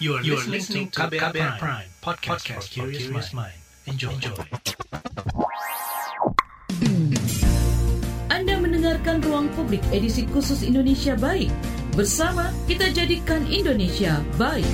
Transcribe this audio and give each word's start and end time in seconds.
You 0.00 0.16
are, 0.16 0.22
listening 0.24 0.88
to 0.96 1.00
KBR, 1.04 1.34
KBR 1.34 1.58
Prime, 1.58 1.88
podcast, 2.00 2.48
for 2.48 2.62
curious 2.64 3.32
mind. 3.36 3.52
Enjoy. 3.84 4.14
Enjoy. 4.16 4.38
Anda 8.32 8.56
mendengarkan 8.56 9.20
Ruang 9.20 9.52
Publik 9.52 9.84
edisi 9.92 10.24
khusus 10.30 10.64
Indonesia 10.64 11.12
Baik. 11.18 11.52
Bersama 11.92 12.48
kita 12.64 12.88
jadikan 12.94 13.44
Indonesia 13.52 14.24
baik. 14.40 14.66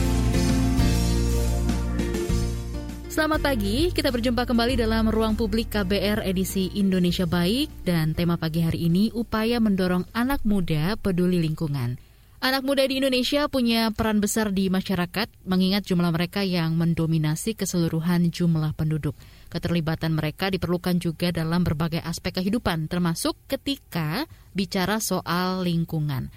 Selamat 3.10 3.42
pagi, 3.42 3.90
kita 3.90 4.14
berjumpa 4.14 4.46
kembali 4.46 4.78
dalam 4.78 5.10
Ruang 5.10 5.34
Publik 5.34 5.74
KBR 5.74 6.22
edisi 6.22 6.70
Indonesia 6.78 7.26
Baik 7.26 7.66
dan 7.82 8.14
tema 8.14 8.38
pagi 8.38 8.62
hari 8.62 8.86
ini 8.86 9.10
upaya 9.10 9.58
mendorong 9.58 10.06
anak 10.14 10.46
muda 10.46 10.94
peduli 10.94 11.42
lingkungan. 11.42 12.07
Anak 12.38 12.62
muda 12.62 12.86
di 12.86 13.02
Indonesia 13.02 13.50
punya 13.50 13.90
peran 13.90 14.22
besar 14.22 14.54
di 14.54 14.70
masyarakat, 14.70 15.26
mengingat 15.42 15.82
jumlah 15.82 16.14
mereka 16.14 16.46
yang 16.46 16.78
mendominasi 16.78 17.58
keseluruhan 17.58 18.30
jumlah 18.30 18.78
penduduk. 18.78 19.18
Keterlibatan 19.50 20.14
mereka 20.14 20.46
diperlukan 20.46 21.02
juga 21.02 21.34
dalam 21.34 21.66
berbagai 21.66 21.98
aspek 21.98 22.38
kehidupan, 22.38 22.86
termasuk 22.86 23.34
ketika 23.50 24.30
bicara 24.54 25.02
soal 25.02 25.66
lingkungan. 25.66 26.30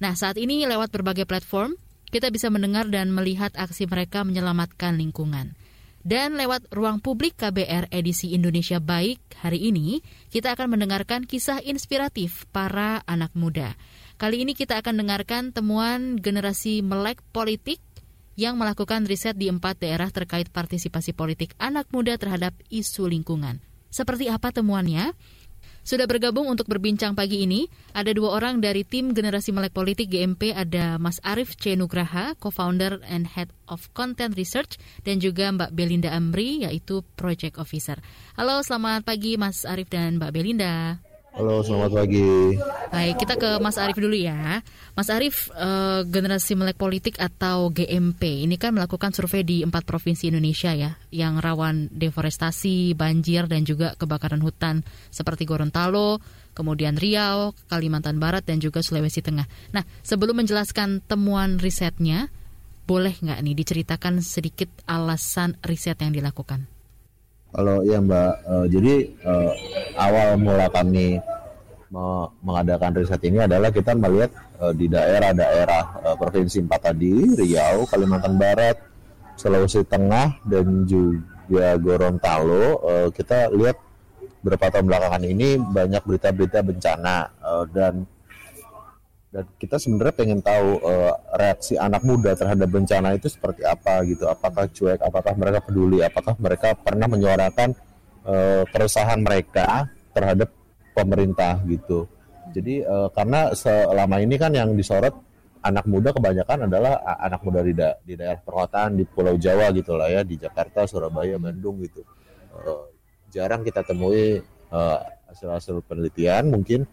Nah, 0.00 0.16
saat 0.16 0.40
ini 0.40 0.64
lewat 0.64 0.88
berbagai 0.88 1.28
platform, 1.28 1.76
kita 2.08 2.32
bisa 2.32 2.48
mendengar 2.48 2.88
dan 2.88 3.12
melihat 3.12 3.52
aksi 3.52 3.84
mereka 3.84 4.24
menyelamatkan 4.24 4.96
lingkungan. 4.96 5.52
Dan 6.00 6.40
lewat 6.40 6.72
ruang 6.72 7.04
publik 7.04 7.36
KBR 7.36 7.92
edisi 7.92 8.32
Indonesia 8.32 8.80
Baik 8.80 9.20
hari 9.44 9.68
ini, 9.68 10.00
kita 10.32 10.56
akan 10.56 10.72
mendengarkan 10.72 11.28
kisah 11.28 11.60
inspiratif 11.60 12.48
para 12.48 13.04
anak 13.04 13.36
muda. 13.36 13.76
Kali 14.24 14.40
ini 14.40 14.56
kita 14.56 14.80
akan 14.80 15.04
dengarkan 15.04 15.52
temuan 15.52 16.16
generasi 16.16 16.80
melek 16.80 17.20
politik 17.28 17.76
yang 18.40 18.56
melakukan 18.56 19.04
riset 19.04 19.36
di 19.36 19.52
empat 19.52 19.84
daerah 19.84 20.08
terkait 20.08 20.48
partisipasi 20.48 21.12
politik 21.12 21.52
anak 21.60 21.92
muda 21.92 22.16
terhadap 22.16 22.56
isu 22.72 23.04
lingkungan. 23.04 23.60
Seperti 23.92 24.32
apa 24.32 24.48
temuannya? 24.48 25.12
Sudah 25.84 26.08
bergabung 26.08 26.48
untuk 26.48 26.72
berbincang 26.72 27.12
pagi 27.12 27.44
ini, 27.44 27.68
ada 27.92 28.16
dua 28.16 28.40
orang 28.40 28.64
dari 28.64 28.88
tim 28.88 29.12
generasi 29.12 29.52
melek 29.52 29.76
politik 29.76 30.08
GMP, 30.08 30.56
ada 30.56 30.96
Mas 30.96 31.20
Arif 31.20 31.60
C. 31.60 31.76
Nugraha, 31.76 32.32
co-founder 32.40 33.04
and 33.04 33.28
head 33.28 33.52
of 33.68 33.92
content 33.92 34.32
research, 34.40 34.80
dan 35.04 35.20
juga 35.20 35.52
Mbak 35.52 35.76
Belinda 35.76 36.16
Amri, 36.16 36.64
yaitu 36.64 37.04
project 37.20 37.60
officer. 37.60 38.00
Halo, 38.40 38.64
selamat 38.64 39.04
pagi 39.04 39.36
Mas 39.36 39.68
Arif 39.68 39.92
dan 39.92 40.16
Mbak 40.16 40.32
Belinda. 40.32 40.96
Halo, 41.34 41.66
selamat 41.66 41.90
pagi. 41.98 42.54
Baik, 42.94 43.26
kita 43.26 43.34
ke 43.34 43.58
Mas 43.58 43.74
Arief 43.74 43.98
dulu 43.98 44.14
ya. 44.14 44.62
Mas 44.94 45.10
Arief, 45.10 45.50
eh, 45.50 46.06
generasi 46.06 46.54
melek 46.54 46.78
politik 46.78 47.18
atau 47.18 47.74
GMP 47.74 48.46
ini 48.46 48.54
kan 48.54 48.70
melakukan 48.70 49.10
survei 49.10 49.42
di 49.42 49.66
empat 49.66 49.82
provinsi 49.82 50.30
Indonesia 50.30 50.70
ya, 50.70 50.94
yang 51.10 51.42
rawan 51.42 51.90
deforestasi, 51.90 52.94
banjir 52.94 53.50
dan 53.50 53.66
juga 53.66 53.98
kebakaran 53.98 54.38
hutan 54.46 54.86
seperti 55.10 55.42
Gorontalo, 55.42 56.22
kemudian 56.54 56.94
Riau, 56.94 57.50
Kalimantan 57.66 58.22
Barat 58.22 58.46
dan 58.46 58.62
juga 58.62 58.78
Sulawesi 58.86 59.18
Tengah. 59.18 59.74
Nah, 59.74 59.82
sebelum 60.06 60.38
menjelaskan 60.38 61.02
temuan 61.02 61.58
risetnya, 61.58 62.30
boleh 62.86 63.10
nggak 63.10 63.42
nih 63.42 63.58
diceritakan 63.58 64.22
sedikit 64.22 64.70
alasan 64.86 65.58
riset 65.66 65.98
yang 65.98 66.14
dilakukan? 66.14 66.73
Kalau 67.54 67.86
ya 67.86 68.02
Mbak, 68.02 68.32
uh, 68.50 68.66
jadi 68.66 68.94
uh, 69.22 69.52
awal 69.94 70.28
mula 70.42 70.66
kami 70.74 71.22
me 71.94 72.26
mengadakan 72.42 72.90
riset 72.98 73.22
ini 73.22 73.46
adalah 73.46 73.70
kita 73.70 73.94
melihat 73.94 74.34
uh, 74.58 74.74
di 74.74 74.90
daerah-daerah 74.90 75.82
uh, 76.02 76.16
provinsi 76.18 76.66
empat 76.66 76.90
tadi, 76.90 77.14
Riau, 77.38 77.86
Kalimantan 77.86 78.34
Barat, 78.34 78.74
Sulawesi 79.38 79.86
Tengah, 79.86 80.42
dan 80.42 80.82
juga 80.82 81.78
Gorontalo. 81.78 82.82
Uh, 82.82 83.08
kita 83.14 83.54
lihat 83.54 83.78
beberapa 84.42 84.74
tahun 84.74 84.90
belakangan 84.90 85.22
ini 85.22 85.54
banyak 85.54 86.02
berita-berita 86.02 86.66
bencana 86.66 87.30
uh, 87.38 87.64
dan 87.70 88.02
dan 89.34 89.50
kita 89.58 89.82
sebenarnya 89.82 90.14
pengen 90.14 90.38
tahu 90.46 90.78
uh, 90.78 91.10
reaksi 91.34 91.74
anak 91.74 92.06
muda 92.06 92.38
terhadap 92.38 92.70
bencana 92.70 93.18
itu 93.18 93.26
seperti 93.26 93.66
apa 93.66 94.06
gitu. 94.06 94.30
Apakah 94.30 94.70
cuek 94.70 95.02
apakah 95.02 95.34
mereka 95.34 95.58
peduli 95.58 95.98
apakah 96.06 96.38
mereka 96.38 96.78
pernah 96.78 97.10
menyuarakan 97.10 97.74
uh, 98.22 98.62
keresahan 98.70 99.18
mereka 99.26 99.90
terhadap 100.14 100.54
pemerintah 100.94 101.58
gitu. 101.66 102.06
Jadi 102.54 102.86
uh, 102.86 103.10
karena 103.10 103.50
selama 103.58 104.22
ini 104.22 104.38
kan 104.38 104.54
yang 104.54 104.70
disorot 104.78 105.18
anak 105.66 105.82
muda 105.90 106.14
kebanyakan 106.14 106.70
adalah 106.70 107.02
anak 107.18 107.42
muda 107.42 107.66
di, 107.66 107.74
da 107.74 107.98
di 108.06 108.14
daerah 108.14 108.38
perkotaan 108.38 108.94
di 108.94 109.02
Pulau 109.02 109.34
Jawa 109.34 109.74
gitu 109.74 109.98
lah 109.98 110.14
ya 110.14 110.22
di 110.22 110.38
Jakarta 110.38 110.86
Surabaya 110.86 111.42
Bandung 111.42 111.82
gitu. 111.82 112.06
Uh, 112.54 112.86
jarang 113.34 113.66
kita 113.66 113.82
temui 113.82 114.38
hasil-hasil 115.26 115.82
uh, 115.82 115.84
penelitian 115.90 116.54
mungkin 116.54 116.86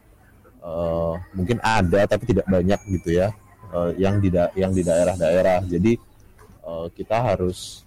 uh, 0.62 1.18
mungkin 1.36 1.58
ada 1.62 2.06
tapi 2.08 2.30
tidak 2.30 2.48
banyak 2.48 2.80
gitu 2.88 3.20
ya 3.22 3.34
uh, 3.74 3.92
yang 3.98 4.22
di 4.22 4.30
yang 4.56 4.72
di 4.72 4.82
daerah-daerah. 4.86 5.66
Jadi 5.66 5.98
uh, 6.64 6.88
kita 6.94 7.18
harus 7.22 7.84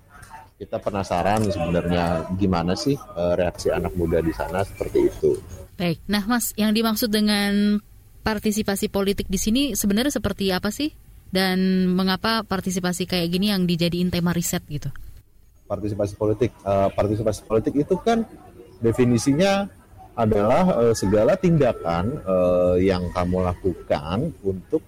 kita 0.54 0.78
penasaran 0.78 1.50
sebenarnya 1.50 2.30
gimana 2.38 2.78
sih 2.78 2.94
uh, 2.94 3.34
reaksi 3.34 3.74
anak 3.74 3.92
muda 3.98 4.22
di 4.22 4.30
sana 4.30 4.62
seperti 4.62 5.10
itu. 5.10 5.32
Baik, 5.74 5.98
nah 6.06 6.22
Mas, 6.22 6.54
yang 6.54 6.70
dimaksud 6.70 7.10
dengan 7.10 7.82
partisipasi 8.22 8.86
politik 8.86 9.26
di 9.26 9.36
sini 9.42 9.62
sebenarnya 9.74 10.14
seperti 10.14 10.54
apa 10.54 10.70
sih? 10.70 10.94
Dan 11.34 11.90
mengapa 11.90 12.46
partisipasi 12.46 13.10
kayak 13.10 13.26
gini 13.26 13.50
yang 13.50 13.66
dijadiin 13.66 14.06
tema 14.06 14.30
riset 14.30 14.62
gitu? 14.70 14.86
Partisipasi 15.66 16.14
politik, 16.14 16.54
uh, 16.62 16.94
partisipasi 16.94 17.42
politik 17.42 17.74
itu 17.74 17.98
kan 17.98 18.22
definisinya 18.78 19.66
adalah 20.14 20.64
uh, 20.78 20.94
segala 20.94 21.34
tindakan 21.34 22.22
uh, 22.22 22.78
yang 22.78 23.10
kamu 23.10 23.42
lakukan 23.42 24.30
untuk 24.46 24.82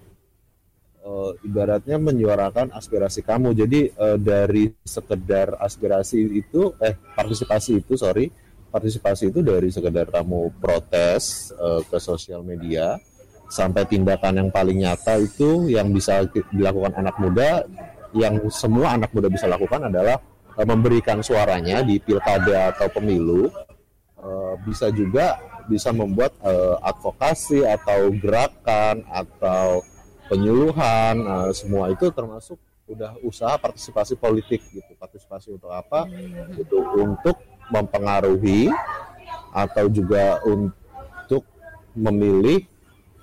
uh, 1.03 1.31
ibaratnya 1.43 1.99
menyuarakan 1.99 2.71
aspirasi 2.71 3.27
kamu. 3.27 3.51
Jadi 3.55 3.91
uh, 3.95 4.15
dari 4.15 4.71
sekedar 4.87 5.59
aspirasi 5.59 6.19
itu 6.31 6.71
eh 6.79 6.95
partisipasi 6.95 7.83
itu 7.83 7.99
sorry 7.99 8.31
partisipasi 8.67 9.31
itu 9.31 9.39
dari 9.39 9.71
sekedar 9.71 10.11
kamu 10.11 10.59
protes 10.59 11.51
uh, 11.55 11.79
ke 11.87 11.97
sosial 11.97 12.43
media 12.43 12.99
sampai 13.47 13.87
tindakan 13.87 14.43
yang 14.43 14.49
paling 14.51 14.83
nyata 14.83 15.15
itu 15.23 15.71
yang 15.71 15.87
bisa 15.95 16.27
dilakukan 16.51 16.91
anak 16.99 17.15
muda 17.15 17.63
yang 18.11 18.43
semua 18.51 18.99
anak 18.99 19.11
muda 19.15 19.31
bisa 19.31 19.47
lakukan 19.47 19.87
adalah 19.87 20.19
uh, 20.59 20.67
memberikan 20.67 21.23
suaranya 21.23 21.79
di 21.79 21.95
pilkada 22.03 22.75
atau 22.75 22.91
pemilu 22.91 23.47
Eh, 24.27 24.53
bisa 24.67 24.91
juga 24.91 25.39
bisa 25.71 25.91
membuat 25.91 26.31
uh, 26.43 26.79
advokasi 26.79 27.63
atau 27.63 28.07
gerakan 28.15 29.03
atau 29.07 29.83
penyuluhan 30.31 31.15
uh, 31.27 31.51
semua 31.51 31.91
itu 31.91 32.07
termasuk 32.11 32.55
udah 32.87 33.19
usaha 33.23 33.55
partisipasi 33.59 34.15
politik 34.15 34.63
gitu. 34.71 34.91
Partisipasi 34.99 35.55
untuk 35.55 35.71
apa? 35.71 36.07
Itu 36.55 36.79
untuk 36.95 37.39
mempengaruhi 37.67 38.71
atau 39.51 39.91
juga 39.91 40.39
untuk 40.47 41.43
memilih 41.95 42.63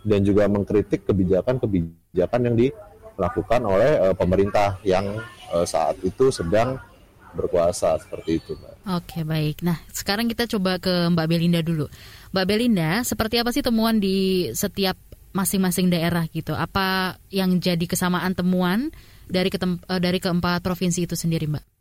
dan 0.05 0.21
juga 0.25 0.49
mengkritik 0.49 1.05
kebijakan-kebijakan 1.09 2.41
yang 2.49 2.57
dilakukan 2.57 3.61
oleh 3.65 3.93
uh, 4.09 4.15
pemerintah 4.17 4.81
yang 4.85 5.21
uh, 5.53 5.65
saat 5.69 5.97
itu 6.01 6.29
sedang 6.33 6.77
berkuasa 7.35 7.99
seperti 7.99 8.39
itu 8.39 8.55
Mbak. 8.55 8.75
Oke 9.03 9.21
baik. 9.27 9.67
Nah 9.67 9.79
sekarang 9.91 10.31
kita 10.31 10.47
coba 10.47 10.79
ke 10.79 11.11
Mbak 11.11 11.27
Belinda 11.27 11.61
dulu. 11.61 11.91
Mbak 12.31 12.47
Belinda, 12.47 13.03
seperti 13.03 13.43
apa 13.43 13.51
sih 13.51 13.63
temuan 13.63 13.99
di 13.99 14.49
setiap 14.55 14.95
masing-masing 15.35 15.91
daerah 15.91 16.31
gitu? 16.31 16.55
Apa 16.55 17.19
yang 17.35 17.59
jadi 17.59 17.83
kesamaan 17.91 18.39
temuan 18.39 18.95
dari 19.27 19.51
ketem 19.51 19.83
eh, 19.91 20.01
dari 20.01 20.23
keempat 20.23 20.63
provinsi 20.63 21.11
itu 21.11 21.19
sendiri 21.19 21.51
Mbak? 21.51 21.74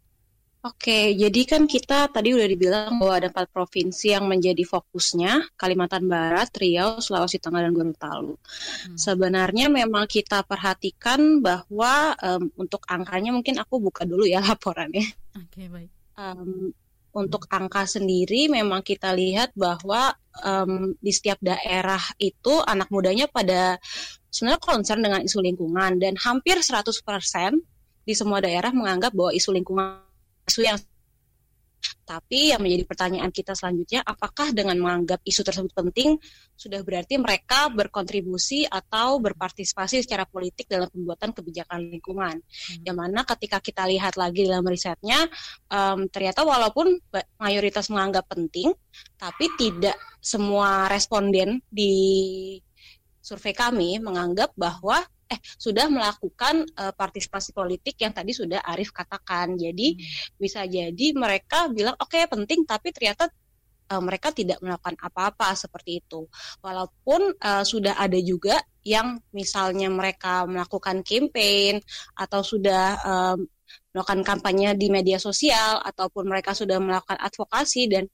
Oke, 0.63 1.11
jadi 1.11 1.41
kan 1.43 1.67
kita 1.67 2.07
tadi 2.07 2.31
udah 2.31 2.47
dibilang 2.47 2.95
bahwa 2.95 3.19
ada 3.19 3.27
empat 3.27 3.51
provinsi 3.51 4.15
yang 4.15 4.31
menjadi 4.31 4.63
fokusnya, 4.63 5.59
Kalimantan 5.59 6.07
Barat, 6.07 6.55
Riau, 6.55 7.03
Sulawesi 7.03 7.35
Tengah, 7.35 7.67
dan 7.67 7.75
Gorontalo. 7.75 8.39
Hmm. 8.39 8.95
Sebenarnya 8.95 9.67
memang 9.67 10.07
kita 10.07 10.39
perhatikan 10.47 11.43
bahwa 11.43 12.15
um, 12.15 12.47
untuk 12.55 12.79
angkanya 12.87 13.35
mungkin 13.35 13.59
aku 13.59 13.83
buka 13.83 14.07
dulu 14.07 14.23
ya 14.23 14.39
laporannya. 14.47 15.03
Oke, 15.35 15.67
baik. 15.67 15.91
Um, 16.15 16.71
untuk 17.11 17.43
angka 17.51 17.83
sendiri 17.83 18.47
memang 18.47 18.87
kita 18.87 19.11
lihat 19.11 19.51
bahwa 19.59 20.15
um, 20.47 20.95
di 20.97 21.11
setiap 21.11 21.43
daerah 21.43 21.99
itu 22.23 22.63
anak 22.63 22.87
mudanya 22.87 23.27
pada 23.27 23.75
sebenarnya 24.31 24.63
concern 24.63 25.03
dengan 25.03 25.21
isu 25.27 25.43
lingkungan 25.43 25.99
dan 25.99 26.15
hampir 26.17 26.63
100% 26.63 27.03
di 28.03 28.13
semua 28.15 28.39
daerah 28.39 28.71
menganggap 28.71 29.11
bahwa 29.11 29.31
isu 29.35 29.51
lingkungan 29.55 30.02
isu 30.47 30.61
yang 30.67 30.79
Tapi 32.03 32.51
yang 32.51 32.59
menjadi 32.59 32.83
pertanyaan 32.83 33.31
kita 33.31 33.55
selanjutnya, 33.55 34.03
apakah 34.03 34.51
dengan 34.51 34.75
menganggap 34.75 35.23
isu 35.23 35.39
tersebut 35.43 35.71
penting, 35.71 36.19
sudah 36.55 36.83
berarti 36.83 37.15
mereka 37.15 37.71
berkontribusi 37.71 38.67
atau 38.67 39.23
berpartisipasi 39.23 40.03
secara 40.03 40.27
politik 40.27 40.67
dalam 40.67 40.91
pembuatan 40.91 41.31
kebijakan 41.31 41.87
lingkungan? 41.91 42.43
Hmm. 42.43 42.83
Yang 42.83 42.97
mana 42.99 43.19
ketika 43.23 43.63
kita 43.63 43.87
lihat 43.87 44.19
lagi 44.19 44.43
dalam 44.47 44.67
risetnya, 44.67 45.27
um, 45.71 46.07
ternyata 46.11 46.43
walaupun 46.43 46.91
mayoritas 47.39 47.87
menganggap 47.87 48.27
penting, 48.27 48.75
tapi 49.15 49.47
tidak 49.55 49.95
semua 50.19 50.91
responden 50.91 51.63
di 51.71 52.59
survei 53.23 53.55
kami 53.55 54.03
menganggap 54.03 54.51
bahwa 54.59 54.99
eh 55.33 55.39
sudah 55.57 55.89
melakukan 55.89 56.63
uh, 56.77 56.93
partisipasi 56.93 57.51
politik 57.57 57.97
yang 57.97 58.13
tadi 58.13 58.31
sudah 58.31 58.61
Arif 58.61 58.93
katakan. 58.93 59.57
Jadi 59.57 59.97
hmm. 59.97 60.37
bisa 60.37 60.63
jadi 60.69 61.07
mereka 61.17 61.67
bilang 61.73 61.97
oke 61.97 62.13
okay, 62.13 62.29
penting 62.29 62.63
tapi 62.69 62.93
ternyata 62.93 63.33
uh, 63.89 64.01
mereka 64.03 64.29
tidak 64.31 64.61
melakukan 64.61 64.95
apa-apa 65.01 65.57
seperti 65.57 66.05
itu. 66.05 66.29
Walaupun 66.61 67.33
uh, 67.41 67.65
sudah 67.65 67.97
ada 67.97 68.19
juga 68.21 68.61
yang 68.83 69.19
misalnya 69.31 69.87
mereka 69.87 70.43
melakukan 70.45 71.01
campaign 71.01 71.79
atau 72.19 72.43
sudah 72.43 72.99
um, 73.03 73.39
melakukan 73.95 74.21
kampanye 74.21 74.75
di 74.75 74.91
media 74.91 75.17
sosial 75.17 75.79
ataupun 75.81 76.27
mereka 76.27 76.51
sudah 76.51 76.77
melakukan 76.77 77.17
advokasi 77.17 77.89
dan 77.89 78.05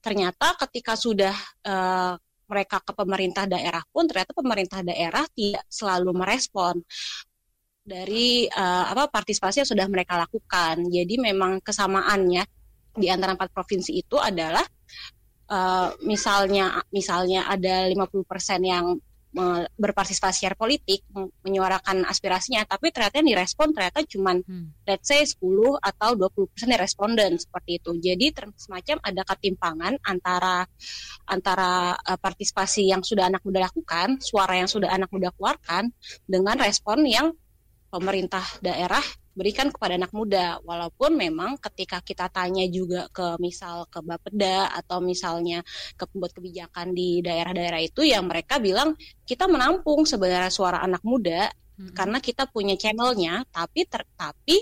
ternyata 0.00 0.54
ketika 0.66 0.94
sudah 0.94 1.34
uh, 1.66 2.14
mereka 2.46 2.78
ke 2.82 2.92
pemerintah 2.94 3.44
daerah 3.44 3.82
pun 3.90 4.06
ternyata 4.06 4.32
pemerintah 4.32 4.80
daerah 4.82 5.26
tidak 5.34 5.66
selalu 5.66 6.10
merespon 6.14 6.78
dari 7.86 8.50
uh, 8.50 8.90
apa 8.90 9.06
partisipasi 9.06 9.62
yang 9.62 9.70
sudah 9.70 9.86
mereka 9.86 10.18
lakukan. 10.18 10.82
Jadi 10.90 11.22
memang 11.22 11.62
kesamaannya 11.62 12.42
di 12.96 13.06
antara 13.06 13.38
empat 13.38 13.54
provinsi 13.54 13.94
itu 13.94 14.18
adalah 14.18 14.64
uh, 15.52 15.94
misalnya 16.02 16.82
misalnya 16.90 17.46
ada 17.46 17.86
50% 17.86 18.26
yang 18.66 18.98
berpartisipasi 19.76 20.44
secara 20.44 20.56
politik, 20.56 21.04
menyuarakan 21.44 22.08
aspirasinya, 22.08 22.64
tapi 22.64 22.88
ternyata 22.88 23.20
yang 23.20 23.36
direspon 23.36 23.76
ternyata 23.76 24.00
cuma 24.08 24.32
hmm. 24.32 24.88
let's 24.88 25.04
say 25.04 25.20
10 25.20 25.36
atau 25.76 26.10
20 26.16 26.52
persen 26.52 26.72
responden 26.72 27.32
seperti 27.36 27.76
itu. 27.76 27.90
Jadi 28.00 28.26
semacam 28.56 28.96
ada 29.04 29.22
ketimpangan 29.28 29.92
antara 30.08 30.64
antara 31.28 31.96
uh, 32.00 32.18
partisipasi 32.18 32.88
yang 32.88 33.04
sudah 33.04 33.28
anak 33.28 33.44
muda 33.44 33.68
lakukan, 33.68 34.16
suara 34.24 34.56
yang 34.56 34.70
sudah 34.70 34.88
anak 34.88 35.12
muda 35.12 35.28
keluarkan 35.36 35.92
dengan 36.24 36.56
respon 36.56 37.04
yang 37.04 37.36
pemerintah 37.92 38.44
daerah 38.64 39.04
berikan 39.36 39.68
kepada 39.68 40.00
anak 40.00 40.10
muda. 40.16 40.58
Walaupun 40.64 41.12
memang 41.14 41.60
ketika 41.60 42.00
kita 42.00 42.32
tanya 42.32 42.64
juga 42.66 43.06
ke 43.12 43.36
misal 43.36 43.84
ke 43.92 44.00
Bapeda 44.00 44.72
atau 44.72 45.04
misalnya 45.04 45.60
ke 45.94 46.08
pembuat 46.08 46.32
kebijakan 46.32 46.96
di 46.96 47.20
daerah-daerah 47.20 47.84
itu 47.84 48.02
yang 48.02 48.24
mereka 48.24 48.56
bilang 48.56 48.96
kita 49.28 49.44
menampung 49.44 50.08
sebenarnya 50.08 50.48
suara 50.48 50.80
anak 50.80 51.04
muda 51.04 51.52
hmm. 51.76 51.92
karena 51.92 52.18
kita 52.24 52.48
punya 52.48 52.74
channelnya. 52.80 53.44
Tapi 53.52 53.84
ter, 53.84 54.08
tapi 54.16 54.56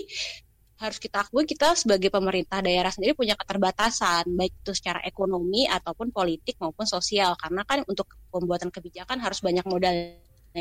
harus 0.75 0.99
kita 0.99 1.23
akui 1.23 1.47
kita 1.47 1.71
sebagai 1.79 2.11
pemerintah 2.11 2.59
daerah 2.59 2.91
sendiri 2.91 3.15
punya 3.15 3.39
keterbatasan 3.39 4.27
baik 4.35 4.59
itu 4.59 4.75
secara 4.75 4.99
ekonomi 5.07 5.63
ataupun 5.71 6.11
politik 6.11 6.59
maupun 6.59 6.83
sosial. 6.83 7.39
Karena 7.39 7.63
kan 7.63 7.87
untuk 7.87 8.11
pembuatan 8.27 8.67
kebijakan 8.67 9.23
harus 9.23 9.39
banyak 9.39 9.63
modal 9.63 9.95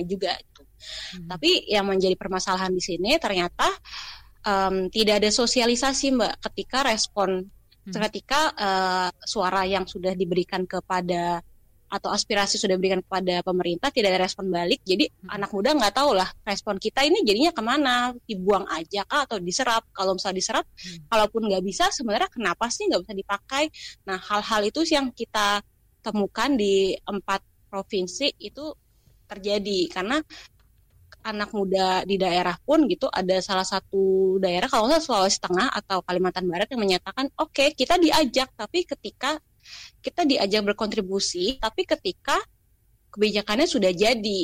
juga 0.03 0.35
itu. 0.35 0.63
Hmm. 0.67 1.31
Tapi 1.31 1.71
yang 1.71 1.87
menjadi 1.87 2.19
permasalahan 2.19 2.75
di 2.75 2.83
sini 2.83 3.15
ternyata 3.23 3.71
um, 4.43 4.91
tidak 4.91 5.23
ada 5.23 5.31
sosialisasi 5.31 6.19
Mbak 6.19 6.35
ketika 6.51 6.83
respon 6.83 7.47
hmm. 7.89 7.93
ketika 8.11 8.41
uh, 8.59 9.11
suara 9.25 9.63
yang 9.69 9.87
sudah 9.87 10.13
diberikan 10.19 10.67
kepada 10.67 11.41
atau 11.85 12.11
aspirasi 12.11 12.59
sudah 12.59 12.75
diberikan 12.75 13.07
kepada 13.07 13.45
pemerintah 13.47 13.93
tidak 13.95 14.17
ada 14.17 14.27
respon 14.27 14.51
balik 14.51 14.83
jadi 14.83 15.07
hmm. 15.07 15.31
anak 15.31 15.51
muda 15.55 15.79
nggak 15.79 15.95
tahu 15.95 16.11
lah 16.17 16.27
respon 16.43 16.75
kita 16.83 17.07
ini 17.07 17.23
jadinya 17.23 17.55
ke 17.55 17.63
mana 17.63 18.11
dibuang 18.27 18.67
aja 18.67 19.07
kah 19.07 19.29
atau 19.29 19.39
diserap 19.39 19.87
kalau 19.95 20.19
misalnya 20.19 20.43
diserap 20.43 20.67
hmm. 20.67 21.07
kalaupun 21.07 21.47
nggak 21.47 21.63
bisa 21.63 21.95
sebenarnya 21.95 22.27
kenapa 22.33 22.67
sih 22.73 22.91
nggak 22.91 23.07
bisa 23.07 23.15
dipakai 23.15 23.65
nah 24.11 24.19
hal-hal 24.19 24.61
itu 24.67 24.81
yang 24.91 25.15
kita 25.15 25.63
temukan 26.03 26.51
di 26.59 26.99
empat 26.99 27.41
provinsi 27.71 28.43
itu 28.43 28.75
terjadi. 29.35 29.91
Karena 29.91 30.23
anak 31.25 31.51
muda 31.57 32.05
di 32.05 32.21
daerah 32.21 32.55
pun 32.61 32.85
gitu 32.85 33.09
ada 33.09 33.41
salah 33.41 33.65
satu 33.65 34.37
daerah 34.37 34.69
kalau 34.69 34.93
nggak 34.93 35.01
Sulawesi 35.01 35.41
Tengah 35.41 35.73
atau 35.73 36.05
Kalimantan 36.05 36.45
Barat 36.45 36.69
yang 36.69 36.85
menyatakan 36.85 37.33
oke 37.41 37.49
okay, 37.49 37.69
kita 37.73 37.97
diajak 37.97 38.53
tapi 38.53 38.85
ketika 38.85 39.41
kita 40.05 40.29
diajak 40.29 40.61
berkontribusi 40.69 41.57
tapi 41.57 41.89
ketika 41.89 42.37
kebijakannya 43.15 43.65
sudah 43.65 43.91
jadi. 43.95 44.41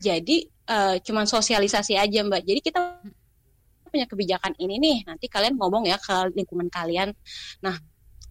Jadi 0.00 0.48
uh, 0.70 0.96
cuman 1.02 1.26
sosialisasi 1.26 1.98
aja 1.98 2.24
mbak. 2.24 2.46
Jadi 2.46 2.60
kita 2.62 2.80
punya 3.90 4.06
kebijakan 4.06 4.54
ini 4.62 4.78
nih 4.78 4.96
nanti 5.02 5.26
kalian 5.26 5.58
ngomong 5.58 5.90
ya 5.90 5.98
ke 5.98 6.30
lingkungan 6.36 6.70
kalian. 6.70 7.10
Nah 7.66 7.74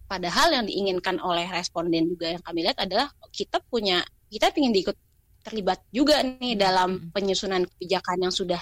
padahal 0.08 0.56
yang 0.56 0.64
diinginkan 0.66 1.20
oleh 1.20 1.46
responden 1.46 2.08
juga 2.08 2.32
yang 2.32 2.42
kami 2.42 2.64
lihat 2.64 2.80
adalah 2.80 3.12
kita 3.30 3.60
punya 3.68 4.02
kita 4.32 4.50
ingin 4.56 4.72
diikut 4.72 4.96
terlibat 5.40 5.80
juga 5.90 6.20
nih 6.20 6.54
hmm. 6.56 6.60
dalam 6.60 6.90
penyusunan 7.12 7.64
kebijakan 7.64 8.28
yang 8.28 8.34
sudah 8.34 8.60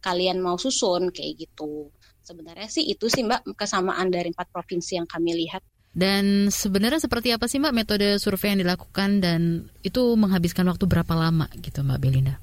kalian 0.00 0.38
mau 0.38 0.56
susun 0.56 1.10
kayak 1.10 1.48
gitu. 1.48 1.90
Sebenarnya 2.22 2.66
sih 2.66 2.86
itu 2.86 3.06
sih 3.06 3.22
Mbak 3.22 3.54
kesamaan 3.54 4.10
dari 4.10 4.30
empat 4.34 4.50
provinsi 4.50 4.98
yang 4.98 5.06
kami 5.06 5.34
lihat. 5.34 5.62
Dan 5.96 6.52
sebenarnya 6.52 7.00
seperti 7.00 7.32
apa 7.32 7.48
sih 7.48 7.56
Mbak 7.56 7.74
metode 7.74 8.08
survei 8.20 8.52
yang 8.52 8.60
dilakukan 8.60 9.24
dan 9.24 9.40
itu 9.80 10.12
menghabiskan 10.18 10.68
waktu 10.68 10.84
berapa 10.84 11.14
lama 11.16 11.48
gitu 11.56 11.80
Mbak 11.80 11.98
Belinda? 12.02 12.36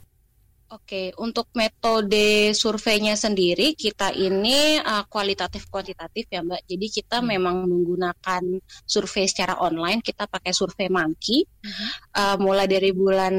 Oke, 0.74 1.14
untuk 1.22 1.54
metode 1.54 2.50
surveinya 2.58 3.14
sendiri 3.14 3.78
kita 3.78 4.10
ini 4.10 4.82
uh, 4.82 5.06
kualitatif 5.06 5.70
kuantitatif 5.70 6.26
ya 6.34 6.42
Mbak. 6.42 6.66
Jadi 6.66 6.88
kita 6.90 7.22
hmm. 7.22 7.28
memang 7.30 7.70
menggunakan 7.70 8.58
survei 8.82 9.30
secara 9.30 9.62
online. 9.62 10.02
Kita 10.02 10.26
pakai 10.26 10.50
survei 10.50 10.90
Monkey 10.90 11.46
hmm. 11.46 12.18
uh, 12.18 12.38
mulai 12.42 12.66
dari 12.66 12.90
bulan 12.90 13.36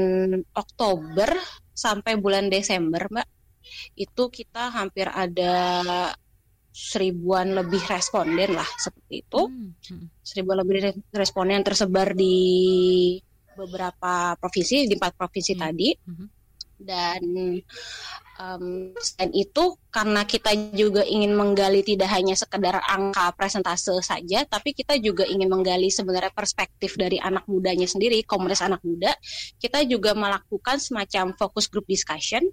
Oktober 0.55 1.27
sampai 1.75 2.15
bulan 2.23 2.47
Desember 2.47 3.03
Mbak. 3.03 3.27
Itu 3.99 4.31
kita 4.31 4.71
hampir 4.71 5.11
ada 5.11 5.83
seribuan 6.71 7.51
lebih 7.51 7.83
responden 7.83 8.55
lah 8.55 8.69
seperti 8.79 9.27
itu. 9.27 9.41
Hmm. 9.43 9.75
hmm. 9.75 10.07
Seribuan 10.23 10.63
lebih 10.63 11.03
responden 11.11 11.67
tersebar 11.67 12.15
di 12.15 12.39
beberapa 13.59 14.39
provinsi 14.39 14.87
di 14.87 14.95
empat 14.95 15.19
provinsi 15.19 15.51
hmm. 15.51 15.59
tadi. 15.59 15.89
Hmm 15.99 16.34
dan 16.75 17.23
um, 18.39 18.91
selain 18.99 19.31
itu 19.31 19.79
karena 19.91 20.27
kita 20.27 20.51
juga 20.75 21.07
ingin 21.07 21.31
menggali 21.33 21.81
tidak 21.81 22.11
hanya 22.11 22.35
sekedar 22.35 22.83
angka 22.83 23.31
presentase 23.35 23.95
saja 24.03 24.43
tapi 24.43 24.75
kita 24.75 24.99
juga 24.99 25.23
ingin 25.23 25.47
menggali 25.47 25.87
sebenarnya 25.87 26.35
perspektif 26.35 26.99
dari 26.99 27.15
anak 27.19 27.47
mudanya 27.47 27.87
sendiri 27.87 28.23
komunitas 28.27 28.63
anak 28.63 28.83
muda 28.83 29.15
kita 29.59 29.87
juga 29.87 30.11
melakukan 30.11 30.77
semacam 30.83 31.31
fokus 31.35 31.71
group 31.71 31.87
discussion 31.87 32.43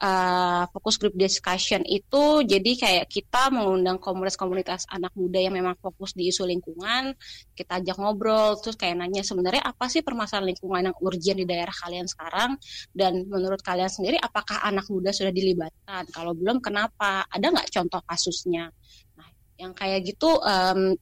uh, 0.00 0.64
fokus 0.72 0.96
group 0.96 1.14
discussion 1.14 1.84
itu 1.84 2.42
jadi 2.42 2.72
kayak 2.76 3.06
kita 3.12 3.52
mengundang 3.52 4.00
komunitas-komunitas 4.00 4.88
anak 4.88 5.12
muda 5.14 5.38
yang 5.38 5.54
memang 5.54 5.76
fokus 5.78 6.16
di 6.16 6.32
isu 6.32 6.48
lingkungan, 6.48 7.14
kita 7.52 7.78
ajak 7.78 7.96
ngobrol, 8.00 8.56
terus 8.58 8.74
kayak 8.80 8.98
nanya 8.98 9.20
sebenarnya 9.20 9.62
apa 9.62 9.86
sih 9.92 10.00
permasalahan 10.00 10.56
lingkungan 10.56 10.90
yang 10.90 10.96
urgent 11.04 11.38
di 11.38 11.46
daerah 11.46 11.72
kalian 11.72 12.08
sekarang 12.08 12.56
dan 12.96 13.28
menurut 13.28 13.60
kalian 13.60 13.92
sendiri 13.92 14.16
apakah 14.16 14.64
anak 14.64 14.88
muda 14.88 15.12
sudah 15.12 15.30
dilibatkan? 15.30 16.08
Kalau 16.10 16.32
belum 16.32 16.64
kenapa? 16.64 17.28
Ada 17.28 17.46
nggak 17.52 17.68
contoh 17.70 18.00
kasusnya? 18.08 18.72
Nah, 19.20 19.28
yang 19.60 19.76
kayak 19.76 20.00
gitu 20.08 20.40
um, 20.40 20.96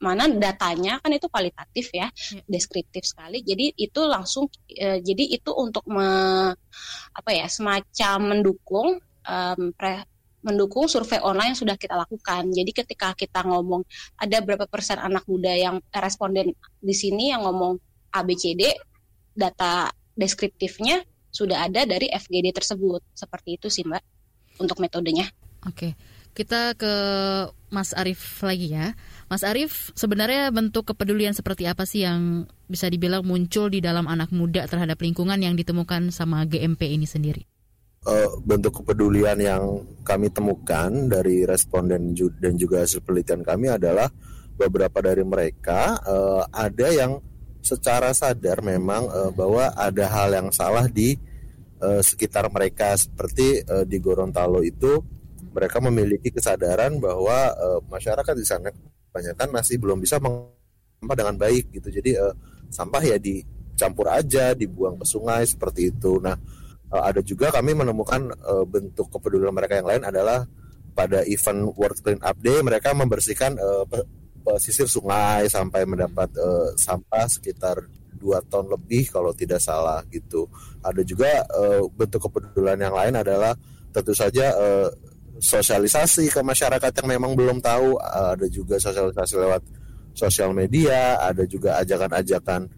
mana 0.00 0.26
datanya 0.32 0.96
kan 0.98 1.12
itu 1.12 1.28
kualitatif 1.28 1.92
ya, 1.92 2.08
ya, 2.08 2.40
deskriptif 2.48 3.04
sekali. 3.04 3.44
Jadi 3.44 3.76
itu 3.76 4.00
langsung 4.08 4.48
e, 4.66 5.04
jadi 5.04 5.24
itu 5.36 5.52
untuk 5.52 5.84
me, 5.86 6.08
apa 7.12 7.30
ya 7.30 7.46
semacam 7.46 8.36
mendukung 8.36 8.96
um, 9.28 9.60
pre, 9.76 10.08
mendukung 10.40 10.88
survei 10.88 11.20
online 11.20 11.52
yang 11.52 11.60
sudah 11.60 11.76
kita 11.76 11.94
lakukan. 11.96 12.48
Jadi 12.48 12.70
ketika 12.72 13.12
kita 13.12 13.44
ngomong 13.44 13.84
ada 14.16 14.40
berapa 14.40 14.64
persen 14.64 14.96
anak 14.96 15.28
muda 15.28 15.52
yang 15.52 15.84
responden 15.92 16.56
di 16.80 16.94
sini 16.96 17.32
yang 17.32 17.44
ngomong 17.44 17.76
ABCD, 18.16 18.72
data 19.36 19.92
deskriptifnya 20.16 21.04
sudah 21.30 21.68
ada 21.68 21.84
dari 21.84 22.08
FGD 22.08 22.56
tersebut. 22.56 23.04
Seperti 23.12 23.60
itu 23.60 23.68
sih 23.68 23.84
Mbak 23.84 24.02
untuk 24.64 24.80
metodenya. 24.80 25.28
Oke. 25.68 25.94
Kita 26.30 26.78
ke 26.78 26.94
Mas 27.74 27.90
Arief 27.92 28.40
lagi 28.46 28.70
ya. 28.70 28.94
Mas 29.30 29.46
Arief, 29.46 29.94
sebenarnya 29.94 30.50
bentuk 30.50 30.90
kepedulian 30.90 31.30
seperti 31.30 31.62
apa 31.70 31.86
sih 31.86 32.02
yang 32.02 32.50
bisa 32.66 32.90
dibilang 32.90 33.22
muncul 33.22 33.70
di 33.70 33.78
dalam 33.78 34.10
anak 34.10 34.34
muda 34.34 34.66
terhadap 34.66 34.98
lingkungan 34.98 35.38
yang 35.38 35.54
ditemukan 35.54 36.10
sama 36.10 36.42
GMP 36.50 36.98
ini 36.98 37.06
sendiri? 37.06 37.46
Uh, 38.02 38.26
bentuk 38.42 38.82
kepedulian 38.82 39.38
yang 39.38 39.86
kami 40.02 40.34
temukan 40.34 40.90
dari 41.06 41.46
responden 41.46 42.10
dan 42.42 42.58
juga 42.58 42.82
hasil 42.82 43.06
penelitian 43.06 43.46
kami 43.46 43.70
adalah 43.70 44.10
beberapa 44.58 44.98
dari 44.98 45.22
mereka 45.22 46.02
uh, 46.02 46.42
ada 46.50 46.90
yang 46.90 47.22
secara 47.62 48.10
sadar 48.10 48.66
memang 48.66 49.06
uh, 49.06 49.30
bahwa 49.30 49.70
ada 49.78 50.10
hal 50.10 50.34
yang 50.34 50.50
salah 50.50 50.90
di 50.90 51.14
uh, 51.78 52.02
sekitar 52.02 52.50
mereka 52.50 52.98
seperti 52.98 53.62
uh, 53.62 53.86
di 53.86 54.02
Gorontalo 54.02 54.58
itu 54.66 54.98
mereka 55.54 55.78
memiliki 55.78 56.34
kesadaran 56.34 56.98
bahwa 56.98 57.54
uh, 57.54 57.78
masyarakat 57.86 58.34
di 58.34 58.46
sana 58.48 58.74
kebanyakan 59.10 59.48
masih 59.50 59.76
belum 59.82 59.98
bisa 59.98 60.22
mengolah 60.22 61.16
dengan 61.18 61.36
baik 61.36 61.74
gitu 61.74 61.90
jadi 61.90 62.30
uh, 62.30 62.34
sampah 62.70 63.02
ya 63.02 63.18
dicampur 63.18 64.06
aja 64.06 64.54
dibuang 64.54 64.94
ke 64.96 65.04
sungai 65.04 65.42
seperti 65.42 65.90
itu 65.90 66.22
nah 66.22 66.38
uh, 66.94 67.02
ada 67.02 67.18
juga 67.20 67.50
kami 67.50 67.74
menemukan 67.74 68.30
uh, 68.46 68.62
bentuk 68.62 69.10
kepedulian 69.10 69.50
mereka 69.50 69.82
yang 69.82 69.88
lain 69.90 70.02
adalah 70.06 70.46
pada 70.94 71.22
event 71.26 71.70
World 71.74 71.98
Clean 72.02 72.20
Up 72.22 72.38
Day 72.38 72.62
mereka 72.62 72.94
membersihkan 72.94 73.58
uh, 73.58 73.86
pesisir 74.40 74.88
sungai 74.88 75.46
sampai 75.46 75.86
mendapat 75.86 76.28
uh, 76.38 76.70
sampah 76.74 77.26
sekitar 77.28 77.78
dua 78.20 78.44
ton 78.44 78.68
lebih 78.68 79.08
kalau 79.08 79.32
tidak 79.32 79.64
salah 79.64 80.04
gitu. 80.12 80.44
Ada 80.84 81.00
juga 81.06 81.40
uh, 81.56 81.88
bentuk 81.88 82.28
kepedulian 82.28 82.76
yang 82.76 82.92
lain 82.92 83.16
adalah 83.16 83.56
tentu 83.90 84.12
saja 84.12 84.52
uh, 84.54 84.88
sosialisasi 85.40 86.28
ke 86.28 86.40
masyarakat 86.44 86.92
yang 87.02 87.08
memang 87.16 87.32
belum 87.32 87.58
tahu. 87.64 87.96
Ada 87.98 88.46
juga 88.52 88.76
sosialisasi 88.76 89.34
lewat 89.40 89.62
sosial 90.12 90.52
media. 90.52 91.16
Ada 91.18 91.48
juga 91.48 91.80
ajakan-ajakan 91.80 92.68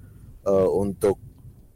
uh, 0.47 0.69
untuk 0.79 1.19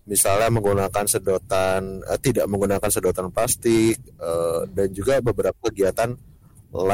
misalnya 0.07 0.47
menggunakan 0.49 1.05
sedotan, 1.11 2.00
uh, 2.07 2.19
tidak 2.23 2.47
menggunakan 2.47 2.87
sedotan 2.87 3.28
plastik, 3.35 3.99
uh, 4.23 4.62
dan 4.71 4.95
juga 4.95 5.19
beberapa 5.19 5.59
kegiatan 5.66 6.14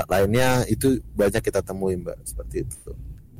lainnya 0.09 0.63
itu 0.71 1.01
banyak 1.13 1.43
kita 1.43 1.61
temui 1.61 1.99
mbak 1.99 2.17
seperti 2.25 2.65
itu. 2.65 2.93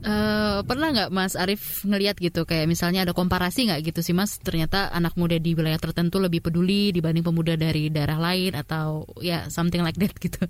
Uh, 0.03 0.67
pernah 0.67 0.91
nggak 0.91 1.11
Mas 1.15 1.39
Arief 1.39 1.87
ngelihat 1.87 2.19
gitu 2.19 2.43
kayak 2.43 2.67
misalnya 2.67 3.07
ada 3.07 3.15
komparasi 3.15 3.71
nggak 3.71 3.87
gitu 3.87 4.01
sih 4.03 4.11
Mas 4.11 4.35
ternyata 4.43 4.91
anak 4.91 5.15
muda 5.15 5.39
di 5.39 5.55
wilayah 5.55 5.79
tertentu 5.79 6.19
lebih 6.19 6.43
peduli 6.43 6.91
dibanding 6.91 7.23
pemuda 7.23 7.55
dari 7.55 7.87
daerah 7.87 8.19
lain 8.19 8.59
atau 8.59 9.07
ya 9.23 9.47
something 9.47 9.79
like 9.79 9.95
that 10.03 10.11
gitu? 10.25 10.43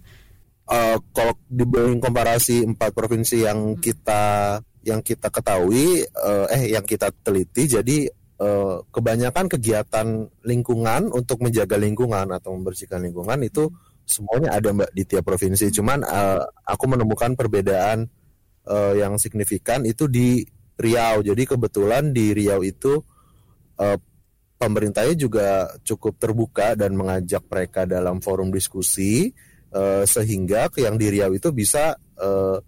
Uh, 0.64 0.96
kalau 1.12 1.36
dibanding 1.52 2.00
komparasi 2.00 2.64
empat 2.64 2.96
provinsi 2.96 3.44
yang 3.44 3.76
hmm. 3.76 3.80
kita 3.84 4.22
yang 4.82 5.04
kita 5.04 5.28
ketahui 5.28 6.08
uh, 6.16 6.48
eh 6.48 6.72
yang 6.72 6.82
kita 6.82 7.12
teliti 7.22 7.68
jadi 7.68 8.08
uh, 8.40 8.82
kebanyakan 8.88 9.52
kegiatan 9.52 10.32
lingkungan 10.48 11.12
untuk 11.12 11.44
menjaga 11.44 11.76
lingkungan 11.76 12.32
atau 12.32 12.56
membersihkan 12.56 13.04
lingkungan 13.04 13.44
itu 13.44 13.68
hmm 13.68 13.92
semuanya 14.12 14.58
ada 14.58 14.68
mbak 14.74 14.90
di 14.92 15.02
tiap 15.06 15.24
provinsi. 15.26 15.70
Cuman 15.72 16.02
uh, 16.04 16.42
aku 16.66 16.84
menemukan 16.90 17.34
perbedaan 17.38 18.10
uh, 18.68 18.94
yang 18.94 19.16
signifikan 19.18 19.82
itu 19.86 20.06
di 20.06 20.42
Riau. 20.76 21.22
Jadi 21.22 21.42
kebetulan 21.46 22.10
di 22.10 22.34
Riau 22.34 22.64
itu 22.64 22.98
uh, 23.78 23.98
pemerintahnya 24.58 25.14
juga 25.18 25.66
cukup 25.82 26.18
terbuka 26.22 26.78
dan 26.78 26.94
mengajak 26.94 27.42
mereka 27.50 27.82
dalam 27.82 28.22
forum 28.22 28.54
diskusi 28.54 29.30
uh, 29.74 30.06
sehingga 30.06 30.70
yang 30.78 30.94
di 30.94 31.06
Riau 31.10 31.34
itu 31.34 31.50
bisa 31.50 31.98
uh, 32.18 32.58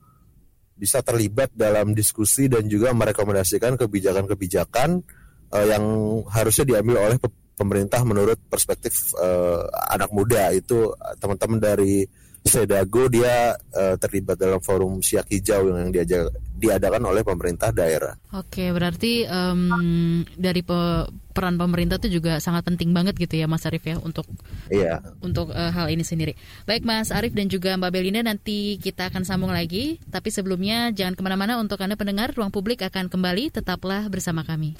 bisa 0.75 1.01
terlibat 1.07 1.55
dalam 1.55 1.95
diskusi 1.95 2.51
dan 2.51 2.67
juga 2.67 2.91
merekomendasikan 2.91 3.79
kebijakan-kebijakan 3.79 5.07
uh, 5.55 5.67
yang 5.71 5.85
harusnya 6.27 6.67
diambil 6.67 6.99
oleh 7.07 7.17
pemerintah 7.55 8.03
menurut 8.03 8.43
perspektif 8.51 9.15
uh, 9.15 9.63
anak 9.95 10.11
muda 10.11 10.51
itu 10.51 10.91
teman-teman 11.23 11.63
dari 11.63 12.03
Sedago 12.45 13.09
dia 13.09 13.57
uh, 13.57 13.97
terlibat 13.97 14.37
dalam 14.37 14.61
forum 14.61 15.01
siak 15.01 15.33
hijau 15.33 15.73
yang 15.73 15.89
diajak, 15.89 16.29
diadakan 16.61 17.09
oleh 17.09 17.25
pemerintah 17.25 17.73
daerah. 17.73 18.13
Oke, 18.37 18.69
berarti 18.69 19.25
um, 19.25 20.21
dari 20.37 20.61
pe, 20.61 21.09
peran 21.33 21.57
pemerintah 21.57 21.97
itu 22.05 22.21
juga 22.21 22.45
sangat 22.45 22.69
penting 22.69 22.93
banget 22.93 23.17
gitu 23.17 23.41
ya 23.41 23.49
Mas 23.49 23.65
Arief 23.65 23.89
ya 23.89 23.97
untuk 23.97 24.29
iya. 24.69 25.01
untuk 25.25 25.57
uh, 25.57 25.73
hal 25.73 25.89
ini 25.89 26.05
sendiri. 26.05 26.37
Baik 26.69 26.85
Mas 26.85 27.09
Arief 27.17 27.33
dan 27.33 27.49
juga 27.49 27.81
Mbak 27.81 27.91
Belinda 27.91 28.21
nanti 28.21 28.77
kita 28.77 29.09
akan 29.09 29.25
sambung 29.25 29.51
lagi. 29.51 29.97
Tapi 30.13 30.29
sebelumnya 30.29 30.93
jangan 30.93 31.17
ke 31.17 31.23
mana-mana 31.25 31.57
untuk 31.57 31.81
anda 31.81 31.97
pendengar 31.97 32.37
ruang 32.37 32.53
publik 32.53 32.85
akan 32.85 33.09
kembali 33.09 33.57
tetaplah 33.57 34.05
bersama 34.13 34.45
kami. 34.45 34.77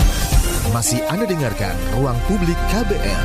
Masih 0.69 1.01
anda 1.09 1.25
dengarkan 1.25 1.73
ruang 1.97 2.17
publik 2.29 2.57
KBR. 2.69 3.25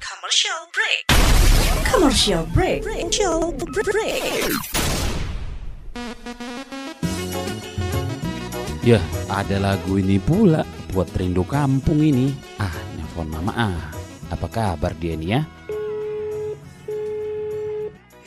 Commercial 0.00 0.60
break. 0.72 1.04
Commercial 1.90 2.46
break. 2.54 2.86
Commercial 2.86 3.50
break. 3.82 4.46
Ya, 8.86 9.02
ada 9.26 9.58
lagu 9.58 9.98
ini 9.98 10.22
pula 10.22 10.62
buat 10.94 11.10
rindu 11.18 11.42
kampung 11.42 11.98
ini. 11.98 12.30
Ah, 12.62 12.70
nelfon 12.94 13.26
mama 13.26 13.52
ah. 13.58 13.82
Apa 14.30 14.46
kabar 14.46 14.94
dia 15.02 15.18
nih 15.18 15.28
ya? 15.34 15.40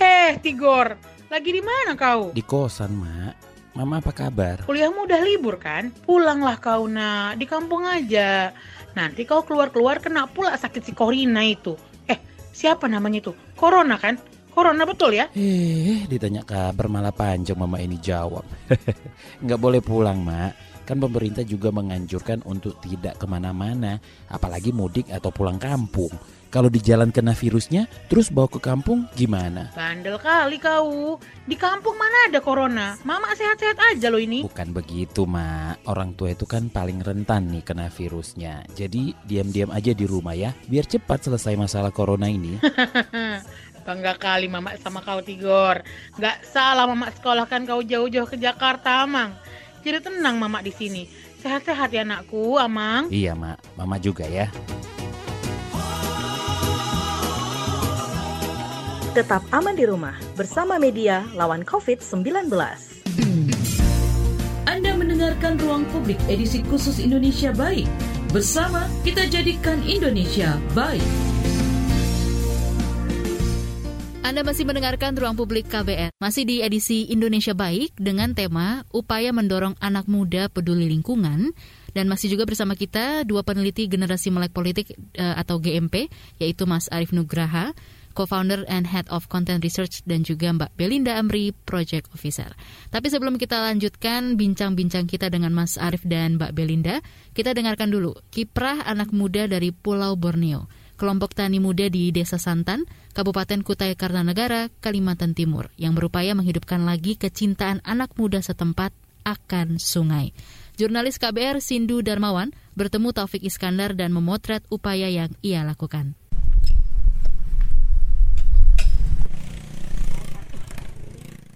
Eh, 0.03 0.35
Tigor, 0.43 0.99
lagi 1.31 1.55
di 1.55 1.63
mana 1.63 1.95
kau? 1.95 2.35
Di 2.35 2.43
kosan, 2.43 2.91
Mak. 2.99 3.33
Mama 3.79 4.03
apa 4.03 4.11
kabar? 4.11 4.67
Kuliahmu 4.67 5.07
udah 5.07 5.23
libur 5.23 5.55
kan? 5.55 5.87
Pulanglah 6.03 6.59
kau, 6.59 6.91
nak. 6.91 7.39
Di 7.39 7.47
kampung 7.47 7.87
aja. 7.87 8.51
Nanti 8.91 9.23
kau 9.23 9.47
keluar-keluar 9.47 10.03
kena 10.03 10.27
pula 10.27 10.51
sakit 10.59 10.83
si 10.83 10.91
Corina 10.91 11.47
itu. 11.47 11.79
Siapa 12.53 12.85
namanya 12.85 13.19
itu? 13.19 13.33
Corona 13.57 13.97
kan? 13.97 14.15
Corona 14.53 14.85
betul 14.85 15.17
ya? 15.17 15.25
Eh, 15.33 16.05
ditanya 16.05 16.45
kabar 16.45 16.85
malah 16.85 17.09
panjang 17.09 17.57
mama 17.57 17.81
ini 17.81 17.97
jawab. 17.97 18.45
Nggak 19.43 19.59
boleh 19.59 19.81
pulang, 19.81 20.21
Mak. 20.21 20.85
Kan 20.85 21.01
pemerintah 21.01 21.41
juga 21.41 21.73
menganjurkan 21.73 22.45
untuk 22.45 22.77
tidak 22.85 23.17
ke 23.17 23.25
mana-mana, 23.25 23.97
apalagi 24.29 24.69
mudik 24.69 25.09
atau 25.09 25.33
pulang 25.33 25.57
kampung. 25.57 26.13
Kalau 26.53 26.69
di 26.69 26.77
jalan 26.77 27.09
kena 27.09 27.33
virusnya, 27.33 27.89
terus 28.05 28.29
bawa 28.29 28.45
ke 28.45 28.61
kampung 28.61 29.09
gimana? 29.17 29.73
Bandel 29.73 30.21
kali 30.21 30.61
kau. 30.61 31.17
Di 31.49 31.57
kampung 31.57 31.97
mana 31.97 32.29
ada 32.29 32.37
corona? 32.45 32.93
Mama 33.01 33.33
sehat-sehat 33.33 33.73
aja 33.89 34.13
loh 34.13 34.21
ini. 34.21 34.45
Bukan 34.45 34.69
begitu, 34.69 35.25
Mak. 35.25 35.81
Orang 35.89 36.13
tua 36.13 36.37
itu 36.37 36.45
kan 36.45 36.69
paling 36.69 37.01
rentan 37.01 37.49
nih 37.49 37.65
kena 37.65 37.89
virusnya. 37.89 38.69
Jadi 38.77 39.17
diam-diam 39.25 39.73
aja 39.73 39.97
di 39.97 40.05
rumah 40.05 40.37
ya, 40.37 40.53
biar 40.69 40.85
cepat 40.85 41.25
selesai 41.25 41.57
masalah 41.57 41.89
corona 41.89 42.29
ini. 42.29 42.61
Bangga 43.89 44.13
kali 44.21 44.45
Mama 44.45 44.77
sama 44.77 45.01
kau 45.01 45.25
Tigor. 45.25 45.81
Gak 46.21 46.45
salah 46.45 46.85
Mama 46.85 47.09
sekolahkan 47.17 47.65
kau 47.65 47.81
jauh-jauh 47.81 48.29
ke 48.29 48.37
Jakarta, 48.37 49.01
Amang. 49.01 49.33
Jadi 49.81 50.05
tenang 50.05 50.37
Mama 50.37 50.61
di 50.61 50.69
sini. 50.69 51.09
Sehat-sehat 51.41 51.89
ya 51.97 52.05
anakku, 52.05 52.61
Amang. 52.61 53.09
Iya, 53.09 53.33
Mak. 53.33 53.73
Mama 53.73 53.97
juga 53.97 54.29
ya. 54.29 54.53
Tetap 59.13 59.45
aman 59.53 59.77
di 59.77 59.85
rumah 59.85 60.17
bersama 60.33 60.81
media 60.81 61.21
lawan 61.37 61.61
COVID-19. 61.61 62.49
Anda 64.65 64.91
mendengarkan 64.97 65.61
Ruang 65.61 65.85
Publik 65.93 66.17
edisi 66.25 66.65
khusus 66.65 66.97
Indonesia 66.97 67.53
Baik. 67.53 67.85
Bersama 68.33 68.89
kita 69.05 69.29
jadikan 69.29 69.85
Indonesia 69.85 70.57
baik. 70.73 71.05
Anda 74.25 74.41
masih 74.41 74.65
mendengarkan 74.65 75.13
Ruang 75.13 75.37
Publik 75.37 75.69
KBR. 75.69 76.09
Masih 76.17 76.49
di 76.49 76.65
edisi 76.65 77.05
Indonesia 77.13 77.53
Baik 77.53 77.93
dengan 78.01 78.33
tema 78.33 78.81
Upaya 78.89 79.29
Mendorong 79.29 79.77
Anak 79.77 80.09
Muda 80.09 80.49
Peduli 80.49 80.89
Lingkungan. 80.89 81.53
Dan 81.93 82.09
masih 82.09 82.33
juga 82.33 82.49
bersama 82.49 82.73
kita 82.73 83.21
dua 83.29 83.45
peneliti 83.45 83.85
generasi 83.85 84.33
melek 84.33 84.57
politik 84.57 84.97
uh, 85.21 85.37
atau 85.37 85.61
GMP, 85.61 86.09
yaitu 86.41 86.65
Mas 86.65 86.89
Arief 86.89 87.13
Nugraha 87.13 87.77
co-founder 88.13 88.63
and 88.69 88.85
head 88.87 89.09
of 89.09 89.27
content 89.27 89.65
research 89.65 90.05
dan 90.05 90.21
juga 90.21 90.53
Mbak 90.53 90.77
Belinda 90.77 91.17
Amri, 91.17 91.51
project 91.65 92.07
officer. 92.13 92.53
Tapi 92.93 93.09
sebelum 93.09 93.41
kita 93.41 93.59
lanjutkan 93.59 94.37
bincang-bincang 94.39 95.09
kita 95.09 95.27
dengan 95.33 95.51
Mas 95.51 95.75
Arif 95.81 96.05
dan 96.05 96.37
Mbak 96.37 96.53
Belinda, 96.53 97.01
kita 97.33 97.51
dengarkan 97.51 97.89
dulu 97.89 98.13
kiprah 98.31 98.85
anak 98.85 99.11
muda 99.11 99.49
dari 99.49 99.73
Pulau 99.73 100.13
Borneo 100.13 100.69
kelompok 100.93 101.35
tani 101.35 101.59
muda 101.59 101.89
di 101.91 102.15
Desa 102.15 102.39
Santan, 102.39 102.87
Kabupaten 103.11 103.59
Kutai 103.65 103.97
Kartanegara, 103.97 104.71
Kalimantan 104.79 105.35
Timur, 105.35 105.67
yang 105.75 105.97
berupaya 105.97 106.31
menghidupkan 106.31 106.85
lagi 106.87 107.19
kecintaan 107.19 107.83
anak 107.83 108.15
muda 108.15 108.39
setempat 108.39 108.95
akan 109.27 109.83
sungai. 109.83 110.31
Jurnalis 110.79 111.21
KBR 111.21 111.61
Sindu 111.61 112.01
Darmawan 112.01 112.51
bertemu 112.73 113.13
Taufik 113.13 113.45
Iskandar 113.45 113.93
dan 113.93 114.09
memotret 114.09 114.65
upaya 114.73 115.05
yang 115.05 115.31
ia 115.45 115.61
lakukan. 115.61 116.17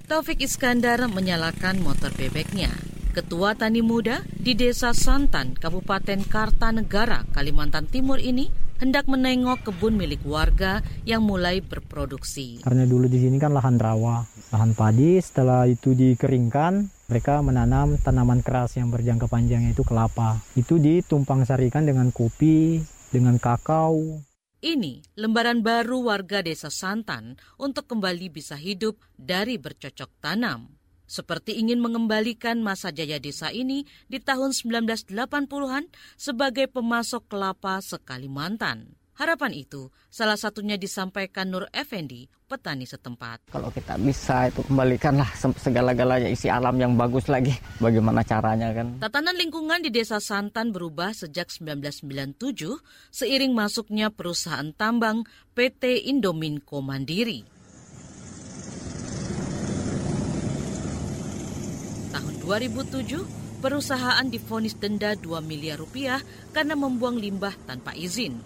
Taufik 0.08 0.40
Iskandar 0.40 1.04
menyalakan 1.12 1.84
motor 1.84 2.16
bebeknya. 2.16 2.72
Ketua 3.12 3.60
Tani 3.60 3.84
Muda 3.84 4.24
di 4.40 4.56
Desa 4.56 4.96
Santan, 4.96 5.52
Kabupaten 5.52 6.24
Kartanegara, 6.24 7.28
Kalimantan 7.36 7.92
Timur 7.92 8.16
ini 8.16 8.48
hendak 8.80 9.12
menengok 9.12 9.68
kebun 9.68 10.00
milik 10.00 10.24
warga 10.24 10.80
yang 11.04 11.28
mulai 11.28 11.60
berproduksi. 11.60 12.64
Karena 12.64 12.88
dulu 12.88 13.12
di 13.12 13.20
sini 13.20 13.36
kan 13.36 13.52
lahan 13.52 13.76
rawa, 13.76 14.24
lahan 14.56 14.72
padi, 14.80 15.20
setelah 15.20 15.68
itu 15.68 15.92
dikeringkan, 15.92 16.88
mereka 17.12 17.44
menanam 17.44 18.00
tanaman 18.00 18.40
keras 18.40 18.80
yang 18.80 18.88
berjangka 18.88 19.28
panjang 19.28 19.68
yaitu 19.68 19.84
kelapa. 19.84 20.40
Itu 20.56 20.80
ditumpang 20.80 21.44
sarikan 21.44 21.84
dengan 21.84 22.16
kopi, 22.16 22.80
dengan 23.12 23.36
kakao. 23.44 24.24
Ini 24.58 25.06
lembaran 25.14 25.62
baru 25.62 26.10
warga 26.10 26.42
desa 26.42 26.74
Santan 26.74 27.38
untuk 27.62 27.86
kembali 27.86 28.34
bisa 28.34 28.58
hidup 28.58 28.98
dari 29.14 29.62
bercocok 29.62 30.10
tanam 30.18 30.74
seperti 31.08 31.62
ingin 31.62 31.78
mengembalikan 31.78 32.60
masa 32.60 32.90
jaya 32.90 33.22
desa 33.22 33.54
ini 33.54 33.88
di 34.12 34.18
tahun 34.20 34.52
1980-an 34.52 35.88
sebagai 36.20 36.68
pemasok 36.68 37.32
kelapa 37.32 37.80
sekalimantan. 37.80 38.97
Harapan 39.18 39.50
itu 39.58 39.90
salah 40.14 40.38
satunya 40.38 40.78
disampaikan 40.78 41.50
Nur 41.50 41.66
Effendi, 41.74 42.30
petani 42.46 42.86
setempat. 42.86 43.50
Kalau 43.50 43.74
kita 43.74 43.98
bisa 43.98 44.46
itu 44.46 44.62
kembalikanlah 44.62 45.26
segala-galanya 45.58 46.30
isi 46.30 46.48
alam 46.54 46.78
yang 46.78 46.94
bagus 46.94 47.26
lagi. 47.26 47.52
Bagaimana 47.84 48.22
caranya 48.22 48.70
kan? 48.78 49.02
Tatanan 49.02 49.34
lingkungan 49.34 49.82
di 49.82 49.90
Desa 49.90 50.22
Santan 50.22 50.70
berubah 50.70 51.18
sejak 51.18 51.50
1997 51.50 52.38
seiring 53.10 53.58
masuknya 53.58 54.14
perusahaan 54.14 54.70
tambang 54.78 55.26
PT 55.58 56.06
Indominco 56.14 56.86
Mandiri. 56.86 57.58
2007, 62.48 63.60
perusahaan 63.60 64.24
difonis 64.24 64.80
denda 64.80 65.20
2 65.20 65.44
miliar 65.44 65.84
rupiah 65.84 66.24
karena 66.56 66.80
membuang 66.80 67.20
limbah 67.20 67.52
tanpa 67.68 67.92
izin. 67.92 68.40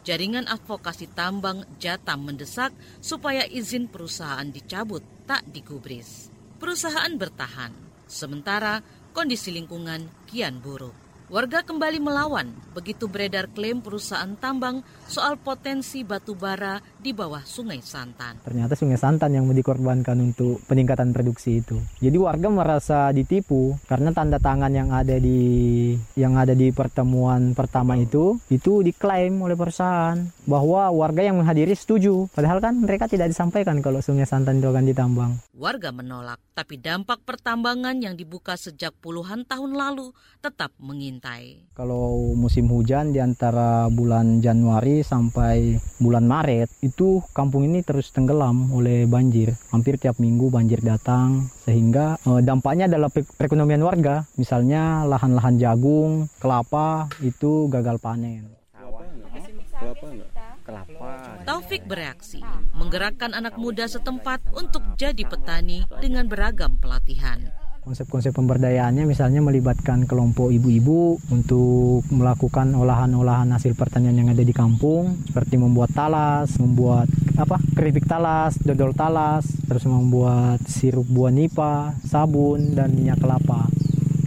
Jaringan 0.00 0.48
advokasi 0.48 1.12
tambang 1.12 1.68
Jatam 1.76 2.24
mendesak 2.24 2.72
supaya 3.04 3.44
izin 3.44 3.84
perusahaan 3.84 4.48
dicabut, 4.48 5.04
tak 5.28 5.44
digubris. 5.52 6.32
Perusahaan 6.56 7.12
bertahan, 7.20 7.72
sementara 8.08 8.80
kondisi 9.12 9.52
lingkungan 9.52 10.08
kian 10.24 10.64
buruk. 10.64 11.09
Warga 11.30 11.62
kembali 11.62 12.02
melawan 12.02 12.50
begitu 12.74 13.06
beredar 13.06 13.46
klaim 13.54 13.78
perusahaan 13.78 14.34
tambang 14.34 14.82
soal 15.06 15.38
potensi 15.38 16.02
batu 16.02 16.34
bara 16.34 16.82
di 16.98 17.14
bawah 17.14 17.46
Sungai 17.46 17.78
Santan. 17.78 18.42
Ternyata 18.42 18.74
Sungai 18.74 18.98
Santan 18.98 19.38
yang 19.38 19.46
dikorbankan 19.46 20.18
untuk 20.18 20.58
peningkatan 20.66 21.14
produksi 21.14 21.62
itu. 21.62 21.78
Jadi 22.02 22.18
warga 22.18 22.50
merasa 22.50 23.14
ditipu 23.14 23.78
karena 23.86 24.10
tanda 24.10 24.42
tangan 24.42 24.74
yang 24.74 24.90
ada 24.90 25.22
di 25.22 25.94
yang 26.18 26.34
ada 26.34 26.50
di 26.50 26.74
pertemuan 26.74 27.54
pertama 27.54 27.94
itu 27.94 28.34
itu 28.50 28.82
diklaim 28.82 29.38
oleh 29.38 29.54
perusahaan 29.54 30.18
bahwa 30.50 30.90
warga 30.90 31.22
yang 31.22 31.38
menghadiri 31.38 31.78
setuju. 31.78 32.26
Padahal 32.34 32.58
kan 32.58 32.74
mereka 32.74 33.06
tidak 33.06 33.30
disampaikan 33.30 33.78
kalau 33.78 34.02
Sungai 34.02 34.26
Santan 34.26 34.58
itu 34.58 34.66
akan 34.66 34.82
ditambang. 34.82 35.38
Warga 35.60 35.92
menolak, 35.92 36.40
tapi 36.56 36.80
dampak 36.80 37.20
pertambangan 37.28 38.00
yang 38.00 38.16
dibuka 38.16 38.56
sejak 38.56 38.96
puluhan 38.96 39.44
tahun 39.44 39.76
lalu 39.76 40.08
tetap 40.40 40.72
mengintai. 40.80 41.68
Kalau 41.76 42.32
musim 42.32 42.64
hujan 42.72 43.12
di 43.12 43.20
antara 43.20 43.92
bulan 43.92 44.40
Januari 44.40 45.04
sampai 45.04 45.76
bulan 46.00 46.24
Maret 46.24 46.80
itu 46.80 47.20
kampung 47.36 47.68
ini 47.68 47.84
terus 47.84 48.08
tenggelam 48.08 48.72
oleh 48.72 49.04
banjir. 49.04 49.52
Hampir 49.68 50.00
tiap 50.00 50.16
minggu 50.16 50.48
banjir 50.48 50.80
datang 50.80 51.52
sehingga 51.68 52.16
eh, 52.24 52.40
dampaknya 52.40 52.88
adalah 52.88 53.12
perekonomian 53.12 53.84
warga. 53.84 54.24
Misalnya 54.40 55.04
lahan-lahan 55.04 55.60
jagung, 55.60 56.32
kelapa 56.40 57.12
itu 57.20 57.68
gagal 57.68 58.00
panen. 58.00 58.48
Taufik 61.50 61.82
bereaksi, 61.82 62.38
menggerakkan 62.78 63.34
anak 63.34 63.58
muda 63.58 63.82
setempat 63.90 64.38
untuk 64.54 64.86
jadi 64.94 65.18
petani 65.26 65.82
dengan 65.98 66.30
beragam 66.30 66.78
pelatihan. 66.78 67.42
Konsep-konsep 67.82 68.30
pemberdayaannya 68.38 69.02
misalnya 69.02 69.42
melibatkan 69.42 70.06
kelompok 70.06 70.54
ibu-ibu 70.54 71.18
untuk 71.26 72.06
melakukan 72.14 72.70
olahan-olahan 72.78 73.50
hasil 73.50 73.74
pertanian 73.74 74.14
yang 74.14 74.30
ada 74.30 74.46
di 74.46 74.54
kampung 74.54 75.18
seperti 75.26 75.58
membuat 75.58 75.90
talas, 75.90 76.54
membuat 76.62 77.10
apa 77.34 77.58
keripik 77.74 78.06
talas, 78.06 78.54
dodol 78.62 78.94
talas, 78.94 79.42
terus 79.66 79.82
membuat 79.90 80.62
sirup 80.70 81.10
buah 81.10 81.34
nipa, 81.34 81.98
sabun 82.06 82.78
dan 82.78 82.94
minyak 82.94 83.18
kelapa. 83.18 83.66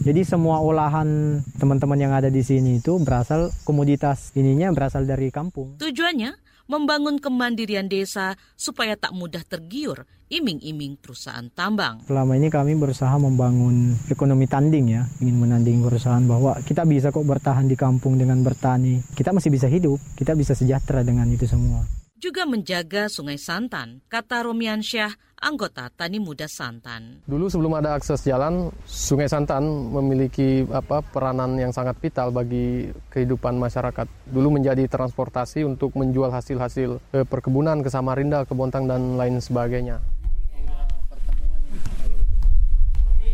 Jadi 0.03 0.27
semua 0.27 0.59
olahan 0.59 1.39
teman-teman 1.55 1.95
yang 1.95 2.12
ada 2.12 2.27
di 2.27 2.43
sini 2.43 2.83
itu 2.83 2.99
berasal 2.99 3.47
komoditas 3.63 4.36
ininya 4.36 4.75
berasal 4.75 5.07
dari 5.07 5.31
kampung. 5.31 5.79
Tujuannya 5.79 6.42
membangun 6.67 7.19
kemandirian 7.19 7.91
desa 7.91 8.36
supaya 8.56 8.95
tak 8.95 9.12
mudah 9.12 9.43
tergiur 9.43 10.08
iming-iming 10.34 10.97
perusahaan 10.97 11.45
tambang. 11.54 12.02
Selama 12.10 12.34
ini 12.34 12.49
kami 12.49 12.73
berusaha 12.73 13.13
membangun 13.21 13.93
ekonomi 14.10 14.49
tanding 14.49 14.86
ya, 14.89 15.06
ingin 15.21 15.38
menanding 15.38 15.86
perusahaan 15.86 16.23
bahwa 16.26 16.58
kita 16.65 16.88
bisa 16.89 17.13
kok 17.13 17.26
bertahan 17.26 17.69
di 17.69 17.78
kampung 17.78 18.17
dengan 18.17 18.41
bertani. 18.41 19.04
Kita 19.13 19.30
masih 19.30 19.54
bisa 19.54 19.69
hidup, 19.69 20.02
kita 20.17 20.34
bisa 20.34 20.58
sejahtera 20.58 21.06
dengan 21.06 21.30
itu 21.30 21.45
semua 21.45 22.02
juga 22.23 22.47
menjaga 22.47 23.12
Sungai 23.12 23.36
Santan, 23.36 23.99
kata 24.07 24.47
Romian 24.47 24.79
Syah, 24.79 25.12
anggota 25.43 25.91
Tani 25.91 26.23
Muda 26.23 26.47
Santan. 26.47 27.19
Dulu 27.27 27.51
sebelum 27.51 27.75
ada 27.75 27.99
akses 27.99 28.23
jalan, 28.23 28.71
Sungai 28.88 29.27
Santan 29.27 29.67
memiliki 29.91 30.63
apa 30.71 31.03
peranan 31.03 31.59
yang 31.59 31.75
sangat 31.75 31.99
vital 31.99 32.31
bagi 32.31 32.88
kehidupan 33.12 33.59
masyarakat. 33.59 34.07
Dulu 34.31 34.55
menjadi 34.55 34.88
transportasi 34.88 35.67
untuk 35.67 35.99
menjual 35.99 36.31
hasil-hasil 36.31 37.03
eh, 37.12 37.27
perkebunan 37.27 37.83
ke 37.83 37.91
Samarinda, 37.91 38.47
ke 38.47 38.55
Bontang 38.55 38.88
dan 38.88 39.19
lain 39.19 39.43
sebagainya. 39.43 39.99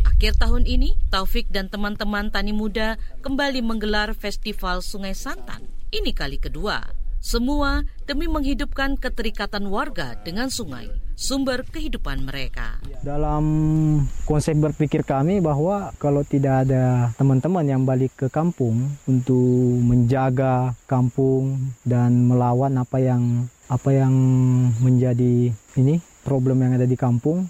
Akhir 0.02 0.34
tahun 0.34 0.66
ini, 0.66 0.98
Taufik 1.14 1.46
dan 1.54 1.70
teman-teman 1.70 2.34
Tani 2.34 2.50
Muda 2.50 2.98
kembali 3.22 3.62
menggelar 3.62 4.18
Festival 4.18 4.82
Sungai 4.82 5.14
Santan. 5.14 5.62
Ini 5.94 6.10
kali 6.10 6.42
kedua. 6.42 6.99
Semua 7.20 7.84
demi 8.08 8.24
menghidupkan 8.32 8.96
keterikatan 8.96 9.68
warga 9.68 10.16
dengan 10.24 10.48
sungai, 10.48 10.88
sumber 11.12 11.68
kehidupan 11.68 12.24
mereka. 12.24 12.80
Dalam 13.04 13.44
konsep 14.24 14.56
berpikir 14.56 15.04
kami 15.04 15.44
bahwa 15.44 15.92
kalau 16.00 16.24
tidak 16.24 16.64
ada 16.64 17.12
teman-teman 17.20 17.68
yang 17.68 17.84
balik 17.84 18.16
ke 18.16 18.32
kampung 18.32 18.96
untuk 19.04 19.84
menjaga 19.84 20.72
kampung 20.88 21.76
dan 21.84 22.24
melawan 22.24 22.80
apa 22.80 22.96
yang 22.96 23.44
apa 23.68 23.92
yang 23.92 24.16
menjadi 24.80 25.52
ini 25.76 26.00
problem 26.24 26.64
yang 26.64 26.80
ada 26.80 26.88
di 26.88 26.96
kampung, 26.96 27.44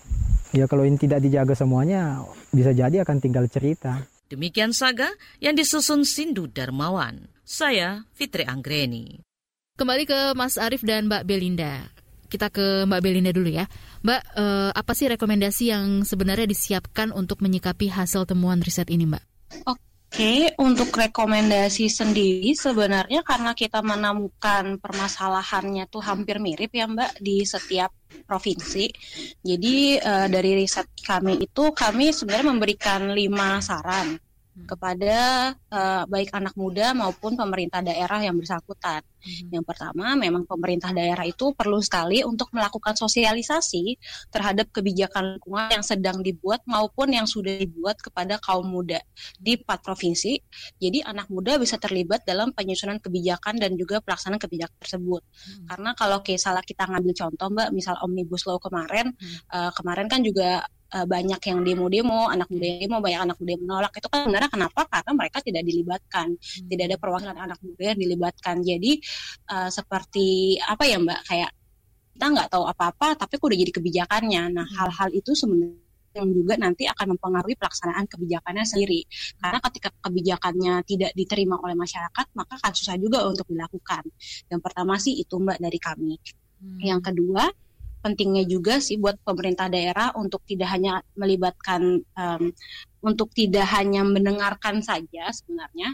ya 0.50 0.66
kalau 0.66 0.82
ini 0.82 0.98
tidak 0.98 1.22
dijaga 1.22 1.54
semuanya 1.54 2.26
bisa 2.50 2.74
jadi 2.74 3.06
akan 3.06 3.22
tinggal 3.22 3.46
cerita. 3.46 4.02
Demikian 4.26 4.74
saga 4.74 5.14
yang 5.38 5.54
disusun 5.54 6.02
Sindu 6.02 6.50
Darmawan. 6.50 7.30
Saya 7.46 8.06
Fitri 8.14 8.42
Anggreni. 8.46 9.29
Kembali 9.80 10.04
ke 10.04 10.36
Mas 10.36 10.60
Arief 10.60 10.84
dan 10.84 11.08
Mbak 11.08 11.24
Belinda. 11.24 11.80
Kita 12.28 12.52
ke 12.52 12.84
Mbak 12.84 13.00
Belinda 13.00 13.32
dulu 13.32 13.48
ya. 13.48 13.64
Mbak, 14.04 14.22
eh, 14.36 14.70
apa 14.76 14.92
sih 14.92 15.08
rekomendasi 15.08 15.72
yang 15.72 16.04
sebenarnya 16.04 16.44
disiapkan 16.44 17.16
untuk 17.16 17.40
menyikapi 17.40 17.88
hasil 17.88 18.28
temuan 18.28 18.60
riset 18.60 18.92
ini, 18.92 19.08
Mbak? 19.08 19.24
Oke, 19.64 20.52
untuk 20.60 20.92
rekomendasi 20.92 21.88
sendiri 21.88 22.52
sebenarnya 22.52 23.24
karena 23.24 23.56
kita 23.56 23.80
menemukan 23.80 24.76
permasalahannya 24.76 25.88
tuh 25.88 26.04
hampir 26.04 26.44
mirip 26.44 26.76
ya 26.76 26.84
Mbak 26.84 27.16
di 27.16 27.40
setiap 27.48 27.88
provinsi. 28.28 28.84
Jadi 29.40 29.96
uh, 29.96 30.28
dari 30.28 30.60
riset 30.60 30.92
kami 31.00 31.40
itu 31.40 31.72
kami 31.72 32.12
sebenarnya 32.12 32.52
memberikan 32.52 33.16
lima 33.16 33.64
saran 33.64 34.20
Hmm. 34.60 34.66
kepada 34.66 35.16
uh, 35.70 36.02
baik 36.10 36.34
anak 36.34 36.54
muda 36.58 36.92
maupun 36.92 37.38
pemerintah 37.38 37.80
daerah 37.80 38.20
yang 38.20 38.36
bersangkutan. 38.36 39.00
Hmm. 39.20 39.60
Yang 39.60 39.64
pertama, 39.68 40.16
memang 40.16 40.48
pemerintah 40.48 40.90
daerah 40.90 41.28
itu 41.28 41.52
perlu 41.52 41.78
sekali 41.84 42.24
untuk 42.24 42.50
melakukan 42.56 42.96
sosialisasi 42.96 44.00
terhadap 44.32 44.72
kebijakan 44.72 45.36
lingkungan 45.36 45.68
yang 45.70 45.84
sedang 45.84 46.18
dibuat 46.24 46.64
maupun 46.64 47.12
yang 47.12 47.28
sudah 47.28 47.60
dibuat 47.60 48.00
kepada 48.00 48.40
kaum 48.40 48.66
muda 48.66 48.98
di 49.36 49.60
empat 49.60 49.84
provinsi. 49.84 50.40
Jadi 50.80 51.04
anak 51.04 51.28
muda 51.28 51.60
bisa 51.60 51.76
terlibat 51.76 52.24
dalam 52.24 52.50
penyusunan 52.56 52.98
kebijakan 52.98 53.60
dan 53.60 53.76
juga 53.76 54.00
pelaksanaan 54.00 54.40
kebijakan 54.40 54.76
tersebut. 54.80 55.22
Hmm. 55.22 55.66
Karena 55.68 55.90
kalau 55.94 56.18
salah 56.40 56.64
kita 56.64 56.88
ngambil 56.88 57.12
contoh 57.12 57.48
Mbak, 57.52 57.68
misal 57.76 57.94
Omnibus 58.00 58.48
Law 58.48 58.56
kemarin, 58.56 59.12
hmm. 59.12 59.52
uh, 59.52 59.70
kemarin 59.76 60.06
kan 60.08 60.24
juga 60.24 60.64
uh, 60.94 61.06
banyak 61.06 61.40
yang 61.40 61.58
demo-demo, 61.62 62.28
anak 62.28 62.48
muda 62.50 62.66
yang 62.66 62.78
demo, 62.86 62.96
banyak 63.02 63.20
anak 63.30 63.36
muda 63.38 63.50
yang 63.54 63.62
menolak. 63.64 63.92
Itu 63.96 64.08
kan 64.10 64.18
sebenarnya 64.26 64.50
kenapa? 64.50 64.80
Karena 64.90 65.12
mereka 65.14 65.38
tidak 65.42 65.62
dilibatkan, 65.66 66.28
hmm. 66.34 66.68
tidak 66.70 66.84
ada 66.90 66.96
perwakilan 66.98 67.38
anak 67.38 67.58
muda 67.62 67.84
yang 67.94 68.00
dilibatkan. 68.00 68.56
Jadi 68.62 68.92
uh, 69.50 69.70
seperti 69.70 70.58
apa 70.60 70.84
ya 70.86 70.98
Mbak? 71.00 71.20
Kayak 71.26 71.50
kita 72.14 72.26
nggak 72.36 72.48
tahu 72.52 72.64
apa-apa, 72.68 73.16
tapi 73.16 73.40
kok 73.40 73.46
udah 73.48 73.58
jadi 73.58 73.72
kebijakannya. 73.72 74.42
Nah, 74.52 74.66
hmm. 74.68 74.76
hal-hal 74.76 75.08
itu 75.16 75.32
sebenarnya 75.32 75.88
yang 76.10 76.26
juga 76.34 76.58
nanti 76.58 76.90
akan 76.90 77.14
mempengaruhi 77.14 77.54
pelaksanaan 77.54 78.04
kebijakannya 78.10 78.66
sendiri. 78.66 79.06
Karena 79.38 79.58
ketika 79.62 79.88
kebijakannya 80.02 80.74
tidak 80.82 81.12
diterima 81.14 81.56
oleh 81.62 81.78
masyarakat, 81.78 82.26
maka 82.34 82.58
akan 82.58 82.72
susah 82.74 82.98
juga 82.98 83.22
untuk 83.24 83.46
dilakukan. 83.46 84.04
Yang 84.50 84.60
pertama 84.60 84.98
sih 84.98 85.22
itu 85.22 85.38
Mbak 85.38 85.58
dari 85.62 85.78
kami. 85.78 86.14
Hmm. 86.60 86.78
Yang 86.82 87.00
kedua, 87.14 87.44
pentingnya 88.00 88.44
juga 88.48 88.80
sih 88.80 88.96
buat 88.96 89.20
pemerintah 89.20 89.68
daerah 89.68 90.12
untuk 90.16 90.42
tidak 90.48 90.72
hanya 90.72 91.04
melibatkan 91.14 92.00
um, 92.16 92.52
untuk 93.04 93.32
tidak 93.36 93.68
hanya 93.76 94.04
mendengarkan 94.04 94.80
saja 94.80 95.28
sebenarnya 95.32 95.92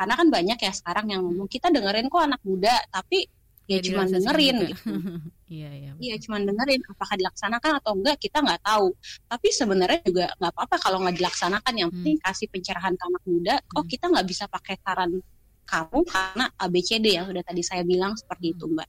karena 0.00 0.16
kan 0.16 0.28
banyak 0.32 0.58
ya 0.64 0.72
sekarang 0.72 1.12
yang 1.12 1.20
ngomong 1.28 1.44
kita 1.44 1.68
dengerin 1.68 2.08
kok 2.08 2.24
anak 2.24 2.40
muda 2.40 2.72
tapi 2.88 3.28
ya, 3.68 3.76
ya 3.76 3.80
cuma 3.84 4.08
dengerin 4.08 4.56
gitu. 4.72 4.84
Iya, 5.50 5.70
iya. 5.74 5.92
Iya, 5.98 6.14
cuma 6.22 6.38
dengerin 6.38 6.78
apakah 6.86 7.18
dilaksanakan 7.18 7.82
atau 7.82 7.98
enggak 7.98 8.22
kita 8.22 8.38
nggak 8.38 8.62
tahu. 8.62 8.94
Tapi 9.26 9.48
sebenarnya 9.50 9.98
juga 10.06 10.30
nggak 10.38 10.52
apa-apa 10.54 10.76
kalau 10.78 11.02
nggak 11.02 11.18
dilaksanakan. 11.18 11.74
Yang 11.74 11.90
penting 11.98 12.16
hmm. 12.22 12.24
kasih 12.30 12.46
pencerahan 12.54 12.94
ke 12.94 13.02
anak 13.02 13.24
muda. 13.26 13.54
Hmm. 13.58 13.74
Oh, 13.74 13.84
kita 13.84 14.04
nggak 14.14 14.26
bisa 14.30 14.46
pakai 14.46 14.78
saran 14.78 15.18
kamu 15.66 15.98
karena 16.06 16.44
ABCD 16.54 17.06
yang 17.18 17.26
sudah 17.26 17.42
tadi 17.42 17.62
saya 17.66 17.82
bilang 17.82 18.14
seperti 18.14 18.46
hmm. 18.46 18.54
itu, 18.54 18.64
Mbak. 18.70 18.88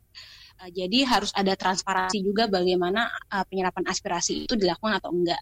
Uh, 0.61 0.69
jadi 0.69 0.97
harus 1.09 1.31
ada 1.33 1.53
transparansi 1.57 2.21
juga 2.21 2.45
bagaimana 2.45 3.09
uh, 3.09 3.45
penyerapan 3.49 3.89
aspirasi 3.89 4.45
itu 4.45 4.53
dilakukan 4.53 5.01
atau 5.01 5.09
enggak. 5.09 5.41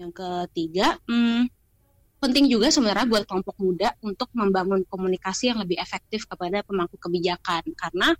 Yang 0.00 0.12
ketiga, 0.16 0.96
hmm, 1.04 1.52
penting 2.18 2.50
juga 2.50 2.68
sebenarnya 2.68 3.06
buat 3.06 3.24
kelompok 3.24 3.56
muda 3.62 3.94
untuk 4.02 4.28
membangun 4.34 4.82
komunikasi 4.86 5.54
yang 5.54 5.62
lebih 5.62 5.78
efektif 5.78 6.26
kepada 6.26 6.66
pemangku 6.66 6.98
kebijakan. 6.98 7.62
Karena 7.78 8.14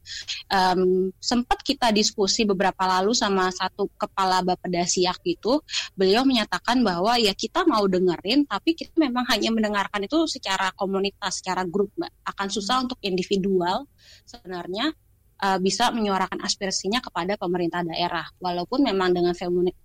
um, 0.50 1.10
sempat 1.18 1.60
kita 1.66 1.90
diskusi 1.90 2.46
beberapa 2.46 2.86
lalu 2.86 3.12
sama 3.12 3.50
satu 3.50 3.90
kepala 3.98 4.40
Bapeda 4.46 4.86
Siak 4.86 5.22
gitu 5.26 5.60
beliau 5.98 6.22
menyatakan 6.22 6.80
bahwa 6.80 7.18
ya 7.18 7.34
kita 7.34 7.66
mau 7.66 7.84
dengerin 7.90 8.46
tapi 8.46 8.78
kita 8.78 8.94
memang 8.96 9.26
hanya 9.34 9.50
mendengarkan 9.50 10.06
itu 10.06 10.30
secara 10.30 10.70
komunitas 10.78 11.42
secara 11.42 11.66
grup 11.66 11.90
mbak. 11.98 12.10
Akan 12.22 12.48
susah 12.48 12.86
untuk 12.86 12.98
individual 13.02 13.84
sebenarnya 14.22 14.94
uh, 15.42 15.58
bisa 15.58 15.90
menyuarakan 15.94 16.42
aspirasinya 16.42 16.98
kepada 16.98 17.38
pemerintah 17.38 17.82
daerah. 17.86 18.26
Walaupun 18.42 18.84
memang 18.84 19.14
dengan 19.14 19.34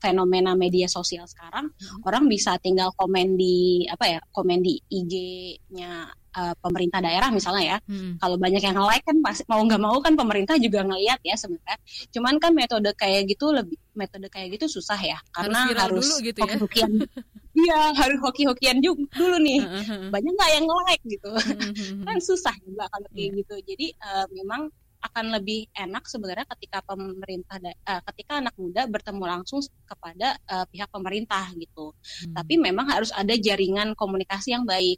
fenomena 0.01 0.57
media 0.57 0.89
sosial 0.89 1.29
sekarang 1.29 1.69
hmm. 1.69 2.07
orang 2.07 2.25
bisa 2.29 2.57
tinggal 2.59 2.91
komen 2.97 3.37
di 3.37 3.85
apa 3.89 4.17
ya, 4.17 4.19
komen 4.33 4.59
di 4.61 4.77
IG-nya 4.89 6.09
uh, 6.33 6.53
pemerintah 6.59 6.99
daerah 6.99 7.29
misalnya 7.29 7.77
ya. 7.77 7.77
Hmm. 7.85 8.17
Kalau 8.17 8.35
banyak 8.41 8.61
yang 8.61 8.77
like 8.81 9.05
kan 9.05 9.17
pasti 9.21 9.45
mau 9.47 9.61
nggak 9.61 9.81
mau 9.81 9.97
kan 10.01 10.13
pemerintah 10.17 10.57
juga 10.57 10.81
ngeliat 10.83 11.21
ya 11.21 11.35
sebenarnya. 11.37 11.77
Cuman 12.09 12.41
kan 12.41 12.51
metode 12.57 12.89
kayak 12.97 13.29
gitu 13.29 13.53
lebih 13.53 13.77
metode 13.93 14.27
kayak 14.33 14.57
gitu 14.57 14.81
susah 14.81 14.97
ya 14.97 15.17
karena 15.29 15.69
harus, 15.69 15.77
harus 15.77 16.05
dulu 16.09 16.15
gitu 16.25 16.39
ya. 16.41 16.45
hoki-hokian. 16.57 16.91
Iya, 17.53 17.93
harus 17.93 18.17
hoki-hokian 18.25 18.81
juga 18.81 19.05
dulu 19.13 19.37
nih. 19.37 19.61
Banyak 20.09 20.31
nggak 20.33 20.51
yang 20.57 20.65
like 20.89 21.05
gitu. 21.05 21.29
kan 22.09 22.17
susah 22.17 22.49
juga 22.65 22.89
kalau 22.89 23.05
kayak 23.13 23.29
yeah. 23.29 23.37
gitu. 23.45 23.55
Jadi 23.61 23.87
uh, 24.01 24.25
memang 24.33 24.73
akan 25.03 25.35
lebih 25.35 25.67
enak 25.75 26.07
sebenarnya 26.07 26.47
ketika 26.55 26.79
pemerintah 26.87 27.59
uh, 27.59 28.01
ketika 28.11 28.39
anak 28.39 28.55
muda 28.55 28.87
bertemu 28.87 29.23
langsung 29.27 29.59
kepada 29.83 30.39
uh, 30.47 30.65
pihak 30.71 30.87
pemerintah 30.87 31.51
gitu. 31.59 31.91
Hmm. 31.91 32.33
Tapi 32.39 32.55
memang 32.55 32.87
harus 32.87 33.11
ada 33.11 33.35
jaringan 33.35 33.93
komunikasi 33.99 34.55
yang 34.55 34.63
baik. 34.63 34.97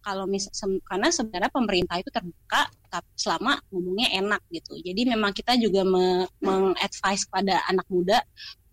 Kalau 0.00 0.24
mis 0.24 0.48
sem 0.48 0.80
karena 0.80 1.12
sebenarnya 1.12 1.52
pemerintah 1.52 2.00
itu 2.00 2.08
terbuka 2.08 2.72
selama 3.12 3.60
ngomongnya 3.68 4.08
enak 4.16 4.40
gitu. 4.48 4.80
Jadi 4.80 5.04
memang 5.04 5.36
kita 5.36 5.60
juga 5.60 5.84
me 5.84 6.24
mengadvise 6.40 7.28
pada 7.28 7.60
anak 7.68 7.84
muda 7.92 8.24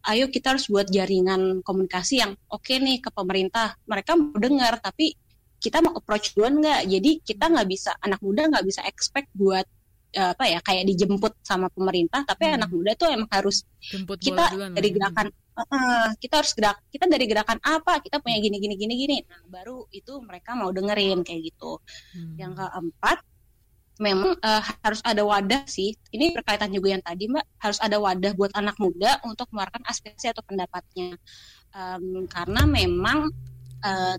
ayo 0.08 0.32
kita 0.32 0.56
harus 0.56 0.72
buat 0.72 0.88
jaringan 0.88 1.60
komunikasi 1.68 2.24
yang 2.24 2.32
oke 2.48 2.64
okay 2.64 2.80
nih 2.80 3.04
ke 3.04 3.12
pemerintah. 3.12 3.76
Mereka 3.84 4.16
mau 4.16 4.40
dengar 4.40 4.80
tapi 4.80 5.12
kita 5.60 5.84
mau 5.84 6.00
approach 6.00 6.32
duluan 6.32 6.64
nggak? 6.64 6.88
Jadi 6.88 7.12
kita 7.28 7.52
nggak 7.52 7.68
bisa 7.68 7.92
anak 8.00 8.24
muda 8.24 8.48
nggak 8.48 8.66
bisa 8.66 8.82
expect 8.88 9.28
buat 9.36 9.68
apa 10.16 10.48
ya 10.48 10.60
kayak 10.64 10.88
dijemput 10.88 11.36
sama 11.44 11.68
pemerintah 11.68 12.24
tapi 12.24 12.48
hmm. 12.48 12.58
anak 12.58 12.70
muda 12.72 12.92
tuh 12.96 13.12
emang 13.12 13.30
harus 13.30 13.68
Jemput 13.78 14.18
kita 14.18 14.50
dari 14.72 14.90
gerakan 14.96 15.28
uh, 15.58 16.10
kita 16.22 16.42
harus 16.44 16.52
gerak 16.54 16.78
kita 16.94 17.06
dari 17.10 17.26
gerakan 17.26 17.58
apa 17.66 18.00
kita 18.00 18.22
punya 18.22 18.38
gini 18.38 18.58
gini 18.62 18.76
gini 18.78 18.94
gini. 18.96 19.18
Nah 19.26 19.42
baru 19.50 19.90
itu 19.90 20.22
mereka 20.22 20.54
mau 20.54 20.70
dengerin 20.70 21.26
kayak 21.26 21.42
gitu. 21.54 21.82
Hmm. 22.14 22.36
yang 22.38 22.54
keempat 22.54 23.20
memang 23.98 24.38
uh, 24.38 24.64
harus 24.86 25.02
ada 25.02 25.26
wadah 25.26 25.66
sih. 25.66 25.98
Ini 26.14 26.34
berkaitan 26.38 26.70
juga 26.70 26.94
yang 26.94 27.04
tadi 27.04 27.26
mbak. 27.30 27.46
Harus 27.58 27.80
ada 27.82 27.98
wadah 27.98 28.32
buat 28.38 28.54
anak 28.54 28.78
muda 28.78 29.18
untuk 29.26 29.50
mengeluarkan 29.50 29.84
aspirasi 29.90 30.30
atau 30.30 30.46
pendapatnya. 30.46 31.18
Um, 31.74 32.26
karena 32.30 32.62
memang 32.66 33.30
uh, 33.82 34.16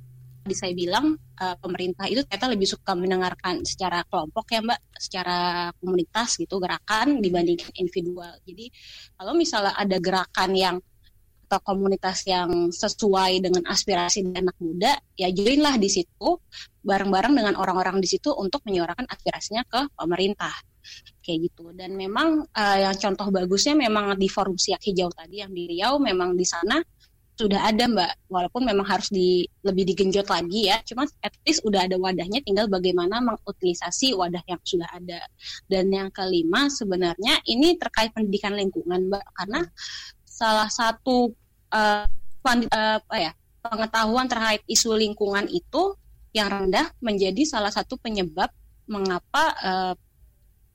tadi 0.48 0.56
saya 0.56 0.72
bilang 0.72 1.12
uh, 1.12 1.56
pemerintah 1.60 2.08
itu 2.08 2.24
ternyata 2.24 2.48
lebih 2.48 2.64
suka 2.64 2.96
mendengarkan 2.96 3.60
secara 3.68 4.00
kelompok 4.08 4.48
ya 4.48 4.64
mbak, 4.64 4.80
secara 4.96 5.68
komunitas 5.76 6.40
gitu 6.40 6.56
gerakan 6.56 7.20
dibandingkan 7.20 7.68
individual. 7.76 8.32
Jadi 8.48 8.72
kalau 9.12 9.36
misalnya 9.36 9.76
ada 9.76 10.00
gerakan 10.00 10.56
yang 10.56 10.76
atau 11.48 11.60
komunitas 11.64 12.24
yang 12.24 12.72
sesuai 12.72 13.44
dengan 13.44 13.64
aspirasi 13.68 14.36
anak 14.36 14.56
muda, 14.60 14.96
ya 15.16 15.28
joinlah 15.28 15.76
di 15.76 15.88
situ 15.92 16.40
bareng-bareng 16.80 17.36
dengan 17.36 17.56
orang-orang 17.60 18.00
di 18.00 18.08
situ 18.08 18.32
untuk 18.32 18.64
menyuarakan 18.64 19.04
aspirasinya 19.04 19.64
ke 19.68 19.84
pemerintah 19.96 20.52
kayak 21.20 21.52
gitu. 21.52 21.76
Dan 21.76 21.92
memang 21.92 22.48
uh, 22.48 22.78
yang 22.80 22.96
contoh 22.96 23.28
bagusnya 23.28 23.76
memang 23.76 24.16
di 24.16 24.28
forum 24.32 24.56
siak 24.56 24.80
hijau 24.80 25.12
tadi 25.12 25.44
yang 25.44 25.52
di 25.52 25.68
Riau 25.76 26.00
memang 26.00 26.32
di 26.32 26.44
sana 26.48 26.80
sudah 27.38 27.70
ada 27.70 27.86
mbak. 27.86 28.12
Walaupun 28.26 28.66
memang 28.66 28.84
harus 28.84 29.08
di 29.14 29.46
lebih 29.62 29.86
digenjot 29.94 30.26
lagi 30.26 30.66
ya. 30.66 30.82
Cuma 30.82 31.06
at 31.22 31.32
least 31.46 31.62
udah 31.62 31.86
ada 31.86 31.94
wadahnya 31.94 32.42
tinggal 32.42 32.66
bagaimana 32.66 33.22
mengutilisasi 33.22 34.18
wadah 34.18 34.42
yang 34.50 34.58
sudah 34.66 34.90
ada. 34.90 35.22
Dan 35.70 35.94
yang 35.94 36.10
kelima 36.10 36.66
sebenarnya 36.66 37.38
ini 37.46 37.78
terkait 37.78 38.10
pendidikan 38.10 38.58
lingkungan 38.58 39.06
mbak. 39.06 39.22
Karena 39.38 39.62
salah 40.26 40.68
satu 40.68 41.30
uh, 41.70 42.04
apa 42.48 43.16
ya 43.20 43.32
pengetahuan 43.60 44.26
terkait 44.26 44.64
isu 44.64 44.96
lingkungan 44.96 45.44
itu 45.52 45.94
yang 46.32 46.48
rendah 46.48 46.88
menjadi 47.04 47.44
salah 47.44 47.68
satu 47.68 48.00
penyebab 48.00 48.48
mengapa 48.88 49.44
uh, 49.60 49.94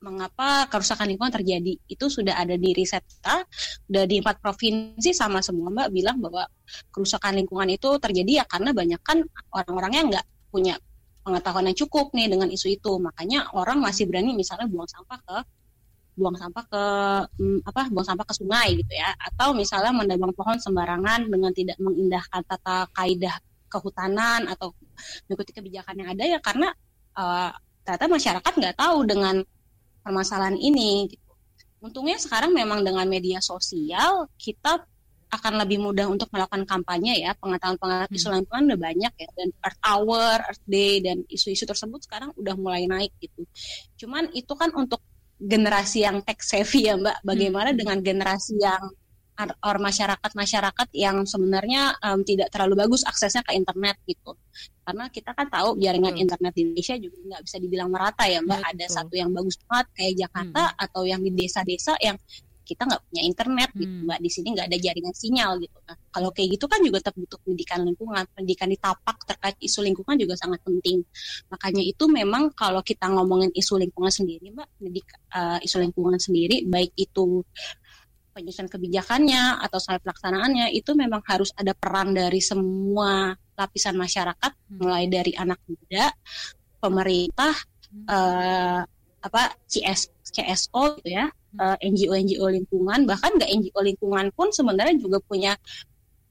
mengapa 0.03 0.67
kerusakan 0.67 1.07
lingkungan 1.07 1.31
terjadi. 1.31 1.73
Itu 1.87 2.11
sudah 2.11 2.35
ada 2.35 2.59
di 2.59 2.75
riset 2.75 3.01
kita 3.07 3.47
sudah 3.87 4.03
di 4.03 4.19
empat 4.19 4.43
provinsi 4.43 5.15
sama 5.15 5.39
semua 5.39 5.71
mbak 5.71 5.87
bilang 5.95 6.19
bahwa 6.19 6.43
kerusakan 6.91 7.39
lingkungan 7.39 7.71
itu 7.71 7.95
terjadi 7.97 8.43
ya 8.43 8.45
karena 8.45 8.75
banyak 8.75 8.99
kan 8.99 9.23
orang-orangnya 9.55 10.01
nggak 10.11 10.25
punya 10.51 10.75
pengetahuan 11.23 11.71
yang 11.71 11.77
cukup 11.79 12.11
nih 12.11 12.27
dengan 12.27 12.51
isu 12.51 12.67
itu. 12.75 12.91
Makanya 12.99 13.55
orang 13.55 13.79
masih 13.79 14.05
berani 14.05 14.35
misalnya 14.35 14.67
buang 14.67 14.89
sampah 14.91 15.19
ke 15.23 15.37
buang 16.13 16.37
sampah 16.37 16.63
ke 16.69 16.83
hmm, 17.41 17.59
apa 17.65 17.89
buang 17.89 18.05
sampah 18.05 18.25
ke 18.27 18.33
sungai 18.35 18.77
gitu 18.83 18.93
ya. 18.93 19.15
Atau 19.17 19.55
misalnya 19.55 19.95
menebang 19.95 20.35
pohon 20.35 20.59
sembarangan 20.59 21.31
dengan 21.31 21.55
tidak 21.55 21.79
mengindahkan 21.79 22.43
tata 22.43 22.91
kaidah 22.93 23.39
kehutanan 23.71 24.45
atau 24.45 24.77
mengikuti 25.25 25.51
kebijakan 25.57 25.95
yang 25.97 26.09
ada 26.13 26.23
ya 26.37 26.37
karena 26.37 26.69
uh, 27.17 27.49
ternyata 27.81 28.05
masyarakat 28.05 28.53
nggak 28.53 28.75
tahu 28.77 28.97
dengan 29.09 29.41
permasalahan 30.03 30.59
ini 30.59 31.09
gitu. 31.09 31.31
Untungnya 31.83 32.15
sekarang 32.19 32.55
memang 32.55 32.83
dengan 32.83 33.07
media 33.07 33.43
sosial 33.43 34.27
kita 34.39 34.83
akan 35.33 35.65
lebih 35.65 35.81
mudah 35.81 36.05
untuk 36.05 36.29
melakukan 36.29 36.61
kampanye 36.69 37.25
ya 37.25 37.33
pengetahuan-pengetahuan 37.41 38.05
hmm. 38.05 38.17
isu 38.21 38.27
lingkungan 38.29 38.63
udah 38.69 38.79
banyak 38.79 39.13
ya 39.17 39.29
dan 39.33 39.49
Earth 39.65 39.81
Hour, 39.81 40.35
Earth 40.45 40.65
Day 40.69 41.01
dan 41.01 41.25
isu-isu 41.25 41.65
tersebut 41.65 42.05
sekarang 42.05 42.29
udah 42.37 42.53
mulai 42.53 42.85
naik 42.85 43.11
gitu. 43.17 43.41
Cuman 43.97 44.29
itu 44.37 44.53
kan 44.53 44.69
untuk 44.77 45.01
generasi 45.41 46.05
yang 46.05 46.21
tech 46.21 46.39
savvy 46.45 46.85
ya 46.87 46.95
Mbak. 46.95 47.25
Bagaimana 47.25 47.73
hmm. 47.73 47.77
dengan 47.81 47.97
generasi 48.05 48.61
yang 48.61 48.83
or 49.41 49.75
masyarakat-masyarakat 49.81 50.87
yang 50.93 51.25
sebenarnya 51.25 51.97
um, 52.05 52.21
tidak 52.21 52.53
terlalu 52.53 52.85
bagus 52.85 53.01
aksesnya 53.01 53.41
ke 53.41 53.57
internet 53.57 53.97
gitu. 54.05 54.37
Karena 54.85 55.09
kita 55.09 55.33
kan 55.33 55.49
tahu 55.49 55.81
jaringan 55.81 56.13
hmm. 56.13 56.23
internet 56.23 56.53
di 56.53 56.61
Indonesia 56.69 56.95
juga 57.01 57.17
nggak 57.17 57.41
bisa 57.41 57.57
dibilang 57.57 57.89
merata 57.89 58.23
ya 58.29 58.39
mbak. 58.45 58.61
Betul. 58.61 58.71
Ada 58.77 58.85
satu 59.01 59.13
yang 59.17 59.29
bagus 59.33 59.57
banget 59.65 59.87
kayak 59.97 60.13
Jakarta 60.27 60.63
hmm. 60.69 60.83
atau 60.85 61.01
yang 61.07 61.21
di 61.25 61.31
desa-desa 61.33 61.93
yang 61.97 62.17
kita 62.63 62.87
nggak 62.87 63.03
punya 63.11 63.21
internet 63.27 63.69
gitu, 63.75 63.83
hmm. 63.83 63.91
gitu 63.91 64.05
mbak. 64.05 64.19
Di 64.21 64.29
sini 64.29 64.47
nggak 64.53 64.67
ada 64.69 64.77
jaringan 64.77 65.15
sinyal 65.17 65.51
gitu. 65.65 65.77
Nah, 65.83 65.97
kalau 66.13 66.29
kayak 66.29 66.49
gitu 66.53 66.65
kan 66.69 66.79
juga 66.85 66.97
tetap 67.01 67.15
butuh 67.17 67.39
pendidikan 67.41 67.79
lingkungan, 67.81 68.23
pendidikan 68.37 68.69
di 68.69 68.77
tapak 68.77 69.17
terkait 69.25 69.57
isu 69.59 69.79
lingkungan 69.81 70.15
juga 70.21 70.37
sangat 70.37 70.61
penting. 70.61 71.01
Makanya 71.49 71.81
itu 71.81 72.05
memang 72.05 72.53
kalau 72.53 72.85
kita 72.85 73.09
ngomongin 73.09 73.49
isu 73.51 73.81
lingkungan 73.81 74.13
sendiri 74.13 74.53
mbak, 74.53 74.69
pendidik 74.77 75.07
uh, 75.33 75.57
isu 75.57 75.81
lingkungan 75.81 76.21
sendiri 76.21 76.69
baik 76.69 76.93
itu 76.95 77.41
penyusunan 78.33 78.67
kebijakannya 78.67 79.61
atau 79.61 79.77
soal 79.77 80.01
pelaksanaannya 80.01 80.73
itu 80.73 80.97
memang 80.97 81.21
harus 81.29 81.53
ada 81.53 81.77
peran 81.77 82.11
dari 82.11 82.41
semua 82.41 83.37
lapisan 83.53 83.93
masyarakat 83.95 84.51
hmm. 84.51 84.81
mulai 84.81 85.05
dari 85.05 85.37
anak 85.37 85.61
muda, 85.69 86.09
pemerintah, 86.81 87.53
hmm. 87.93 88.05
uh, 88.09 88.81
apa 89.23 89.43
CS 89.69 90.11
CSO 90.25 90.99
gitu 90.99 91.09
ya, 91.13 91.29
hmm. 91.29 91.61
eh, 91.61 91.77
NGO 91.87 92.13
NGO 92.17 92.47
lingkungan 92.49 93.05
bahkan 93.05 93.31
nggak 93.37 93.47
NGO 93.53 93.79
lingkungan 93.85 94.33
pun 94.33 94.49
sebenarnya 94.49 94.97
juga 94.97 95.21
punya 95.21 95.53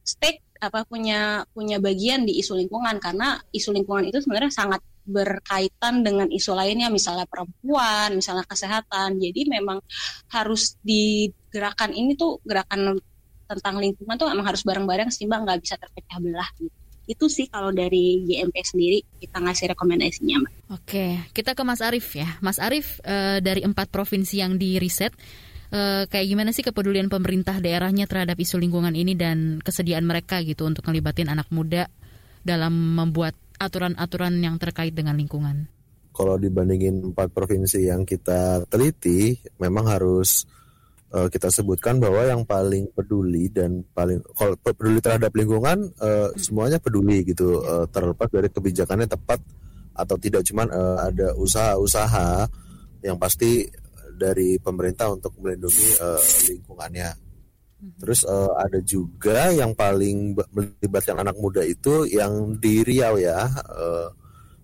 stake 0.02 0.42
apa 0.62 0.86
punya 0.86 1.42
punya 1.50 1.82
bagian 1.82 2.22
di 2.22 2.38
isu 2.38 2.54
lingkungan 2.54 2.98
karena 3.02 3.38
isu 3.50 3.74
lingkungan 3.74 4.06
itu 4.06 4.22
sebenarnya 4.22 4.52
sangat 4.54 4.78
berkaitan 5.02 6.06
dengan 6.06 6.30
isu 6.30 6.54
lainnya 6.54 6.86
misalnya 6.88 7.26
perempuan, 7.26 8.14
misalnya 8.14 8.46
kesehatan. 8.46 9.18
Jadi 9.18 9.50
memang 9.50 9.82
harus 10.30 10.78
di 10.80 11.28
gerakan 11.50 11.92
ini 11.92 12.14
tuh 12.14 12.38
gerakan 12.46 12.96
tentang 13.50 13.76
lingkungan 13.82 14.16
tuh 14.16 14.28
memang 14.32 14.46
harus 14.48 14.62
bareng-bareng 14.64 15.12
seimbang 15.12 15.44
nggak 15.44 15.60
bisa 15.60 15.76
terpecah 15.76 16.18
belah 16.22 16.48
gitu. 16.56 16.72
Itu 17.02 17.26
sih 17.26 17.50
kalau 17.50 17.74
dari 17.74 18.22
GMP 18.24 18.62
sendiri 18.62 18.98
kita 19.18 19.42
ngasih 19.42 19.74
rekomendasinya, 19.74 20.36
Mbak. 20.38 20.52
Oke, 20.70 21.06
kita 21.34 21.58
ke 21.58 21.62
Mas 21.66 21.82
Arief 21.82 22.14
ya. 22.14 22.38
Mas 22.38 22.62
Arief 22.62 23.02
e, 23.02 23.42
dari 23.42 23.66
empat 23.66 23.90
provinsi 23.90 24.38
yang 24.38 24.54
di 24.54 24.78
riset 24.78 25.10
e, 25.74 26.06
kayak 26.06 26.26
gimana 26.30 26.54
sih 26.54 26.62
kepedulian 26.62 27.10
pemerintah 27.10 27.58
daerahnya 27.58 28.06
terhadap 28.06 28.38
isu 28.38 28.62
lingkungan 28.62 28.94
ini 28.94 29.18
dan 29.18 29.58
kesediaan 29.60 30.06
mereka 30.06 30.40
gitu 30.46 30.62
untuk 30.62 30.86
ngelibatin 30.86 31.26
anak 31.26 31.50
muda 31.50 31.90
dalam 32.46 32.70
membuat 32.72 33.34
aturan-aturan 33.58 34.38
yang 34.40 34.56
terkait 34.56 34.92
dengan 34.92 35.16
lingkungan? 35.16 35.68
Kalau 36.12 36.36
dibandingin 36.36 37.12
empat 37.12 37.32
provinsi 37.32 37.88
yang 37.88 38.04
kita 38.04 38.68
teliti, 38.68 39.32
memang 39.56 39.88
harus 39.88 40.44
uh, 41.12 41.28
kita 41.28 41.52
sebutkan 41.52 42.00
bahwa 42.00 42.24
yang 42.24 42.42
paling 42.44 42.88
peduli 42.92 43.52
dan 43.52 43.84
paling 43.92 44.20
kalau 44.36 44.56
peduli 44.60 45.00
terhadap 45.00 45.32
lingkungan 45.32 45.92
uh, 46.00 46.32
hmm. 46.32 46.36
semuanya 46.40 46.78
peduli 46.80 47.24
gitu 47.24 47.60
uh, 47.64 47.88
terlepas 47.88 48.28
dari 48.32 48.48
kebijakannya 48.48 49.08
tepat 49.08 49.40
atau 49.92 50.16
tidak 50.16 50.44
cuman 50.48 50.72
uh, 50.72 50.98
ada 51.04 51.36
usaha-usaha 51.36 52.48
yang 53.04 53.20
pasti 53.20 53.68
dari 54.16 54.56
pemerintah 54.56 55.12
untuk 55.12 55.36
melindungi 55.40 56.00
uh, 56.00 56.20
lingkungannya 56.48 57.31
Terus 57.82 58.22
uh, 58.30 58.54
ada 58.62 58.78
juga 58.86 59.50
yang 59.50 59.74
paling 59.74 60.38
melibatkan 60.54 61.18
anak 61.18 61.34
muda 61.34 61.66
itu 61.66 62.06
yang 62.06 62.54
di 62.62 62.86
Riau 62.86 63.18
ya, 63.18 63.42
uh, 63.50 64.06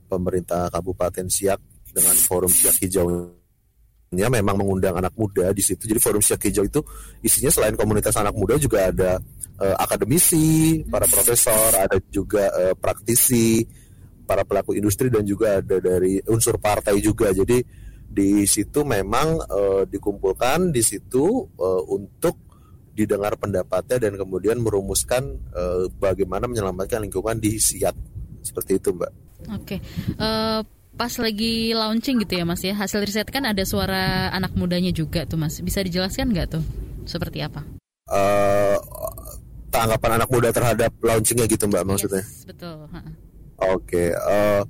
pemerintah 0.07 0.71
Kabupaten 0.71 1.27
Siak 1.27 1.59
dengan 1.91 2.15
Forum 2.15 2.51
Siak 2.51 2.79
Hijau 2.79 3.35
nya 4.09 4.33
memang 4.33 4.57
mengundang 4.57 4.97
anak 4.97 5.13
muda 5.19 5.53
di 5.53 5.61
situ. 5.61 5.85
Jadi 5.85 6.01
Forum 6.01 6.23
Siak 6.23 6.41
Hijau 6.49 6.65
itu 6.65 6.81
isinya 7.21 7.53
selain 7.53 7.77
komunitas 7.77 8.17
anak 8.17 8.33
muda 8.33 8.57
juga 8.57 8.89
ada 8.89 9.21
uh, 9.61 9.77
akademisi, 9.83 10.81
para 10.87 11.05
profesor, 11.11 11.75
ada 11.77 12.01
juga 12.09 12.49
uh, 12.55 12.75
praktisi, 12.79 13.67
para 14.25 14.49
pelaku 14.49 14.79
industri 14.79 15.13
dan 15.13 15.29
juga 15.29 15.61
ada 15.61 15.77
dari 15.83 16.23
unsur 16.31 16.57
partai 16.57 17.03
juga. 17.05 17.35
Jadi 17.35 17.61
di 18.09 18.49
situ 18.49 18.81
memang 18.89 19.37
uh, 19.45 19.83
dikumpulkan 19.85 20.73
di 20.73 20.81
situ 20.81 21.45
uh, 21.61 21.83
untuk 21.93 22.48
didengar 22.99 23.39
pendapatnya 23.39 24.03
dan 24.03 24.19
kemudian 24.19 24.59
merumuskan 24.59 25.39
uh, 25.55 25.87
bagaimana 26.03 26.51
menyelamatkan 26.51 27.07
lingkungan 27.07 27.39
di 27.39 27.63
Siak 27.63 27.95
seperti 28.43 28.83
itu 28.83 28.91
Mbak. 28.91 29.13
Oke, 29.55 29.79
okay. 29.79 29.79
uh, 30.19 30.59
eh, 30.59 30.61
pas 30.99 31.15
lagi 31.23 31.71
launching 31.71 32.19
gitu 32.27 32.43
ya 32.43 32.45
Mas 32.45 32.59
ya 32.67 32.75
hasil 32.75 33.07
riset 33.07 33.31
kan 33.31 33.47
ada 33.47 33.63
suara 33.63 34.35
anak 34.35 34.59
mudanya 34.59 34.91
juga 34.91 35.23
tuh 35.31 35.39
Mas 35.39 35.63
bisa 35.63 35.79
dijelaskan 35.79 36.35
nggak 36.35 36.59
tuh 36.59 36.65
seperti 37.07 37.47
apa? 37.47 37.63
Uh, 38.11 38.75
tanggapan 39.71 40.19
anak 40.19 40.29
muda 40.33 40.51
terhadap 40.51 40.91
launchingnya 40.99 41.47
gitu 41.47 41.71
Mbak 41.71 41.83
maksudnya? 41.87 42.27
Yes, 42.27 42.43
betul. 42.51 42.91
Oke. 42.91 43.07
Okay, 43.63 44.09
uh, 44.11 44.67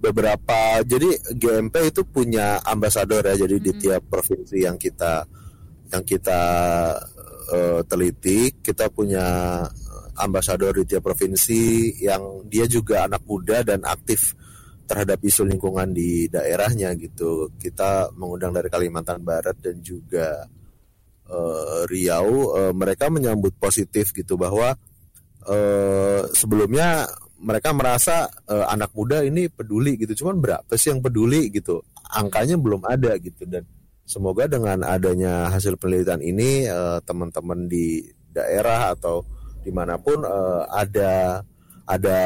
beberapa 0.00 0.80
jadi 0.84 1.12
GMP 1.36 1.92
itu 1.92 2.02
punya 2.08 2.56
ambasador 2.64 3.20
ya 3.20 3.36
jadi 3.36 3.56
mm 3.56 3.64
-hmm. 3.64 3.76
di 3.76 3.80
tiap 3.84 4.02
provinsi 4.08 4.56
yang 4.64 4.80
kita 4.80 5.28
yang 5.92 6.04
kita 6.06 6.40
uh, 7.50 7.80
teliti 7.84 8.54
kita 8.62 8.88
punya 8.88 9.60
ambasador 10.20 10.76
di 10.82 10.84
tiap 10.86 11.04
provinsi 11.04 11.96
yang 12.02 12.46
dia 12.46 12.68
juga 12.68 13.08
anak 13.08 13.24
muda 13.24 13.64
dan 13.64 13.82
aktif 13.84 14.36
terhadap 14.90 15.22
isu 15.22 15.46
lingkungan 15.46 15.94
di 15.94 16.26
daerahnya 16.26 16.90
gitu. 16.98 17.54
Kita 17.54 18.10
mengundang 18.18 18.50
dari 18.50 18.66
Kalimantan 18.66 19.22
Barat 19.22 19.54
dan 19.62 19.78
juga 19.78 20.42
uh, 21.30 21.86
Riau, 21.86 22.50
uh, 22.50 22.72
mereka 22.74 23.06
menyambut 23.06 23.54
positif 23.54 24.10
gitu 24.10 24.34
bahwa 24.34 24.74
uh, 25.46 26.22
sebelumnya 26.34 27.06
mereka 27.40 27.72
merasa 27.72 28.28
uh, 28.50 28.66
anak 28.66 28.90
muda 28.92 29.22
ini 29.22 29.46
peduli 29.46 29.94
gitu. 29.94 30.26
Cuman 30.26 30.42
berapa 30.42 30.72
sih 30.74 30.90
yang 30.90 31.00
peduli 31.00 31.48
gitu? 31.54 31.80
Angkanya 32.10 32.58
belum 32.58 32.82
ada 32.84 33.14
gitu 33.22 33.46
dan 33.46 33.62
semoga 34.10 34.50
dengan 34.50 34.82
adanya 34.82 35.46
hasil 35.54 35.78
penelitian 35.78 36.18
ini 36.18 36.66
uh, 36.66 36.98
teman-teman 37.06 37.70
di 37.70 38.02
daerah 38.34 38.90
atau 38.90 39.22
di 39.62 39.70
mana 39.70 40.02
pun 40.02 40.26
uh, 40.26 40.66
ada 40.66 41.38
ada 41.90 42.18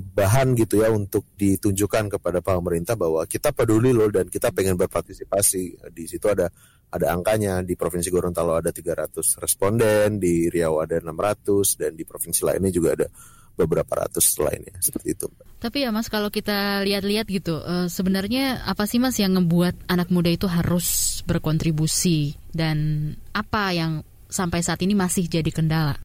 bahan 0.00 0.52
gitu 0.56 0.80
ya 0.84 0.92
untuk 0.92 1.24
ditunjukkan 1.36 2.16
kepada 2.16 2.40
pemerintah 2.40 2.96
bahwa 2.96 3.24
kita 3.24 3.52
peduli 3.52 3.92
loh 3.92 4.12
dan 4.12 4.28
kita 4.28 4.52
pengen 4.52 4.76
berpartisipasi. 4.76 5.88
Di 5.88 6.04
situ 6.04 6.28
ada 6.28 6.52
ada 6.92 7.16
angkanya. 7.16 7.64
Di 7.64 7.80
provinsi 7.80 8.12
Gorontalo 8.12 8.60
ada 8.60 8.68
300 8.68 9.40
responden 9.40 10.20
di 10.20 10.52
Riau 10.52 10.84
ada 10.84 11.00
600 11.00 11.80
dan 11.80 11.96
di 11.96 12.04
provinsi 12.04 12.44
lainnya 12.44 12.68
juga 12.68 12.92
ada 12.92 13.08
beberapa 13.56 14.04
ratus 14.04 14.36
lainnya 14.38 14.76
seperti 14.78 15.16
itu. 15.16 15.26
Tapi 15.56 15.88
ya 15.88 15.90
Mas 15.90 16.12
kalau 16.12 16.28
kita 16.28 16.84
lihat-lihat 16.84 17.26
gitu 17.32 17.58
uh, 17.64 17.88
sebenarnya 17.88 18.62
apa 18.68 18.84
sih 18.84 19.00
Mas 19.00 19.16
yang 19.16 19.34
membuat 19.34 19.74
anak 19.88 20.12
muda 20.12 20.28
itu 20.28 20.44
harus 20.46 21.20
berkontribusi 21.24 22.36
dan 22.52 23.10
apa 23.32 23.72
yang 23.72 24.04
sampai 24.28 24.60
saat 24.60 24.84
ini 24.84 24.92
masih 24.92 25.26
jadi 25.26 25.48
kendala? 25.48 25.96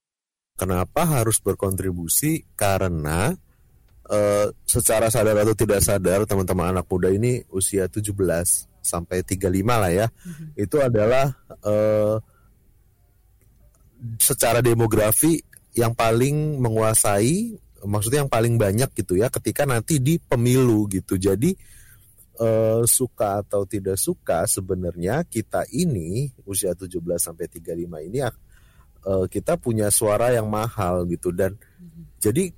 Kenapa 0.55 1.03
harus 1.03 1.43
berkontribusi? 1.43 2.47
Karena 2.55 3.33
uh, 4.07 4.47
secara 4.63 5.11
sadar 5.11 5.35
atau 5.43 5.55
tidak 5.57 5.81
sadar 5.83 6.23
teman-teman 6.23 6.71
anak 6.71 6.87
muda 6.87 7.11
ini 7.11 7.43
usia 7.51 7.91
17 7.91 8.13
sampai 8.81 9.21
35 9.21 9.51
lah 9.67 9.91
ya. 9.91 10.07
Mm-hmm. 10.09 10.47
Itu 10.57 10.77
adalah 10.81 11.33
uh, 11.65 12.17
secara 14.17 14.59
demografi 14.65 15.41
yang 15.75 15.95
paling 15.95 16.59
menguasai 16.59 17.55
maksudnya 17.85 18.25
yang 18.25 18.31
paling 18.31 18.55
banyak 18.61 18.89
gitu 18.93 19.17
ya 19.17 19.31
ketika 19.33 19.65
nanti 19.65 19.97
di 19.97 20.21
pemilu 20.21 20.85
gitu. 20.91 21.17
Jadi 21.17 21.53
eh, 22.37 22.81
suka 22.85 23.41
atau 23.41 23.65
tidak 23.65 23.97
suka 23.97 24.45
sebenarnya 24.45 25.25
kita 25.25 25.65
ini 25.73 26.29
usia 26.45 26.77
17 26.77 26.97
sampai 27.17 27.45
35 27.49 28.07
ini 28.07 28.19
eh, 28.21 29.25
kita 29.31 29.57
punya 29.57 29.89
suara 29.89 30.29
yang 30.33 30.49
mahal 30.51 31.09
gitu 31.09 31.33
dan 31.33 31.57
hmm. 31.57 32.21
jadi 32.21 32.53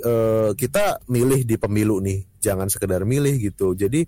eh, 0.00 0.50
kita 0.56 1.04
milih 1.08 1.44
di 1.44 1.56
pemilu 1.60 2.00
nih, 2.00 2.24
jangan 2.40 2.72
sekedar 2.72 3.04
milih 3.04 3.36
gitu. 3.36 3.76
Jadi 3.76 4.00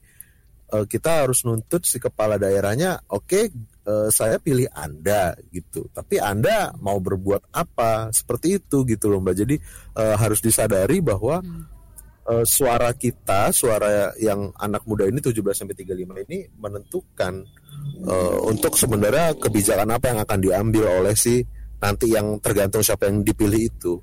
eh, 0.73 0.85
kita 0.89 1.25
harus 1.25 1.45
nuntut 1.45 1.85
si 1.85 2.01
kepala 2.01 2.41
daerahnya, 2.41 3.05
oke 3.13 3.29
okay, 3.29 3.45
uh, 3.87 4.09
saya 4.11 4.41
pilih 4.41 4.69
Anda 4.73 5.37
gitu. 5.53 5.89
Tapi 5.93 6.19
Anda 6.21 6.73
mau 6.81 6.99
berbuat 6.99 7.53
apa? 7.53 8.11
Seperti 8.11 8.59
itu 8.61 8.83
gitu 8.89 9.07
loh 9.13 9.21
Mbak. 9.21 9.37
Jadi 9.37 9.57
uh, 9.97 10.17
harus 10.19 10.41
disadari 10.41 11.01
bahwa 11.05 11.41
hmm. 11.41 11.63
uh, 12.29 12.45
suara 12.45 12.91
kita, 12.97 13.53
suara 13.53 14.13
yang 14.19 14.51
anak 14.57 14.83
muda 14.89 15.09
ini 15.09 15.21
17 15.21 15.41
sampai 15.53 15.77
35 15.77 16.25
ini 16.29 16.39
menentukan 16.59 17.35
uh, 18.09 18.39
untuk 18.49 18.75
sebenarnya 18.75 19.37
kebijakan 19.37 19.89
apa 19.93 20.07
yang 20.13 20.21
akan 20.25 20.39
diambil 20.41 20.85
oleh 21.05 21.15
si 21.15 21.45
nanti 21.79 22.09
yang 22.17 22.41
tergantung 22.41 22.81
siapa 22.81 23.09
yang 23.09 23.21
dipilih 23.21 23.69
itu. 23.69 24.01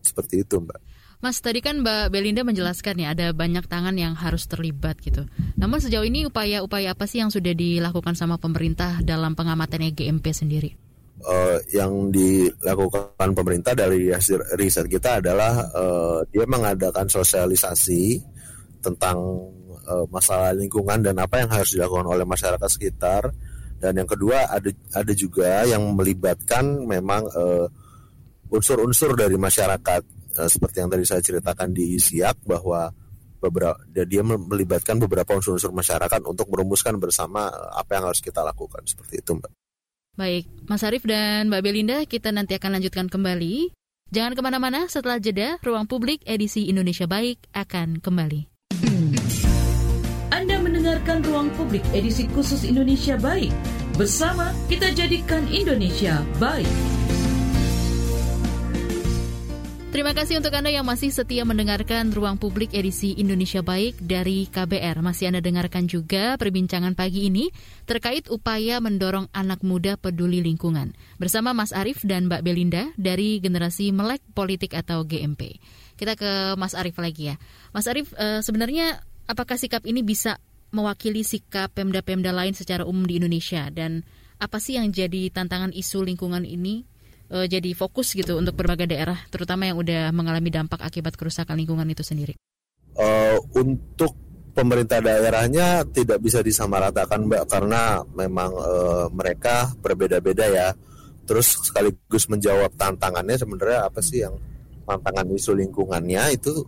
Seperti 0.00 0.40
itu 0.40 0.56
Mbak. 0.56 0.87
Mas, 1.18 1.42
tadi 1.42 1.58
kan 1.58 1.82
Mbak 1.82 2.14
Belinda 2.14 2.46
menjelaskan 2.46 3.02
ya 3.02 3.10
ada 3.10 3.34
banyak 3.34 3.66
tangan 3.66 3.98
yang 3.98 4.14
harus 4.14 4.46
terlibat 4.46 5.02
gitu. 5.02 5.26
Namun 5.58 5.82
sejauh 5.82 6.06
ini 6.06 6.30
upaya-upaya 6.30 6.94
apa 6.94 7.10
sih 7.10 7.18
yang 7.18 7.34
sudah 7.34 7.58
dilakukan 7.58 8.14
sama 8.14 8.38
pemerintah 8.38 9.02
dalam 9.02 9.34
pengamatan 9.34 9.90
GMP 9.90 10.30
sendiri? 10.30 10.70
Uh, 11.18 11.58
yang 11.74 12.14
dilakukan 12.14 13.34
pemerintah 13.34 13.74
dari 13.74 14.14
hasil 14.14 14.54
riset 14.54 14.86
kita 14.86 15.18
adalah 15.18 15.66
uh, 15.74 16.22
dia 16.30 16.46
mengadakan 16.46 17.10
sosialisasi 17.10 18.22
tentang 18.78 19.18
uh, 19.90 20.06
masalah 20.14 20.54
lingkungan 20.54 21.02
dan 21.02 21.18
apa 21.18 21.42
yang 21.42 21.50
harus 21.50 21.74
dilakukan 21.74 22.06
oleh 22.06 22.22
masyarakat 22.22 22.70
sekitar. 22.70 23.34
Dan 23.82 23.98
yang 23.98 24.06
kedua 24.06 24.54
ada 24.54 24.70
ada 24.94 25.12
juga 25.18 25.66
yang 25.66 25.82
melibatkan 25.98 26.82
memang 26.86 27.30
unsur-unsur 28.50 29.14
dari 29.14 29.38
masyarakat 29.38 30.17
Eh, 30.38 30.46
seperti 30.46 30.76
yang 30.78 30.90
tadi 30.90 31.02
saya 31.02 31.18
ceritakan 31.18 31.74
di 31.74 31.98
Siak 31.98 32.46
bahwa 32.46 32.94
beberapa 33.42 33.78
dia 33.90 34.22
melibatkan 34.22 34.98
beberapa 34.98 35.34
unsur-unsur 35.34 35.70
masyarakat 35.74 36.26
untuk 36.26 36.46
merumuskan 36.50 36.94
bersama 37.02 37.50
eh, 37.50 37.70
apa 37.74 37.98
yang 37.98 38.04
harus 38.06 38.22
kita 38.22 38.46
lakukan 38.46 38.86
seperti 38.86 39.18
itu 39.18 39.34
Mbak. 39.34 39.50
Baik, 40.18 40.50
Mas 40.66 40.82
Arief 40.82 41.06
dan 41.06 41.46
Mbak 41.46 41.62
Belinda, 41.62 41.98
kita 42.06 42.34
nanti 42.34 42.58
akan 42.58 42.78
lanjutkan 42.78 43.06
kembali. 43.06 43.70
Jangan 44.10 44.34
ke 44.34 44.42
mana-mana, 44.42 44.90
setelah 44.90 45.22
jeda, 45.22 45.62
Ruang 45.62 45.86
Publik 45.86 46.26
edisi 46.26 46.66
Indonesia 46.66 47.06
Baik 47.06 47.38
akan 47.54 48.02
kembali. 48.02 48.50
Anda 50.34 50.58
mendengarkan 50.58 51.22
Ruang 51.22 51.54
Publik 51.54 51.86
edisi 51.94 52.26
khusus 52.34 52.66
Indonesia 52.66 53.14
Baik. 53.14 53.54
Bersama 53.94 54.50
kita 54.66 54.90
jadikan 54.94 55.46
Indonesia 55.50 56.22
baik. 56.38 56.97
Terima 59.88 60.12
kasih 60.12 60.36
untuk 60.36 60.52
Anda 60.52 60.68
yang 60.68 60.84
masih 60.84 61.08
setia 61.08 61.48
mendengarkan 61.48 62.12
Ruang 62.12 62.36
Publik 62.36 62.76
edisi 62.76 63.16
Indonesia 63.16 63.64
Baik 63.64 63.96
dari 63.96 64.44
KBR. 64.44 65.00
Masih 65.00 65.32
Anda 65.32 65.40
dengarkan 65.40 65.88
juga 65.88 66.36
perbincangan 66.36 66.92
pagi 66.92 67.24
ini 67.24 67.48
terkait 67.88 68.28
upaya 68.28 68.84
mendorong 68.84 69.32
anak 69.32 69.64
muda 69.64 69.96
peduli 69.96 70.44
lingkungan. 70.44 70.92
Bersama 71.16 71.56
Mas 71.56 71.72
Arief 71.72 72.04
dan 72.04 72.28
Mbak 72.28 72.44
Belinda 72.44 72.92
dari 73.00 73.40
generasi 73.40 73.88
Melek 73.88 74.20
Politik 74.36 74.76
atau 74.76 75.08
GMP. 75.08 75.56
Kita 75.96 76.20
ke 76.20 76.52
Mas 76.60 76.76
Arief 76.76 77.00
lagi 77.00 77.32
ya. 77.32 77.40
Mas 77.72 77.88
Arief, 77.88 78.12
eh, 78.20 78.44
sebenarnya 78.44 79.00
apakah 79.24 79.56
sikap 79.56 79.88
ini 79.88 80.04
bisa 80.04 80.36
mewakili 80.68 81.24
sikap 81.24 81.72
pemda-pemda 81.72 82.28
lain 82.28 82.52
secara 82.52 82.84
umum 82.84 83.08
di 83.08 83.24
Indonesia? 83.24 83.72
Dan 83.72 84.04
apa 84.36 84.60
sih 84.60 84.76
yang 84.76 84.92
jadi 84.92 85.32
tantangan 85.32 85.72
isu 85.72 86.04
lingkungan 86.04 86.44
ini 86.44 86.84
uh, 87.32 87.46
jadi 87.46 87.70
fokus 87.76 88.12
gitu 88.12 88.36
untuk 88.36 88.56
berbagai 88.56 88.88
daerah, 88.88 89.18
terutama 89.28 89.68
yang 89.68 89.78
udah 89.80 90.12
mengalami 90.12 90.52
dampak 90.52 90.80
akibat 90.84 91.14
kerusakan 91.14 91.56
lingkungan 91.60 91.88
itu 91.88 92.04
sendiri? 92.04 92.34
Uh, 92.98 93.38
untuk 93.54 94.16
pemerintah 94.58 94.98
daerahnya 94.98 95.86
tidak 95.94 96.18
bisa 96.18 96.42
disamaratakan 96.42 97.30
mbak 97.30 97.46
karena 97.46 98.02
memang 98.10 98.50
uh, 98.58 99.06
mereka 99.14 99.70
berbeda-beda 99.78 100.50
ya. 100.50 100.68
Terus 101.28 101.60
sekaligus 101.62 102.26
menjawab 102.26 102.74
tantangannya 102.74 103.36
sebenarnya 103.38 103.86
apa 103.86 104.00
sih 104.02 104.24
yang 104.24 104.34
tantangan 104.88 105.28
isu 105.30 105.52
lingkungannya 105.54 106.34
itu 106.34 106.64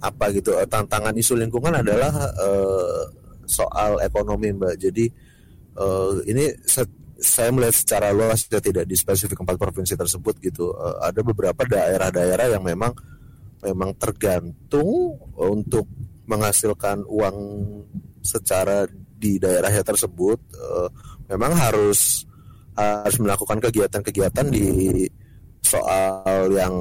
apa 0.00 0.32
gitu? 0.34 0.56
Tantangan 0.66 1.14
isu 1.14 1.38
lingkungan 1.38 1.78
adalah 1.84 2.10
uh, 2.34 3.04
soal 3.46 4.00
ekonomi 4.02 4.50
mbak. 4.56 4.74
Jadi 4.80 5.06
uh, 5.78 6.18
ini 6.26 6.50
saya 7.20 7.52
melihat 7.52 7.76
secara 7.76 8.16
luas 8.16 8.48
ya 8.48 8.58
tidak 8.64 8.88
di 8.88 8.96
spesifik 8.96 9.44
empat 9.44 9.60
provinsi 9.60 9.94
tersebut 9.94 10.40
gitu. 10.40 10.72
Uh, 10.72 10.96
ada 11.04 11.20
beberapa 11.20 11.62
daerah-daerah 11.68 12.56
yang 12.56 12.64
memang 12.64 12.96
memang 13.60 13.92
tergantung 14.00 15.20
untuk 15.36 15.84
menghasilkan 16.24 17.04
uang 17.04 17.36
secara 18.24 18.88
di 19.20 19.36
daerahnya 19.36 19.84
tersebut. 19.84 20.40
Uh, 20.56 20.88
memang 21.28 21.52
harus 21.52 22.24
harus 22.72 23.16
melakukan 23.20 23.60
kegiatan-kegiatan 23.60 24.46
di 24.48 25.04
soal 25.60 26.48
yang 26.56 26.72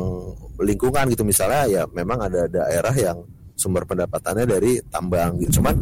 lingkungan 0.56 1.12
gitu. 1.12 1.28
Misalnya 1.28 1.68
ya 1.68 1.84
memang 1.92 2.32
ada 2.32 2.48
daerah 2.48 2.96
yang 2.96 3.28
sumber 3.60 3.84
pendapatannya 3.84 4.48
dari 4.48 4.80
tambang 4.88 5.36
gitu. 5.44 5.60
Cuman 5.60 5.76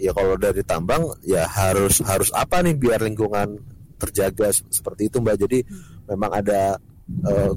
ya 0.00 0.16
kalau 0.16 0.40
dari 0.40 0.64
tambang 0.64 1.12
ya 1.20 1.44
harus 1.44 2.00
harus 2.00 2.32
apa 2.32 2.64
nih 2.64 2.72
biar 2.72 3.04
lingkungan 3.04 3.77
terjaga 3.98 4.54
seperti 4.54 5.10
itu 5.10 5.18
mbak 5.18 5.36
jadi 5.42 5.58
memang 6.08 6.30
ada 6.32 6.78
uh, 7.26 7.52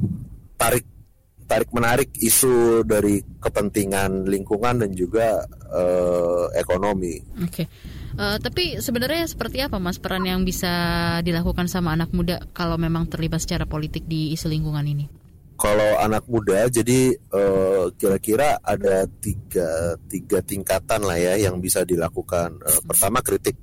tarik 0.58 0.86
tarik 1.52 1.68
menarik 1.76 2.16
isu 2.16 2.88
dari 2.88 3.20
kepentingan 3.20 4.24
lingkungan 4.24 4.88
dan 4.88 4.92
juga 4.96 5.44
uh, 5.68 6.48
ekonomi. 6.56 7.20
Oke. 7.44 7.52
Okay. 7.52 7.66
Uh, 8.16 8.36
eh, 8.36 8.38
tapi 8.40 8.64
sebenarnya 8.80 9.28
seperti 9.28 9.60
apa 9.60 9.76
mas 9.76 10.00
peran 10.00 10.24
yang 10.24 10.48
bisa 10.48 10.72
dilakukan 11.28 11.68
sama 11.68 11.92
anak 11.92 12.16
muda 12.16 12.40
kalau 12.56 12.80
memang 12.80 13.12
terlibat 13.12 13.44
secara 13.44 13.68
politik 13.68 14.08
di 14.08 14.32
isu 14.32 14.48
lingkungan 14.48 14.88
ini? 14.88 15.06
Kalau 15.60 16.00
anak 16.02 16.26
muda, 16.26 16.66
jadi 16.74 17.14
kira-kira 17.94 18.58
uh, 18.58 18.66
ada 18.66 19.06
tiga 19.22 19.94
tiga 20.10 20.42
tingkatan 20.42 21.06
lah 21.06 21.20
ya 21.20 21.38
yang 21.38 21.62
bisa 21.62 21.84
dilakukan. 21.86 22.58
Uh, 22.64 22.82
pertama 22.88 23.20
kritik. 23.22 23.60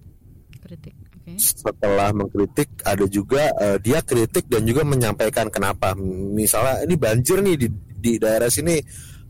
Kritik 0.63 0.98
setelah 1.39 2.11
mengkritik 2.13 2.83
ada 2.83 3.07
juga 3.07 3.49
uh, 3.57 3.79
dia 3.79 4.03
kritik 4.03 4.51
dan 4.51 4.67
juga 4.67 4.83
menyampaikan 4.85 5.49
kenapa. 5.49 5.95
Misalnya 6.35 6.85
ini 6.85 6.95
banjir 6.99 7.41
nih 7.41 7.57
di, 7.57 7.69
di 7.99 8.13
daerah 8.19 8.51
sini 8.51 8.77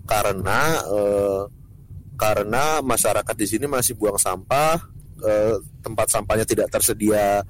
karena 0.08 0.80
uh, 0.88 1.42
karena 2.18 2.82
masyarakat 2.82 3.34
di 3.38 3.46
sini 3.46 3.70
masih 3.70 3.94
buang 3.94 4.18
sampah 4.18 4.80
uh, 5.22 5.54
tempat 5.84 6.08
sampahnya 6.10 6.48
tidak 6.48 6.72
tersedia 6.72 7.44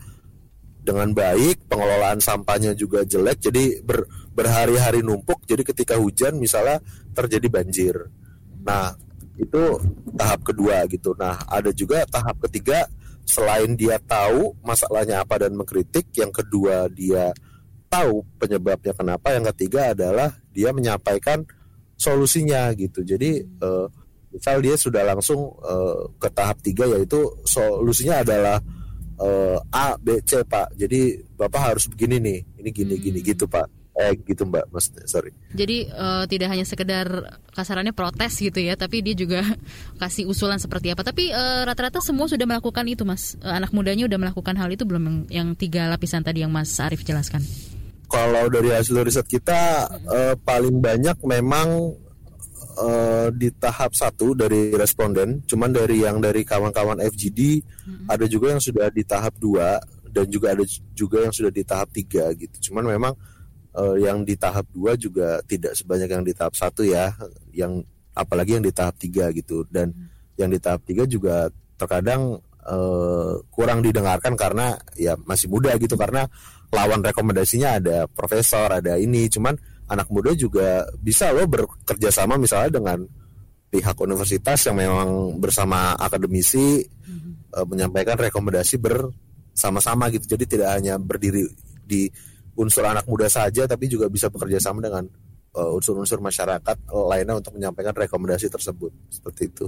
dengan 0.83 1.12
baik 1.12 1.68
pengelolaan 1.68 2.18
sampahnya 2.18 2.73
juga 2.73 3.05
jelek 3.05 3.44
jadi 3.44 3.85
ber, 3.85 4.09
berhari-hari 4.33 5.05
numpuk 5.05 5.44
jadi 5.44 5.61
ketika 5.61 5.97
hujan 5.97 6.37
misalnya 6.37 6.83
terjadi 7.12 7.49
banjir. 7.49 7.94
Nah 8.64 8.92
itu 9.38 9.62
tahap 10.18 10.42
kedua 10.42 10.85
gitu. 10.90 11.14
Nah 11.14 11.38
ada 11.47 11.71
juga 11.71 12.03
tahap 12.09 12.42
ketiga 12.49 12.88
selain 13.28 13.76
dia 13.76 14.00
tahu 14.00 14.56
masalahnya 14.64 15.20
apa 15.20 15.36
dan 15.44 15.52
mengkritik, 15.52 16.08
yang 16.16 16.32
kedua 16.32 16.88
dia 16.88 17.28
tahu 17.92 18.24
penyebabnya 18.40 18.96
kenapa, 18.96 19.36
yang 19.36 19.44
ketiga 19.52 19.92
adalah 19.92 20.32
dia 20.48 20.72
menyampaikan 20.72 21.44
solusinya 21.92 22.72
gitu. 22.72 23.04
Jadi 23.04 23.44
uh, 23.60 23.84
misal 24.32 24.64
dia 24.64 24.80
sudah 24.80 25.04
langsung 25.04 25.52
uh, 25.60 26.08
ke 26.16 26.28
tahap 26.32 26.64
tiga 26.64 26.88
yaitu 26.88 27.20
solusinya 27.44 28.24
adalah 28.24 28.56
uh, 29.20 29.60
A, 29.68 30.00
B, 30.00 30.24
C 30.24 30.40
pak. 30.48 30.72
Jadi 30.72 31.20
bapak 31.36 31.76
harus 31.76 31.84
begini 31.84 32.16
nih, 32.16 32.40
ini 32.64 32.70
gini 32.72 32.94
hmm. 32.96 33.02
gini 33.04 33.18
gitu 33.20 33.44
pak 33.44 33.77
eh 33.98 34.14
gitu 34.22 34.46
mbak 34.46 34.70
maksudnya 34.70 35.04
sorry 35.11 35.34
jadi 35.50 35.90
uh, 35.90 36.24
tidak 36.30 36.54
hanya 36.54 36.62
sekedar 36.62 37.34
kasarannya 37.50 37.90
protes 37.90 38.38
gitu 38.38 38.62
ya 38.62 38.78
tapi 38.78 39.02
dia 39.02 39.18
juga 39.18 39.42
kasih 40.02 40.30
usulan 40.30 40.62
seperti 40.62 40.94
apa 40.94 41.02
tapi 41.02 41.34
eh, 41.34 41.62
rata-rata 41.66 41.98
semua 41.98 42.30
sudah 42.30 42.46
melakukan 42.46 42.87
itu 42.87 43.02
mas 43.02 43.34
uh, 43.42 43.58
anak 43.58 43.74
mudanya 43.74 44.06
sudah 44.06 44.20
melakukan 44.22 44.54
hal 44.54 44.70
itu 44.70 44.87
belum 44.87 45.02
yang, 45.02 45.18
yang 45.26 45.48
tiga 45.58 45.90
lapisan 45.90 46.22
tadi 46.22 46.46
yang 46.46 46.54
mas 46.54 46.78
Arief 46.78 47.02
jelaskan 47.02 47.42
kalau 48.06 48.46
dari 48.48 48.72
hasil 48.72 49.02
riset 49.02 49.26
kita 49.26 49.90
uh, 50.06 50.34
paling 50.40 50.78
banyak 50.78 51.18
memang 51.26 51.98
uh, 52.78 53.28
di 53.34 53.52
tahap 53.52 53.92
satu 53.92 54.32
dari 54.32 54.72
responden, 54.72 55.44
cuman 55.44 55.68
dari 55.68 56.06
yang 56.06 56.16
dari 56.22 56.40
kawan-kawan 56.40 57.04
FGD 57.04 57.61
hmm. 57.61 58.06
ada 58.08 58.24
juga 58.24 58.56
yang 58.56 58.62
sudah 58.62 58.88
di 58.88 59.04
tahap 59.04 59.37
dua 59.37 59.76
dan 60.08 60.24
juga 60.32 60.56
ada 60.56 60.64
juga 60.96 61.20
yang 61.20 61.34
sudah 61.37 61.52
di 61.52 61.62
tahap 61.68 61.92
tiga 61.92 62.32
gitu. 62.32 62.72
Cuman 62.72 62.88
memang 62.88 63.12
uh, 63.12 63.38
yang 63.98 64.26
di 64.26 64.34
tahap 64.34 64.66
2 64.74 64.98
juga 64.98 65.38
tidak 65.46 65.76
sebanyak 65.78 66.10
yang 66.10 66.24
di 66.26 66.34
tahap 66.34 66.54
satu 66.58 66.82
ya 66.82 67.14
yang 67.54 67.82
apalagi 68.18 68.58
yang 68.58 68.64
di 68.66 68.74
tahap 68.74 68.98
3 68.98 69.30
gitu 69.38 69.62
dan 69.70 69.94
hmm. 69.94 70.34
yang 70.40 70.50
di 70.50 70.58
tahap 70.58 70.82
3 70.82 71.06
juga 71.06 71.46
terkadang 71.78 72.42
uh, 72.66 73.38
kurang 73.54 73.80
didengarkan 73.80 74.34
karena 74.34 74.74
ya 74.98 75.14
masih 75.22 75.46
muda 75.46 75.78
gitu 75.78 75.94
karena 75.94 76.26
lawan 76.74 77.00
rekomendasinya 77.00 77.78
ada 77.78 77.96
profesor 78.10 78.68
ada 78.68 78.98
ini 78.98 79.30
cuman 79.30 79.54
anak 79.88 80.10
muda 80.12 80.36
juga 80.36 80.84
bisa 81.00 81.32
loh 81.32 81.48
bekerja 81.48 82.12
sama 82.12 82.36
misalnya 82.36 82.76
dengan 82.82 82.98
pihak 83.68 83.96
universitas 84.00 84.58
yang 84.68 84.76
memang 84.76 85.38
bersama 85.40 85.94
akademisi 85.96 86.82
hmm. 86.84 87.54
uh, 87.54 87.66
menyampaikan 87.68 88.18
rekomendasi 88.18 88.80
bersama-sama 88.80 90.10
gitu 90.12 90.36
jadi 90.36 90.44
tidak 90.44 90.68
hanya 90.76 90.94
berdiri 90.98 91.46
di 91.88 92.10
unsur 92.59 92.83
anak 92.83 93.07
muda 93.07 93.31
saja 93.31 93.71
tapi 93.71 93.87
juga 93.87 94.11
bisa 94.11 94.27
bekerja 94.27 94.59
sama 94.59 94.83
dengan 94.83 95.07
uh, 95.55 95.71
unsur-unsur 95.79 96.18
masyarakat 96.18 96.77
lainnya 96.90 97.38
untuk 97.38 97.55
menyampaikan 97.55 97.94
rekomendasi 97.94 98.51
tersebut 98.51 98.90
seperti 99.09 99.49
itu. 99.49 99.66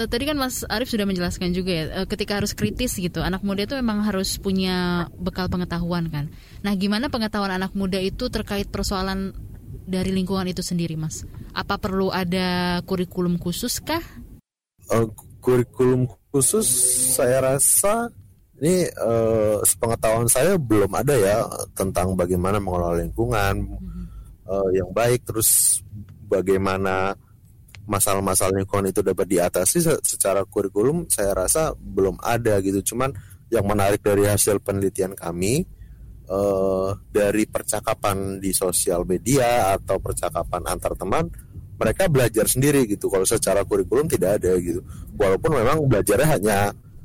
Eh, 0.00 0.08
tadi 0.08 0.24
kan 0.24 0.40
Mas 0.40 0.64
Arief 0.64 0.88
sudah 0.88 1.04
menjelaskan 1.04 1.52
juga 1.52 1.72
ya, 1.72 1.84
eh, 2.02 2.06
ketika 2.08 2.40
harus 2.40 2.56
kritis 2.56 2.96
gitu, 2.96 3.20
anak 3.20 3.44
muda 3.44 3.68
itu 3.68 3.76
memang 3.76 4.00
harus 4.08 4.40
punya 4.40 5.08
bekal 5.20 5.52
pengetahuan 5.52 6.08
kan. 6.08 6.32
Nah, 6.64 6.72
gimana 6.72 7.12
pengetahuan 7.12 7.52
anak 7.52 7.76
muda 7.76 8.00
itu 8.00 8.32
terkait 8.32 8.72
persoalan 8.72 9.36
dari 9.84 10.14
lingkungan 10.14 10.48
itu 10.48 10.64
sendiri, 10.64 10.96
Mas? 10.96 11.28
Apa 11.52 11.76
perlu 11.76 12.08
ada 12.08 12.80
kurikulum 12.88 13.36
khusus 13.36 13.84
kah? 13.84 14.00
Uh, 14.88 15.12
kurikulum 15.44 16.08
khusus 16.32 16.64
saya 17.12 17.44
rasa 17.44 18.08
ini 18.62 18.86
uh, 18.94 19.58
sepengetahuan 19.66 20.30
saya 20.30 20.54
belum 20.54 20.94
ada 20.94 21.18
ya 21.18 21.42
tentang 21.74 22.14
bagaimana 22.14 22.62
mengelola 22.62 23.02
lingkungan 23.02 23.58
mm-hmm. 23.58 24.04
uh, 24.46 24.70
yang 24.70 24.86
baik 24.94 25.26
terus 25.26 25.82
bagaimana 26.30 27.18
masalah-masalah 27.90 28.62
lingkungan 28.62 28.94
itu 28.94 29.02
dapat 29.02 29.26
diatasi 29.26 29.82
secara 30.06 30.46
kurikulum 30.46 31.10
saya 31.10 31.34
rasa 31.34 31.74
belum 31.74 32.22
ada 32.22 32.62
gitu 32.62 32.94
cuman 32.94 33.10
yang 33.50 33.66
menarik 33.66 33.98
dari 33.98 34.30
hasil 34.30 34.62
penelitian 34.62 35.18
kami 35.18 35.66
uh, 36.30 36.94
dari 37.10 37.50
percakapan 37.50 38.38
di 38.38 38.54
sosial 38.54 39.02
media 39.02 39.74
atau 39.74 39.98
percakapan 39.98 40.62
antar 40.70 40.94
teman 40.94 41.26
mereka 41.74 42.06
belajar 42.06 42.46
sendiri 42.46 42.86
gitu 42.86 43.10
kalau 43.10 43.26
secara 43.26 43.66
kurikulum 43.66 44.06
tidak 44.06 44.38
ada 44.38 44.54
gitu 44.62 44.86
walaupun 45.18 45.50
memang 45.50 45.82
belajarnya 45.90 46.28
hanya 46.38 46.58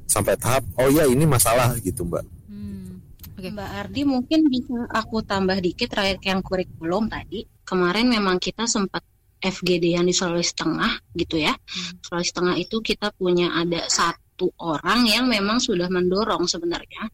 sampai 0.08 0.40
tahap 0.40 0.64
oh 0.80 0.88
ya 0.88 1.04
ini 1.06 1.28
masalah 1.28 1.76
gitu 1.84 2.08
mbak. 2.08 2.24
Hmm. 2.48 3.04
Okay. 3.38 3.54
Mbak 3.54 3.70
Ardi 3.86 4.02
mungkin 4.08 4.40
bisa 4.50 4.88
aku 4.90 5.22
tambah 5.22 5.60
dikit 5.62 5.94
terkait 5.94 6.24
yang 6.26 6.42
kurikulum 6.42 7.12
tadi. 7.12 7.46
Kemarin 7.68 8.10
memang 8.10 8.40
kita 8.40 8.66
sempat 8.66 9.04
FGD 9.38 9.94
yang 9.94 10.10
di 10.10 10.16
Sulawesi 10.16 10.58
Tengah 10.58 11.14
gitu 11.14 11.38
ya. 11.38 11.54
Hmm. 11.54 12.02
Sulawesi 12.02 12.34
Tengah 12.34 12.56
itu 12.58 12.82
kita 12.82 13.14
punya 13.14 13.54
ada 13.54 13.86
satu 13.86 14.50
orang 14.64 15.06
yang 15.06 15.30
memang 15.30 15.62
sudah 15.62 15.86
mendorong 15.92 16.50
sebenarnya 16.50 17.06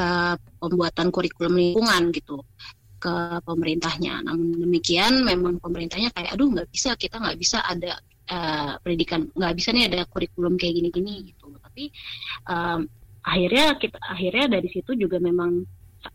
uh, 0.00 0.34
pembuatan 0.58 1.14
kurikulum 1.14 1.54
lingkungan 1.54 2.10
gitu. 2.10 2.42
ke 3.02 3.42
pemerintahnya. 3.42 4.22
Namun 4.22 4.62
demikian 4.62 5.26
memang 5.26 5.58
pemerintahnya 5.58 6.14
kayak 6.14 6.38
aduh 6.38 6.54
nggak 6.54 6.70
bisa 6.70 6.94
kita 6.94 7.18
nggak 7.18 7.34
bisa 7.34 7.58
ada 7.66 7.98
uh, 8.30 8.78
pendidikan 8.78 9.26
nggak 9.26 9.54
bisa 9.58 9.74
nih 9.74 9.90
ada 9.90 10.06
kurikulum 10.06 10.54
kayak 10.54 10.78
gini-gini 10.78 11.34
gitu. 11.34 11.41
Tapi 11.72 11.88
um, 12.52 12.84
akhirnya 13.24 13.80
kita 13.80 13.96
akhirnya 14.04 14.60
dari 14.60 14.68
situ 14.68 14.92
juga 14.92 15.16
memang 15.16 15.64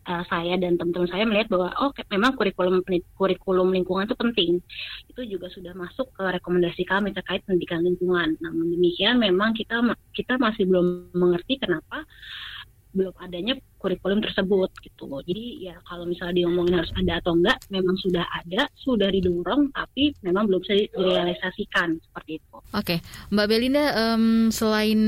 uh, 0.06 0.24
saya 0.30 0.54
dan 0.60 0.78
teman-teman 0.78 1.10
saya 1.10 1.24
melihat 1.26 1.50
bahwa 1.50 1.74
oh 1.82 1.90
memang 2.14 2.38
kurikulum 2.38 2.84
kurikulum 3.18 3.68
lingkungan 3.74 4.06
itu 4.06 4.14
penting. 4.14 4.50
Itu 5.10 5.26
juga 5.26 5.50
sudah 5.50 5.74
masuk 5.74 6.14
ke 6.14 6.22
rekomendasi 6.38 6.86
kami 6.86 7.10
terkait 7.10 7.42
pendidikan 7.42 7.82
lingkungan. 7.82 8.38
Namun 8.38 8.78
demikian 8.78 9.18
memang 9.18 9.56
kita 9.56 9.82
kita 10.14 10.38
masih 10.38 10.68
belum 10.68 11.10
mengerti 11.10 11.58
kenapa 11.58 12.06
belum 12.98 13.14
adanya 13.22 13.54
kurikulum 13.78 14.18
tersebut 14.18 14.70
gitu 14.82 15.06
loh. 15.06 15.22
Jadi 15.22 15.70
ya 15.70 15.78
kalau 15.86 16.04
misalnya 16.04 16.42
diomongin 16.42 16.82
harus 16.82 16.90
ada 16.98 17.22
atau 17.22 17.32
enggak, 17.38 17.56
memang 17.70 17.94
sudah 18.02 18.26
ada, 18.26 18.66
sudah 18.74 19.08
didorong, 19.08 19.70
tapi 19.70 20.12
memang 20.26 20.50
belum 20.50 20.60
bisa 20.66 20.74
direalisasikan 20.74 22.02
seperti 22.02 22.42
itu. 22.42 22.56
Oke, 22.74 23.00
Mbak 23.30 23.46
Belinda, 23.46 23.84
um, 23.94 24.50
selain 24.50 25.00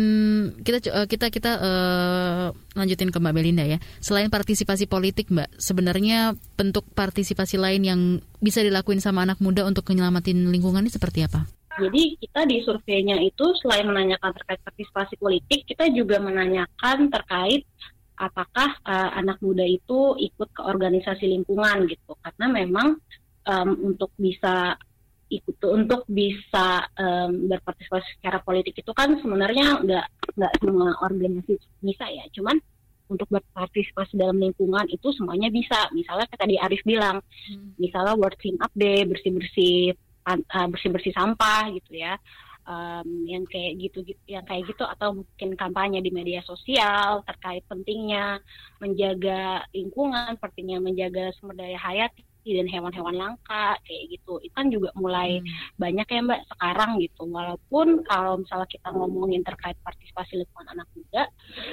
kita 0.63 0.79
uh, 0.95 1.07
kita 1.11 1.35
kita 1.35 1.53
uh, 1.59 2.47
lanjutin 2.79 3.11
ke 3.11 3.19
Mbak 3.19 3.35
Belinda 3.35 3.67
ya. 3.67 3.83
Selain 3.99 4.31
partisipasi 4.31 4.87
politik, 4.87 5.29
Mbak, 5.35 5.59
sebenarnya 5.59 6.39
bentuk 6.55 6.87
partisipasi 6.95 7.59
lain 7.59 7.83
yang 7.83 8.01
bisa 8.39 8.63
dilakuin 8.63 9.03
sama 9.03 9.27
anak 9.27 9.43
muda 9.43 9.67
untuk 9.67 9.85
menyelamatin 9.91 10.49
lingkungan 10.49 10.87
ini 10.87 10.95
seperti 10.95 11.27
apa? 11.27 11.60
Jadi 11.81 12.21
kita 12.21 12.45
di 12.45 12.61
surveinya 12.61 13.17
itu 13.19 13.57
selain 13.65 13.89
menanyakan 13.89 14.37
terkait 14.37 14.61
partisipasi 14.61 15.15
politik, 15.17 15.65
kita 15.65 15.89
juga 15.89 16.21
menanyakan 16.21 17.09
terkait 17.09 17.65
apakah 18.21 18.77
uh, 18.85 19.17
anak 19.17 19.41
muda 19.41 19.65
itu 19.65 20.15
ikut 20.21 20.53
ke 20.53 20.61
organisasi 20.61 21.25
lingkungan 21.25 21.89
gitu. 21.89 22.13
Karena 22.21 22.47
memang 22.53 23.01
um, 23.49 23.71
untuk 23.81 24.13
bisa 24.21 24.77
ikut 25.31 25.57
untuk 25.63 26.05
bisa 26.11 26.85
um, 26.99 27.47
berpartisipasi 27.47 28.19
secara 28.19 28.43
politik 28.43 28.75
itu 28.83 28.91
kan 28.91 29.15
sebenarnya 29.23 29.79
nggak 29.79 30.07
nggak 30.37 30.53
semua 30.61 30.93
organisasi 31.01 31.57
bisa 31.81 32.05
ya. 32.13 32.29
Cuman 32.35 32.61
untuk 33.11 33.27
berpartisipasi 33.27 34.15
dalam 34.15 34.39
lingkungan 34.39 34.87
itu 34.87 35.11
semuanya 35.17 35.51
bisa. 35.51 35.91
Misalnya 35.91 36.31
kayak 36.31 36.43
tadi 36.47 36.55
Arif 36.63 36.83
bilang, 36.87 37.19
hmm. 37.23 37.75
misalnya 37.81 38.15
World 38.15 38.39
Clean 38.39 38.59
Up 38.63 38.71
Day, 38.79 39.03
bersih-bersih 39.03 39.99
uh, 40.27 40.67
bersih-bersih 40.69 41.15
sampah 41.15 41.71
gitu 41.75 42.01
ya. 42.01 42.17
Um, 42.71 43.27
yang 43.27 43.49
kayak 43.49 43.83
gitu 43.83 44.05
yang 44.31 44.47
kayak 44.47 44.69
gitu 44.69 44.85
atau 44.87 45.17
mungkin 45.17 45.59
kampanye 45.59 46.05
di 46.05 46.13
media 46.13 46.45
sosial 46.45 47.25
terkait 47.27 47.67
pentingnya 47.67 48.39
menjaga 48.79 49.65
lingkungan 49.75 50.39
pentingnya 50.39 50.79
menjaga 50.79 51.35
sumber 51.35 51.57
daya 51.57 51.81
hayati 51.81 52.30
dan 52.45 52.67
hewan-hewan 52.67 53.17
langka 53.17 53.77
kayak 53.85 54.05
gitu. 54.17 54.41
Itu 54.41 54.55
kan 54.57 54.69
juga 54.73 54.91
mulai 54.97 55.41
hmm. 55.41 55.77
banyak 55.77 56.07
ya 56.09 56.21
mbak 56.25 56.41
sekarang 56.57 56.91
gitu. 57.03 57.23
Walaupun 57.29 58.03
kalau 58.09 58.41
misalnya 58.41 58.69
kita 58.69 58.89
ngomongin 58.93 59.43
terkait 59.45 59.77
partisipasi 59.85 60.41
lingkungan 60.41 60.69
anak 60.73 60.89
muda 60.97 61.23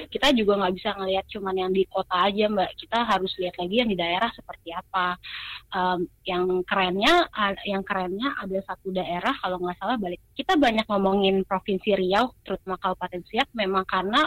kita 0.10 0.34
juga 0.34 0.58
nggak 0.60 0.74
bisa 0.76 0.90
ngelihat 0.98 1.26
cuman 1.30 1.56
yang 1.56 1.72
di 1.72 1.84
kota 1.88 2.16
aja 2.28 2.46
mbak. 2.52 2.70
Kita 2.76 2.98
harus 3.08 3.32
lihat 3.40 3.56
lagi 3.56 3.76
yang 3.80 3.90
di 3.90 3.98
daerah 3.98 4.30
seperti 4.36 4.70
apa. 4.76 5.16
Um, 5.68 6.08
yang 6.24 6.64
kerennya 6.64 7.28
yang 7.68 7.84
kerennya 7.84 8.32
ada 8.40 8.60
satu 8.64 8.88
daerah 8.96 9.36
kalau 9.44 9.60
nggak 9.60 9.76
salah 9.80 10.00
balik 10.00 10.24
kita 10.32 10.56
banyak 10.56 10.88
ngomongin 10.88 11.44
provinsi 11.44 11.92
Riau 11.98 12.32
terutama 12.46 12.80
Kabupaten 12.80 13.24
Siak 13.28 13.52
memang 13.52 13.84
karena 13.84 14.24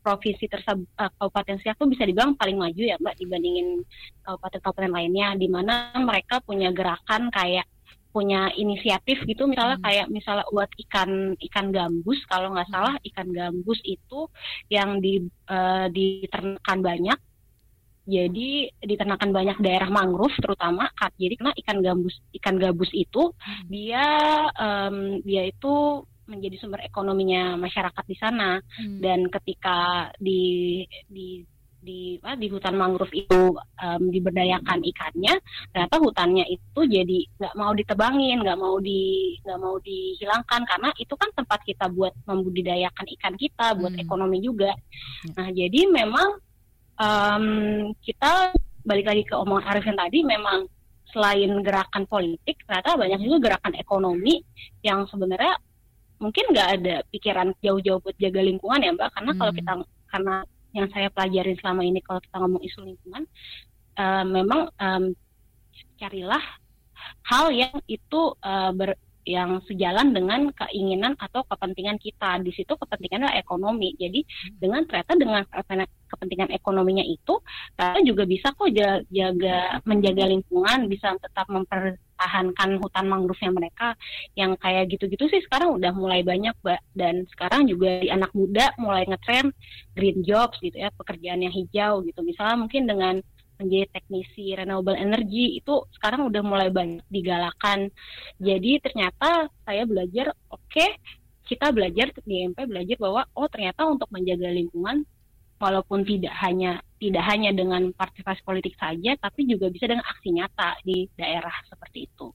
provinsi 0.00 0.44
tersebut 0.48 0.88
uh, 0.96 1.12
kabupaten 1.16 1.56
Siak 1.60 1.76
tuh 1.76 1.88
bisa 1.88 2.08
dibilang 2.08 2.34
paling 2.34 2.56
maju 2.56 2.82
ya 2.82 2.96
Mbak 2.98 3.16
dibandingin 3.20 3.84
kabupaten-kabupaten 4.24 4.92
lainnya 4.92 5.36
di 5.36 5.48
mana 5.48 5.94
mereka 6.00 6.40
punya 6.42 6.72
gerakan 6.72 7.28
kayak 7.30 7.68
punya 8.10 8.50
inisiatif 8.58 9.22
gitu 9.22 9.46
misalnya 9.46 9.78
hmm. 9.78 9.86
kayak 9.86 10.06
misalnya 10.10 10.44
buat 10.50 10.70
ikan 10.88 11.38
ikan 11.38 11.66
gambus 11.70 12.18
kalau 12.26 12.50
nggak 12.50 12.66
salah 12.66 12.98
ikan 13.06 13.30
gambus 13.30 13.78
itu 13.86 14.26
yang 14.66 14.98
di 14.98 15.22
uh, 15.46 15.86
diternakan 15.86 16.78
banyak 16.82 17.18
jadi 18.10 18.50
diternakan 18.82 19.30
banyak 19.30 19.56
daerah 19.62 19.86
mangrove 19.86 20.34
terutama 20.42 20.90
jadi 21.14 21.38
karena 21.38 21.54
ikan 21.62 21.78
gambus 21.78 22.18
ikan 22.42 22.58
gabus 22.58 22.90
itu 22.90 23.30
hmm. 23.30 23.64
dia 23.70 24.06
um, 24.58 25.22
dia 25.22 25.46
itu 25.46 26.02
menjadi 26.30 26.56
sumber 26.62 26.86
ekonominya 26.86 27.58
masyarakat 27.58 28.04
di 28.06 28.16
sana 28.16 28.62
hmm. 28.62 29.02
dan 29.02 29.26
ketika 29.26 30.08
di 30.22 30.80
di 31.10 31.42
di 31.80 32.20
apa, 32.20 32.36
di 32.36 32.46
hutan 32.52 32.76
mangrove 32.76 33.12
itu 33.16 33.56
um, 33.56 34.02
diberdayakan 34.12 34.84
ikannya 34.84 35.40
ternyata 35.72 35.96
hutannya 35.96 36.44
itu 36.52 36.80
jadi 36.84 37.18
nggak 37.40 37.54
mau 37.56 37.72
ditebangin 37.72 38.44
nggak 38.44 38.60
mau 38.60 38.76
di 38.78 39.34
nggak 39.40 39.58
mau 39.58 39.80
dihilangkan 39.80 40.62
karena 40.68 40.92
itu 41.00 41.14
kan 41.16 41.32
tempat 41.32 41.60
kita 41.64 41.88
buat 41.88 42.12
membudidayakan 42.28 43.06
ikan 43.16 43.34
kita 43.40 43.72
buat 43.80 43.96
hmm. 43.96 44.04
ekonomi 44.04 44.38
juga 44.44 44.76
hmm. 44.76 45.34
nah 45.40 45.48
jadi 45.48 45.80
memang 45.88 46.28
um, 47.00 47.44
kita 48.04 48.52
balik 48.84 49.08
lagi 49.08 49.24
ke 49.24 49.34
omongan 49.36 49.72
Arifin 49.72 49.96
tadi 49.96 50.20
memang 50.20 50.68
selain 51.10 51.50
gerakan 51.64 52.04
politik 52.06 52.62
ternyata 52.68 52.94
banyak 52.94 53.20
juga 53.24 53.50
gerakan 53.50 53.74
ekonomi 53.74 54.38
yang 54.84 55.08
sebenarnya 55.10 55.58
mungkin 56.20 56.44
nggak 56.52 56.68
ada 56.80 56.94
pikiran 57.08 57.56
jauh-jauh 57.64 57.98
buat 58.04 58.16
jaga 58.20 58.44
lingkungan 58.44 58.84
ya 58.84 58.92
mbak 58.92 59.08
karena 59.16 59.32
hmm. 59.32 59.38
kalau 59.40 59.52
kita 59.56 59.72
karena 60.12 60.34
yang 60.70 60.86
saya 60.92 61.08
pelajarin 61.10 61.56
selama 61.58 61.82
ini 61.82 62.00
kalau 62.04 62.20
kita 62.22 62.36
ngomong 62.38 62.62
isu 62.62 62.80
lingkungan 62.84 63.24
uh, 63.98 64.24
memang 64.28 64.70
um, 64.78 65.04
carilah 65.96 66.44
hal 67.24 67.48
yang 67.50 67.74
itu 67.88 68.36
uh, 68.44 68.70
ber, 68.76 68.94
yang 69.28 69.60
sejalan 69.68 70.16
dengan 70.16 70.48
keinginan 70.54 71.12
atau 71.20 71.44
kepentingan 71.44 72.00
kita. 72.00 72.40
Di 72.40 72.52
situ 72.56 72.72
kepentingannya 72.76 73.36
ekonomi. 73.36 73.92
Jadi 74.00 74.24
dengan 74.56 74.84
ternyata 74.88 75.12
dengan 75.16 75.42
kepentingan 76.10 76.50
ekonominya 76.56 77.04
itu, 77.04 77.38
kita 77.76 78.00
juga 78.02 78.24
bisa 78.24 78.50
kok 78.56 78.70
jaga 79.08 79.80
menjaga 79.84 80.24
lingkungan, 80.26 80.88
bisa 80.88 81.14
tetap 81.20 81.46
mempertahankan 81.52 82.80
hutan 82.80 83.06
mangrove-nya 83.06 83.52
mereka. 83.52 83.94
Yang 84.34 84.56
kayak 84.58 84.84
gitu-gitu 84.96 85.24
sih 85.28 85.40
sekarang 85.44 85.76
udah 85.76 85.92
mulai 85.92 86.24
banyak, 86.24 86.56
Mbak. 86.64 86.80
Dan 86.96 87.28
sekarang 87.30 87.68
juga 87.68 88.00
di 88.00 88.08
anak 88.08 88.32
muda 88.32 88.72
mulai 88.80 89.04
ngetren 89.06 89.52
green 89.94 90.24
jobs 90.24 90.56
gitu 90.64 90.80
ya, 90.80 90.88
pekerjaan 90.96 91.44
yang 91.44 91.52
hijau 91.52 92.00
gitu. 92.08 92.24
Misalnya 92.24 92.56
mungkin 92.56 92.88
dengan 92.88 93.20
menjadi 93.60 93.86
teknisi 93.92 94.56
renewable 94.56 94.96
energy 94.96 95.60
itu 95.60 95.84
sekarang 96.00 96.32
udah 96.32 96.40
mulai 96.40 96.72
banyak 96.72 97.04
digalakan. 97.12 97.92
Jadi 98.40 98.80
ternyata 98.80 99.52
saya 99.68 99.84
belajar, 99.84 100.32
oke, 100.48 100.64
okay, 100.72 100.96
kita 101.44 101.68
belajar 101.74 102.14
di 102.24 102.46
MP 102.46 102.64
belajar 102.64 102.96
bahwa 102.96 103.22
oh 103.36 103.50
ternyata 103.50 103.84
untuk 103.84 104.08
menjaga 104.08 104.48
lingkungan 104.48 105.04
walaupun 105.60 106.08
tidak 106.08 106.32
hanya 106.40 106.80
tidak 106.96 107.24
hanya 107.28 107.52
dengan 107.52 107.92
partisipasi 107.92 108.40
politik 108.44 108.74
saja, 108.80 109.12
tapi 109.20 109.44
juga 109.44 109.68
bisa 109.68 109.84
dengan 109.84 110.04
aksi 110.08 110.32
nyata 110.32 110.80
di 110.80 111.04
daerah 111.16 111.52
seperti 111.68 112.08
itu. 112.08 112.32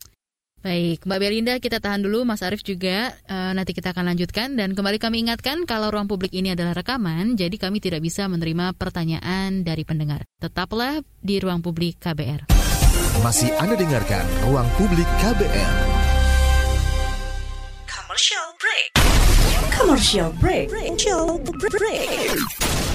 Baik, 0.66 1.05
Mbak 1.05 1.20
Belinda 1.22 1.53
kita 1.61 1.78
tahan 1.78 2.01
dulu, 2.01 2.26
Mas 2.26 2.41
Arief 2.41 2.66
juga 2.66 3.13
e, 3.30 3.38
nanti 3.53 3.70
kita 3.70 3.93
akan 3.93 4.09
lanjutkan 4.09 4.57
dan 4.57 4.74
kembali 4.74 4.97
kami 4.97 5.22
ingatkan 5.22 5.61
kalau 5.70 5.93
ruang 5.93 6.09
publik 6.09 6.34
ini 6.34 6.57
adalah 6.57 6.74
rekaman, 6.74 7.38
jadi 7.38 7.53
kami 7.53 7.78
tidak 7.78 8.01
bisa 8.01 8.26
menerima 8.26 8.74
pertanyaan 8.74 9.61
dari 9.61 9.86
pendengar. 9.86 10.26
Tetaplah 10.41 11.05
di 11.22 11.38
ruang 11.38 11.61
publik 11.61 12.01
KBR. 12.01 12.49
Masih 13.22 13.53
Anda 13.61 13.78
dengarkan 13.78 14.26
ruang 14.49 14.66
publik 14.74 15.05
KBR. 15.22 15.74
Commercial 17.86 18.47
break. 18.57 18.89
Commercial 19.70 20.30
break. 20.41 20.66
Commercial 20.74 21.38
break. 21.45 22.95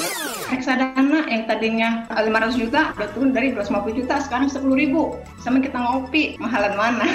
reksadana 0.51 1.25
yang 1.31 1.47
tadinya 1.47 1.89
500 2.11 2.59
juta 2.59 2.91
udah 2.99 3.09
turun 3.15 3.31
dari 3.31 3.55
250 3.55 3.99
juta 4.03 4.15
sekarang 4.19 4.51
10 4.51 4.67
ribu. 4.75 5.15
Sama 5.39 5.63
kita 5.63 5.79
ngopi 5.79 6.35
mahalan 6.37 6.75
mana? 6.75 7.07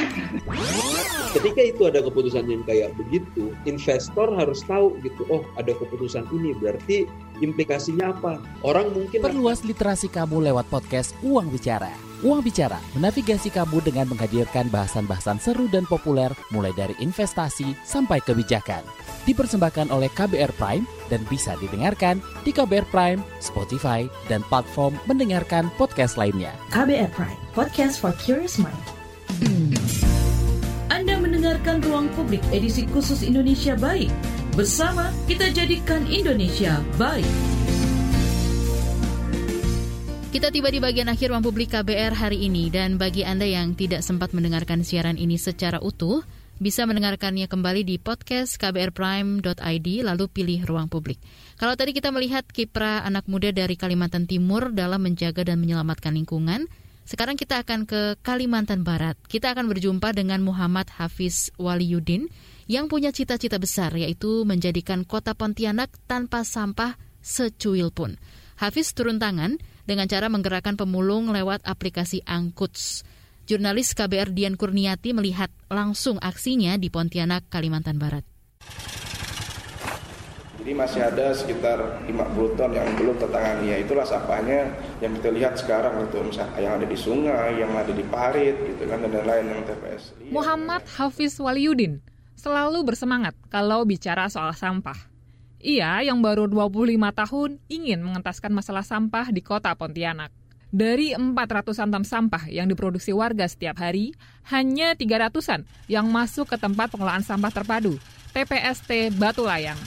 Ketika 1.37 1.61
itu 1.61 1.83
ada 1.85 2.01
keputusan 2.01 2.49
yang 2.49 2.65
kayak 2.65 2.97
begitu 2.97 3.53
investor 3.69 4.33
harus 4.33 4.65
tahu 4.65 4.97
gitu 5.05 5.29
oh 5.29 5.45
ada 5.61 5.77
keputusan 5.77 6.25
ini 6.33 6.57
berarti 6.57 7.05
implikasinya 7.43 8.13
apa 8.13 8.41
orang 8.65 8.93
mungkin 8.93 9.21
perluas 9.21 9.65
literasi 9.65 10.09
kamu 10.13 10.51
lewat 10.53 10.67
podcast 10.73 11.17
uang 11.25 11.53
bicara 11.53 12.07
Uang 12.25 12.41
Bicara 12.41 12.81
menavigasi 12.97 13.53
kamu 13.53 13.85
dengan 13.85 14.09
menghadirkan 14.09 14.73
bahasan-bahasan 14.73 15.37
seru 15.37 15.69
dan 15.69 15.85
populer 15.85 16.33
mulai 16.49 16.73
dari 16.73 16.97
investasi 16.97 17.77
sampai 17.85 18.25
kebijakan. 18.25 18.81
Dipersembahkan 19.29 19.93
oleh 19.93 20.09
KBR 20.17 20.57
Prime 20.57 20.89
dan 21.13 21.21
bisa 21.29 21.53
didengarkan 21.61 22.25
di 22.41 22.57
KBR 22.57 22.89
Prime, 22.89 23.21
Spotify, 23.45 24.09
dan 24.33 24.41
platform 24.49 24.97
mendengarkan 25.05 25.69
podcast 25.77 26.17
lainnya. 26.17 26.57
KBR 26.73 27.13
Prime, 27.13 27.37
podcast 27.53 28.01
for 28.01 28.17
curious 28.17 28.57
mind. 28.57 28.81
Anda 30.89 31.21
mendengarkan 31.21 31.85
Ruang 31.85 32.09
Publik 32.17 32.41
edisi 32.49 32.89
khusus 32.89 33.21
Indonesia 33.21 33.77
Baik. 33.77 34.09
Bersama 34.57 35.13
kita 35.29 35.53
jadikan 35.53 36.09
Indonesia 36.09 36.81
baik. 36.97 37.29
Kita 40.33 40.49
tiba 40.49 40.73
di 40.73 40.81
bagian 40.81 41.13
akhir 41.13 41.29
publik 41.45 41.77
KBR 41.77 42.17
hari 42.17 42.49
ini 42.49 42.73
dan 42.73 42.97
bagi 42.97 43.21
Anda 43.21 43.45
yang 43.45 43.77
tidak 43.77 44.01
sempat 44.01 44.33
mendengarkan 44.33 44.81
siaran 44.81 45.21
ini 45.21 45.37
secara 45.37 45.77
utuh, 45.85 46.25
bisa 46.57 46.89
mendengarkannya 46.89 47.53
kembali 47.53 47.85
di 47.85 48.01
podcast 48.01 48.57
kbrprime.id 48.57 49.89
lalu 50.01 50.25
pilih 50.25 50.65
ruang 50.65 50.89
publik. 50.89 51.21
Kalau 51.61 51.77
tadi 51.77 51.93
kita 51.93 52.09
melihat 52.09 52.49
kiprah 52.49 53.05
anak 53.05 53.29
muda 53.29 53.53
dari 53.53 53.77
Kalimantan 53.77 54.25
Timur 54.25 54.73
dalam 54.73 55.05
menjaga 55.05 55.45
dan 55.45 55.61
menyelamatkan 55.61 56.17
lingkungan, 56.17 56.65
sekarang 57.05 57.37
kita 57.37 57.61
akan 57.61 57.85
ke 57.85 58.17
Kalimantan 58.25 58.89
Barat. 58.89 59.21
Kita 59.29 59.53
akan 59.53 59.69
berjumpa 59.69 60.17
dengan 60.17 60.41
Muhammad 60.41 60.89
Hafiz 60.97 61.53
Waliyudin 61.61 62.33
yang 62.67 62.91
punya 62.91 63.15
cita-cita 63.15 63.63
besar 63.63 63.95
yaitu 63.95 64.43
menjadikan 64.43 65.07
kota 65.07 65.39
Pontianak 65.39 65.95
tanpa 66.11 66.43
sampah 66.43 66.99
secuil 67.23 67.95
pun. 67.95 68.19
Hafiz 68.59 68.91
turun 68.91 69.23
tangan 69.23 69.59
dengan 69.87 70.11
cara 70.11 70.27
menggerakkan 70.27 70.75
pemulung 70.75 71.31
lewat 71.31 71.63
aplikasi 71.63 72.27
Angkuts. 72.27 73.07
Jurnalis 73.47 73.95
KBR 73.95 74.35
Dian 74.35 74.59
Kurniati 74.59 75.15
melihat 75.15 75.55
langsung 75.71 76.19
aksinya 76.19 76.75
di 76.75 76.91
Pontianak, 76.91 77.47
Kalimantan 77.47 77.95
Barat. 77.95 78.27
Jadi 80.59 80.75
masih 80.75 80.99
ada 80.99 81.31
sekitar 81.31 81.79
50 82.11 82.59
ton 82.59 82.75
yang 82.75 82.91
belum 82.99 83.15
tertangani. 83.23 83.71
Ya 83.71 83.79
itulah 83.79 84.03
sampahnya 84.03 84.75
yang 84.99 85.15
kita 85.15 85.31
lihat 85.31 85.55
sekarang 85.55 85.95
itu 86.11 86.19
misalnya 86.27 86.59
yang 86.59 86.75
ada 86.83 86.87
di 86.91 86.99
sungai, 86.99 87.49
yang 87.55 87.71
ada 87.71 87.95
di 87.95 88.03
parit 88.03 88.59
gitu 88.75 88.83
kan 88.91 88.99
dan 88.99 89.15
lain-lain 89.15 89.47
yang 89.47 89.63
TPS. 89.63 90.03
Muhammad 90.35 90.83
Hafiz 90.99 91.39
Waliudin 91.39 92.03
selalu 92.37 92.85
bersemangat 92.85 93.35
kalau 93.49 93.83
bicara 93.89 94.29
soal 94.29 94.53
sampah. 94.53 94.97
Ia 95.59 96.05
yang 96.05 96.21
baru 96.21 96.47
25 96.47 96.95
tahun 97.11 97.51
ingin 97.67 97.99
mengentaskan 98.05 98.53
masalah 98.53 98.85
sampah 98.85 99.33
di 99.33 99.41
kota 99.41 99.73
Pontianak. 99.75 100.31
Dari 100.71 101.17
400-an 101.17 101.89
ton 101.89 102.05
sampah 102.05 102.53
yang 102.53 102.69
diproduksi 102.69 103.11
warga 103.17 103.49
setiap 103.49 103.81
hari, 103.81 104.13
hanya 104.53 104.93
300-an 104.93 105.65
yang 105.89 106.07
masuk 106.13 106.53
ke 106.53 106.57
tempat 106.61 106.93
pengelolaan 106.93 107.25
sampah 107.25 107.49
terpadu, 107.49 107.97
TPST 108.37 109.17
Batu 109.17 109.49
Layang. 109.49 109.79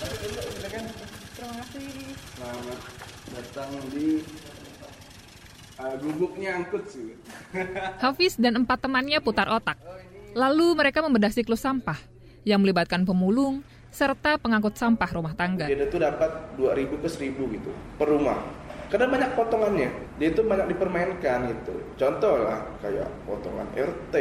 Terima 0.00 1.60
kasih. 1.60 1.90
Selamat 2.34 2.80
datang 3.34 3.70
di 3.92 4.24
uh, 5.78 5.94
gubuknya 6.00 6.50
angkut 6.64 6.88
sih. 6.88 7.12
Hafiz 8.02 8.40
dan 8.40 8.64
empat 8.64 8.78
temannya 8.88 9.20
putar 9.20 9.50
otak. 9.52 9.76
Lalu 10.34 10.74
mereka 10.74 10.98
membedah 10.98 11.30
siklus 11.30 11.62
sampah 11.62 11.96
yang 12.42 12.58
melibatkan 12.58 13.06
pemulung, 13.06 13.62
serta 13.94 14.34
pengangkut 14.42 14.74
sampah 14.74 15.06
rumah 15.14 15.38
tangga. 15.38 15.70
Dia 15.70 15.86
itu 15.86 15.96
dapat 16.02 16.58
2000 16.58 16.98
ke 16.98 17.08
1000 17.08 17.54
gitu 17.54 17.70
per 17.94 18.10
rumah. 18.10 18.42
Karena 18.90 19.10
banyak 19.10 19.30
potongannya, 19.34 19.90
dia 20.18 20.28
itu 20.30 20.42
banyak 20.44 20.70
dipermainkan 20.74 21.50
gitu. 21.50 21.74
Contoh 21.98 22.46
lah 22.46 22.62
kayak 22.82 23.06
potongan 23.26 23.66
RT, 23.74 24.14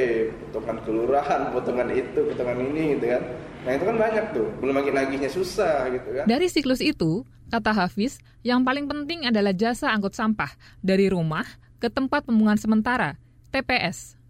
potongan 0.50 0.78
kelurahan, 0.86 1.42
potongan 1.54 1.90
itu, 1.90 2.20
potongan 2.30 2.58
ini 2.62 2.98
gitu 2.98 3.06
kan. 3.10 3.22
Nah 3.66 3.72
itu 3.74 3.84
kan 3.86 3.98
banyak 3.98 4.26
tuh, 4.34 4.48
belum 4.62 4.74
lagi 4.78 4.92
nagihnya 4.94 5.30
susah 5.34 5.90
gitu 5.94 6.10
kan. 6.14 6.26
Dari 6.30 6.48
siklus 6.48 6.82
itu, 6.82 7.26
kata 7.50 7.74
Hafiz, 7.74 8.22
yang 8.46 8.62
paling 8.62 8.86
penting 8.86 9.26
adalah 9.30 9.52
jasa 9.52 9.90
angkut 9.90 10.14
sampah 10.14 10.54
dari 10.80 11.10
rumah 11.10 11.46
ke 11.82 11.90
tempat 11.90 12.24
pembuangan 12.26 12.58
sementara, 12.62 13.10
TPS. 13.52 14.23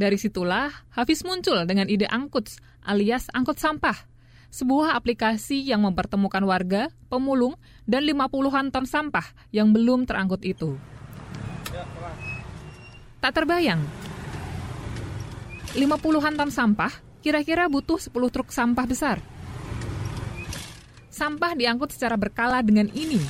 Dari 0.00 0.16
situlah 0.16 0.72
Hafiz 0.96 1.20
muncul 1.28 1.60
dengan 1.68 1.84
ide 1.84 2.08
angkut 2.08 2.48
alias 2.88 3.28
angkut 3.36 3.60
sampah 3.60 4.08
sebuah 4.48 4.96
aplikasi 4.96 5.60
yang 5.60 5.84
mempertemukan 5.84 6.40
warga, 6.40 6.88
pemulung, 7.12 7.60
dan 7.84 8.08
50-an 8.08 8.72
ton 8.72 8.88
sampah 8.88 9.28
yang 9.52 9.76
belum 9.76 10.08
terangkut 10.08 10.40
itu. 10.42 10.80
Tak 13.20 13.32
terbayang, 13.36 13.84
50-an 15.76 16.34
ton 16.34 16.48
sampah 16.48 16.92
kira-kira 17.20 17.68
butuh 17.68 18.00
10 18.00 18.16
truk 18.32 18.48
sampah 18.56 18.86
besar. 18.88 19.20
Sampah 21.12 21.52
diangkut 21.52 21.92
secara 21.92 22.16
berkala 22.16 22.64
dengan 22.64 22.88
ini. 22.96 23.20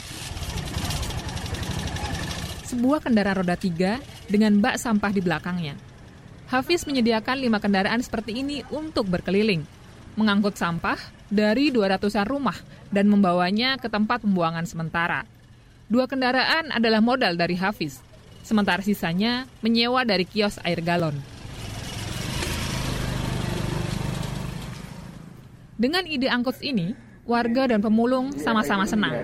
Sebuah 2.70 3.02
kendaraan 3.02 3.42
roda 3.42 3.58
tiga 3.58 3.98
dengan 4.30 4.62
bak 4.62 4.78
sampah 4.78 5.10
di 5.10 5.18
belakangnya. 5.18 5.89
Hafiz 6.50 6.82
menyediakan 6.82 7.38
lima 7.38 7.62
kendaraan 7.62 8.02
seperti 8.02 8.42
ini 8.42 8.66
untuk 8.74 9.06
berkeliling 9.06 9.62
mengangkut 10.18 10.58
sampah 10.58 10.98
dari 11.30 11.70
200-an 11.70 12.26
rumah 12.26 12.58
dan 12.90 13.06
membawanya 13.06 13.78
ke 13.78 13.86
tempat 13.86 14.26
pembuangan 14.26 14.66
sementara. 14.66 15.22
Dua 15.86 16.10
kendaraan 16.10 16.74
adalah 16.74 16.98
modal 16.98 17.38
dari 17.38 17.54
Hafiz, 17.54 18.02
sementara 18.42 18.82
sisanya 18.82 19.46
menyewa 19.62 20.02
dari 20.02 20.26
kios 20.26 20.58
air 20.66 20.82
galon. 20.82 21.14
Dengan 25.78 26.02
ide 26.10 26.26
angkut 26.26 26.58
ini, 26.66 26.98
warga 27.30 27.70
dan 27.70 27.78
pemulung 27.78 28.34
sama-sama 28.34 28.90
senang. 28.90 29.14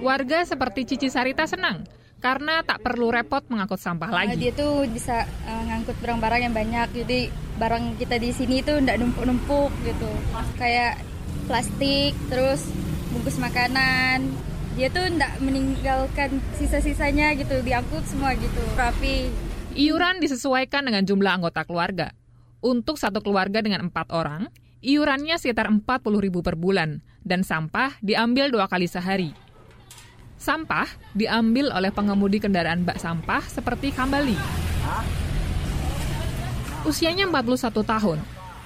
Warga 0.00 0.38
seperti 0.48 0.88
Cici 0.88 1.12
Sarita 1.12 1.44
senang 1.44 1.84
karena 2.22 2.62
tak 2.62 2.86
perlu 2.86 3.10
repot 3.10 3.42
mengangkut 3.50 3.82
sampah 3.82 4.06
lagi. 4.06 4.38
Dia 4.38 4.54
tuh 4.54 4.86
bisa 4.86 5.26
uh, 5.26 5.62
ngangkut 5.66 5.98
barang-barang 5.98 6.40
yang 6.46 6.54
banyak, 6.54 6.88
jadi 7.02 7.20
barang 7.58 7.98
kita 7.98 8.16
di 8.22 8.30
sini 8.30 8.62
tuh 8.62 8.78
tidak 8.78 9.02
numpuk-numpuk 9.02 9.74
gitu. 9.82 10.08
Kayak 10.54 11.02
plastik, 11.50 12.14
terus 12.30 12.62
bungkus 13.10 13.42
makanan. 13.42 14.30
Dia 14.78 14.88
tuh 14.88 15.04
tidak 15.10 15.36
meninggalkan 15.42 16.38
sisa-sisanya 16.56 17.34
gitu, 17.34 17.58
diangkut 17.60 18.06
semua 18.06 18.38
gitu, 18.38 18.62
rapi. 18.78 19.28
Iuran 19.74 20.22
disesuaikan 20.22 20.86
dengan 20.86 21.02
jumlah 21.02 21.42
anggota 21.42 21.66
keluarga. 21.66 22.14
Untuk 22.62 22.96
satu 23.02 23.18
keluarga 23.18 23.58
dengan 23.58 23.90
empat 23.90 24.14
orang, 24.14 24.46
iurannya 24.78 25.34
sekitar 25.36 25.66
40 25.66 25.82
ribu 26.22 26.40
per 26.46 26.54
bulan, 26.54 27.02
dan 27.26 27.42
sampah 27.42 27.98
diambil 27.98 28.54
dua 28.54 28.70
kali 28.70 28.86
sehari. 28.86 29.34
Sampah 30.42 30.90
diambil 31.14 31.70
oleh 31.70 31.94
pengemudi 31.94 32.42
kendaraan 32.42 32.82
bak 32.82 32.98
sampah 32.98 33.46
seperti 33.46 33.94
Kambali. 33.94 34.34
Usianya 36.82 37.30
41 37.30 37.70
tahun. 37.86 38.18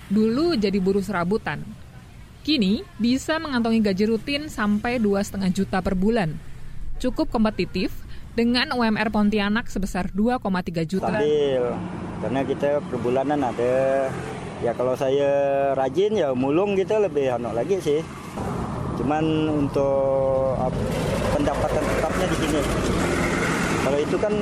Dulu 0.09 0.57
jadi 0.57 0.81
buruh 0.81 1.05
serabutan. 1.05 1.61
Kini 2.41 2.81
bisa 2.97 3.37
mengantongi 3.37 3.85
gaji 3.85 4.09
rutin 4.09 4.49
sampai 4.49 4.97
2,5 4.97 5.53
juta 5.53 5.85
per 5.85 5.93
bulan. 5.93 6.33
Cukup 6.97 7.29
kompetitif 7.29 7.93
dengan 8.33 8.73
UMR 8.73 9.13
Pontianak 9.13 9.69
sebesar 9.69 10.09
2,3 10.17 10.81
juta. 10.89 11.13
Stabil, 11.13 11.61
karena 12.25 12.41
kita 12.41 12.81
per 12.89 12.97
bulanan 13.05 13.53
ada. 13.53 14.09
Ya 14.65 14.73
kalau 14.73 14.97
saya 14.97 15.29
rajin 15.77 16.17
ya 16.17 16.33
mulung 16.33 16.73
gitu 16.73 16.97
lebih 16.97 17.37
anak 17.37 17.53
lagi 17.53 17.77
sih. 17.85 18.01
Cuman 18.97 19.25
untuk 19.53 20.57
pendapatan 21.37 21.85
tetapnya 21.85 22.27
di 22.33 22.37
sini. 22.41 22.61
Kalau 23.87 23.99
itu 24.03 24.17
kan 24.19 24.35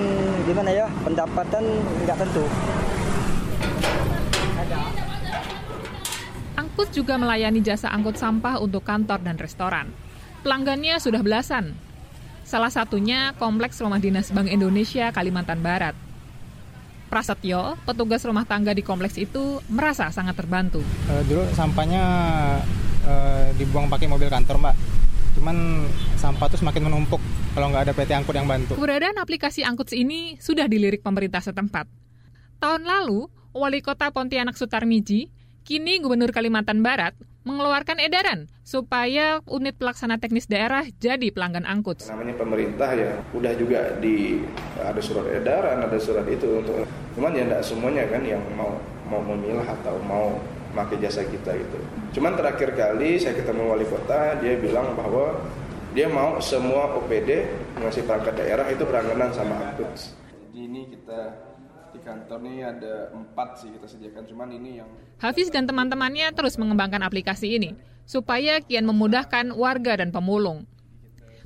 gimana 0.48 0.70
ya, 0.72 0.86
pendapatan 1.04 1.64
nggak 2.06 2.16
tentu. 2.16 2.44
Angkut 6.54 6.88
juga 6.94 7.18
melayani 7.20 7.60
jasa 7.60 7.90
angkut 7.92 8.16
sampah 8.16 8.62
untuk 8.62 8.86
kantor 8.86 9.20
dan 9.20 9.36
restoran. 9.36 9.90
Pelanggannya 10.46 10.96
sudah 11.02 11.20
belasan. 11.20 11.76
Salah 12.44 12.70
satunya 12.70 13.32
Kompleks 13.40 13.80
Rumah 13.80 14.00
Dinas 14.00 14.30
Bank 14.30 14.52
Indonesia 14.52 15.10
Kalimantan 15.10 15.64
Barat. 15.64 15.96
Prasetyo, 17.14 17.78
petugas 17.86 18.26
rumah 18.26 18.42
tangga 18.42 18.74
di 18.74 18.82
kompleks 18.82 19.14
itu 19.22 19.62
merasa 19.70 20.10
sangat 20.10 20.34
terbantu. 20.34 20.82
Uh, 21.06 21.22
dulu 21.30 21.46
sampahnya 21.54 22.02
uh, 23.06 23.54
dibuang 23.54 23.86
pakai 23.86 24.10
mobil 24.10 24.26
kantor, 24.26 24.58
Mbak 24.58 24.74
cuman 25.34 25.86
sampah 26.18 26.46
tuh 26.46 26.58
semakin 26.58 26.90
menumpuk 26.90 27.18
kalau 27.54 27.70
nggak 27.70 27.86
ada 27.86 27.92
PT 27.94 28.10
Angkut 28.18 28.34
yang 28.34 28.50
bantu. 28.50 28.74
Keberadaan 28.74 29.14
aplikasi 29.18 29.62
Angkut 29.62 29.94
ini 29.94 30.34
sudah 30.42 30.66
dilirik 30.66 31.06
pemerintah 31.06 31.38
setempat. 31.38 31.86
Tahun 32.58 32.82
lalu, 32.82 33.30
Wali 33.54 33.78
Kota 33.78 34.10
Pontianak 34.10 34.58
Sutarmiji, 34.58 35.30
kini 35.62 36.02
Gubernur 36.02 36.34
Kalimantan 36.34 36.82
Barat, 36.82 37.14
mengeluarkan 37.44 38.00
edaran 38.00 38.48
supaya 38.64 39.44
unit 39.44 39.76
pelaksana 39.76 40.16
teknis 40.16 40.48
daerah 40.48 40.82
jadi 40.96 41.28
pelanggan 41.28 41.68
angkut. 41.68 42.00
Namanya 42.08 42.34
pemerintah 42.40 42.90
ya, 42.96 43.20
udah 43.36 43.52
juga 43.60 44.00
di 44.00 44.40
ada 44.80 44.98
surat 45.04 45.28
edaran, 45.28 45.84
ada 45.84 45.98
surat 46.00 46.24
itu 46.26 46.64
untuk 46.64 46.88
cuman 47.14 47.36
ya 47.36 47.44
enggak 47.44 47.62
semuanya 47.62 48.04
kan 48.08 48.24
yang 48.24 48.40
mau 48.56 48.80
mau 49.12 49.20
memilah 49.20 49.68
atau 49.68 50.00
mau 50.08 50.40
pakai 50.72 50.98
jasa 50.98 51.22
kita 51.28 51.54
gitu. 51.54 51.78
Cuman 52.18 52.34
terakhir 52.34 52.72
kali 52.74 53.20
saya 53.20 53.36
ketemu 53.36 53.70
wali 53.70 53.86
kota, 53.86 54.40
dia 54.40 54.56
bilang 54.58 54.96
bahwa 54.96 55.38
dia 55.94 56.10
mau 56.10 56.40
semua 56.42 56.96
OPD 56.98 57.46
ngasih 57.78 58.02
perangkat 58.08 58.34
daerah 58.40 58.66
itu 58.72 58.82
berangganan 58.82 59.30
sama 59.30 59.54
angkut. 59.70 59.92
Jadi 59.94 60.58
ini 60.58 60.90
kita 60.90 61.43
kantor 62.04 62.38
nih 62.44 62.58
ada 62.68 62.94
empat 63.16 63.64
sih 63.64 63.72
kita 63.72 63.86
sediakan, 63.88 64.22
cuman 64.28 64.48
ini 64.52 64.70
yang 64.84 64.88
Hafiz 65.18 65.48
dan 65.48 65.64
teman-temannya 65.64 66.30
terus 66.36 66.60
mengembangkan 66.60 67.00
aplikasi 67.00 67.56
ini 67.56 67.72
supaya 68.04 68.60
kian 68.60 68.84
memudahkan 68.84 69.56
warga 69.56 69.96
dan 69.96 70.12
pemulung. 70.12 70.68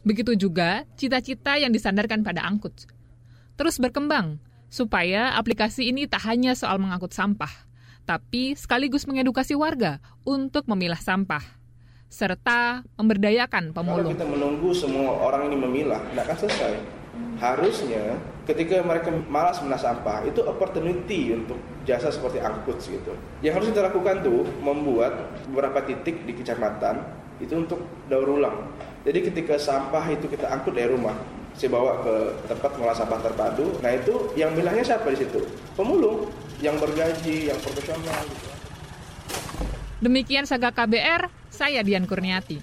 Begitu 0.03 0.35
juga 0.35 0.83
cita-cita 0.99 1.55
yang 1.55 1.71
disandarkan 1.71 2.27
pada 2.27 2.43
angkut. 2.43 2.91
Terus 3.55 3.79
berkembang 3.79 4.43
supaya 4.67 5.39
aplikasi 5.39 5.89
ini 5.89 6.11
tak 6.11 6.27
hanya 6.27 6.59
soal 6.59 6.83
mengangkut 6.83 7.15
sampah, 7.15 7.51
tapi 8.03 8.59
sekaligus 8.59 9.07
mengedukasi 9.07 9.55
warga 9.55 10.03
untuk 10.27 10.67
memilah 10.67 10.99
sampah 10.99 11.43
serta 12.09 12.89
memberdayakan 12.97 13.71
kalau 13.71 13.77
pemulung. 13.85 14.17
kita 14.17 14.25
menunggu 14.25 14.73
semua 14.73 15.13
orang 15.29 15.53
ini 15.53 15.57
memilah, 15.61 16.01
tidak 16.09 16.25
akan 16.33 16.37
selesai. 16.41 16.98
Harusnya 17.39 18.19
ketika 18.51 18.83
mereka 18.83 19.15
malas 19.31 19.63
memilah 19.63 19.79
sampah 19.79 20.27
itu 20.27 20.43
opportunity 20.43 21.31
untuk 21.35 21.59
jasa 21.87 22.11
seperti 22.11 22.43
angkut 22.43 22.83
gitu. 22.83 23.15
Yang 23.41 23.53
harus 23.63 23.67
kita 23.71 23.83
lakukan 23.87 24.27
tuh 24.27 24.43
membuat 24.59 25.39
beberapa 25.47 25.87
titik 25.87 26.27
di 26.27 26.35
kecamatan 26.35 26.99
itu 27.39 27.55
untuk 27.55 27.79
daur 28.11 28.27
ulang. 28.27 28.67
Jadi 29.07 29.31
ketika 29.31 29.55
sampah 29.55 30.03
itu 30.11 30.27
kita 30.27 30.51
angkut 30.51 30.75
dari 30.75 30.91
rumah, 30.91 31.15
saya 31.55 31.71
bawa 31.71 32.03
ke 32.03 32.15
tempat 32.51 32.71
mengolah 32.75 32.97
sampah 32.99 33.21
terpadu. 33.23 33.79
Nah 33.79 33.91
itu 33.95 34.35
yang 34.35 34.55
milahnya 34.59 34.83
siapa 34.83 35.07
di 35.15 35.23
situ? 35.23 35.47
Pemulung 35.79 36.27
yang 36.59 36.75
bergaji, 36.83 37.55
yang 37.55 37.59
profesional. 37.63 38.23
Gitu. 38.27 38.51
Demikian 40.03 40.47
Saga 40.47 40.71
KBR, 40.71 41.31
saya 41.51 41.83
Dian 41.83 42.07
Kurniati. 42.07 42.63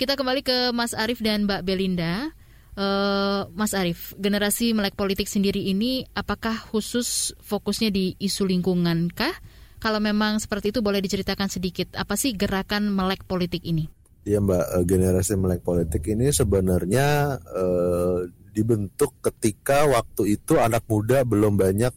Kita 0.00 0.16
kembali 0.16 0.40
ke 0.40 0.72
Mas 0.72 0.96
Arief 0.96 1.20
dan 1.20 1.44
Mbak 1.44 1.60
Belinda. 1.64 2.32
Eh, 2.78 3.42
Mas 3.50 3.74
Arief, 3.74 4.14
generasi 4.14 4.70
melek 4.70 4.94
politik 4.94 5.26
sendiri 5.26 5.58
ini 5.58 6.06
apakah 6.14 6.54
khusus 6.54 7.34
fokusnya 7.42 7.90
di 7.90 8.14
isu 8.22 8.46
lingkungan 8.46 9.10
kah? 9.10 9.34
Kalau 9.80 9.98
memang 9.98 10.38
seperti 10.38 10.70
itu 10.70 10.84
boleh 10.84 11.02
diceritakan 11.02 11.50
sedikit 11.50 11.96
apa 11.98 12.14
sih 12.14 12.36
gerakan 12.36 12.92
melek 12.92 13.26
politik 13.26 13.66
ini? 13.66 13.90
Ya 14.22 14.38
Mbak, 14.38 14.64
eh, 14.76 14.84
generasi 14.86 15.34
melek 15.34 15.66
politik 15.66 16.06
ini 16.06 16.30
sebenarnya 16.30 17.40
eh, 17.42 18.18
dibentuk 18.54 19.18
ketika 19.18 19.90
waktu 19.90 20.38
itu 20.38 20.54
anak 20.62 20.86
muda 20.86 21.26
belum 21.26 21.58
banyak 21.58 21.94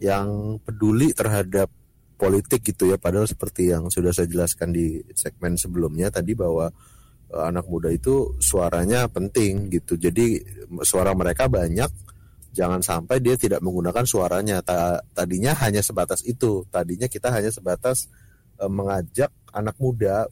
yang 0.00 0.56
peduli 0.64 1.12
terhadap 1.12 1.68
politik 2.16 2.64
gitu 2.64 2.88
ya. 2.88 2.96
Padahal 2.96 3.28
seperti 3.28 3.68
yang 3.68 3.92
sudah 3.92 4.16
saya 4.16 4.28
jelaskan 4.28 4.72
di 4.72 5.04
segmen 5.12 5.60
sebelumnya 5.60 6.08
tadi 6.08 6.32
bahwa 6.32 6.72
anak 7.30 7.66
muda 7.70 7.88
itu 7.90 8.34
suaranya 8.42 9.06
penting 9.06 9.70
gitu. 9.70 9.94
Jadi 9.94 10.42
suara 10.82 11.14
mereka 11.14 11.46
banyak, 11.46 11.90
jangan 12.50 12.82
sampai 12.82 13.22
dia 13.22 13.38
tidak 13.38 13.62
menggunakan 13.62 14.02
suaranya. 14.02 14.62
Ta- 14.66 15.02
tadinya 15.14 15.54
hanya 15.62 15.80
sebatas 15.80 16.26
itu. 16.26 16.66
Tadinya 16.68 17.06
kita 17.06 17.30
hanya 17.30 17.54
sebatas 17.54 18.10
eh, 18.58 18.70
mengajak 18.70 19.30
anak 19.54 19.78
muda 19.78 20.26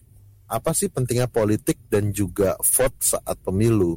apa 0.49 0.73
sih 0.73 0.89
pentingnya 0.89 1.29
politik 1.29 1.77
dan 1.87 2.11
juga 2.11 2.59
vote 2.59 2.99
saat 2.99 3.37
pemilu. 3.45 3.95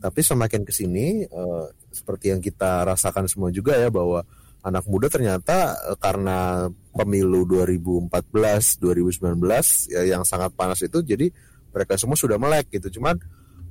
Tapi 0.00 0.20
semakin 0.24 0.64
ke 0.64 0.72
sini 0.72 1.28
eh, 1.28 1.66
seperti 1.92 2.32
yang 2.32 2.40
kita 2.40 2.88
rasakan 2.88 3.28
semua 3.28 3.52
juga 3.52 3.76
ya 3.76 3.92
bahwa 3.92 4.24
anak 4.64 4.84
muda 4.88 5.12
ternyata 5.12 5.76
eh, 5.92 5.98
karena 6.00 6.68
pemilu 6.96 7.44
2014, 7.44 8.80
2019 8.80 9.92
ya 9.92 10.02
yang 10.08 10.24
sangat 10.24 10.56
panas 10.56 10.80
itu 10.80 11.04
jadi 11.04 11.28
mereka 11.70 11.94
semua 11.96 12.18
sudah 12.18 12.36
melek 12.36 12.70
gitu. 12.74 13.00
Cuman 13.00 13.18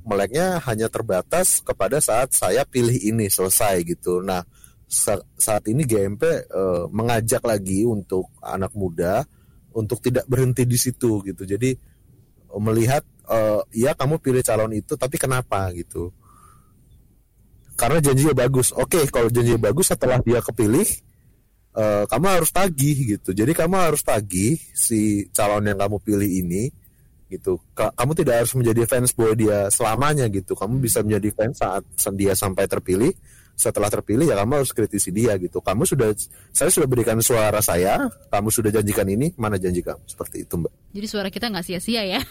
meleknya 0.03 0.57
hanya 0.65 0.87
terbatas 0.87 1.61
kepada 1.61 1.99
saat 1.99 2.33
saya 2.33 2.63
pilih 2.65 2.95
ini 2.95 3.27
selesai 3.27 3.83
gitu. 3.85 4.23
Nah, 4.23 4.41
sa- 4.89 5.23
saat 5.37 5.67
ini 5.69 5.85
GMP 5.85 6.23
eh, 6.25 6.83
mengajak 6.89 7.43
lagi 7.45 7.85
untuk 7.85 8.31
anak 8.41 8.73
muda 8.73 9.23
untuk 9.75 10.01
tidak 10.01 10.25
berhenti 10.25 10.65
di 10.65 10.77
situ 10.79 11.21
gitu. 11.21 11.43
Jadi 11.45 11.77
melihat 12.57 13.05
eh, 13.29 13.61
ya 13.77 13.93
kamu 13.93 14.17
pilih 14.17 14.41
calon 14.41 14.73
itu 14.73 14.97
tapi 14.97 15.21
kenapa 15.21 15.69
gitu 15.77 16.09
karena 17.77 18.01
janjinya 18.01 18.33
bagus 18.35 18.73
oke 18.73 19.05
kalau 19.13 19.29
janjinya 19.29 19.69
bagus 19.69 19.93
setelah 19.93 20.17
dia 20.25 20.41
kepilih 20.41 20.87
eh, 21.77 22.03
kamu 22.09 22.25
harus 22.25 22.49
tagih 22.49 22.97
gitu 23.15 23.31
jadi 23.37 23.53
kamu 23.53 23.75
harus 23.77 24.01
tagih 24.01 24.57
si 24.73 25.29
calon 25.31 25.69
yang 25.69 25.77
kamu 25.77 26.01
pilih 26.01 26.27
ini 26.27 26.73
gitu. 27.29 27.61
Ka- 27.77 27.93
kamu 27.93 28.11
tidak 28.17 28.35
harus 28.43 28.53
menjadi 28.57 28.81
fans 28.89 29.13
bahwa 29.13 29.33
dia 29.37 29.57
selamanya 29.69 30.25
gitu. 30.27 30.57
Kamu 30.57 30.81
bisa 30.81 31.05
menjadi 31.05 31.29
fans 31.31 31.61
saat 31.61 32.13
dia 32.17 32.33
sampai 32.33 32.65
terpilih. 32.65 33.13
Setelah 33.59 33.91
terpilih 33.91 34.23
ya 34.23 34.39
kamu 34.39 34.63
harus 34.63 34.71
kritisi 34.71 35.11
dia 35.11 35.35
gitu. 35.35 35.59
Kamu 35.59 35.83
sudah 35.83 36.15
saya 36.55 36.71
sudah 36.71 36.87
berikan 36.87 37.19
suara 37.19 37.59
saya. 37.59 38.07
Kamu 38.31 38.49
sudah 38.49 38.71
janjikan 38.71 39.05
ini. 39.05 39.35
Mana 39.37 39.59
janji 39.59 39.83
kamu? 39.83 39.99
Seperti 40.07 40.47
itu 40.47 40.55
mbak. 40.57 40.71
Jadi 40.95 41.07
suara 41.11 41.29
kita 41.29 41.51
nggak 41.51 41.65
sia-sia 41.67 42.07
ya. 42.07 42.21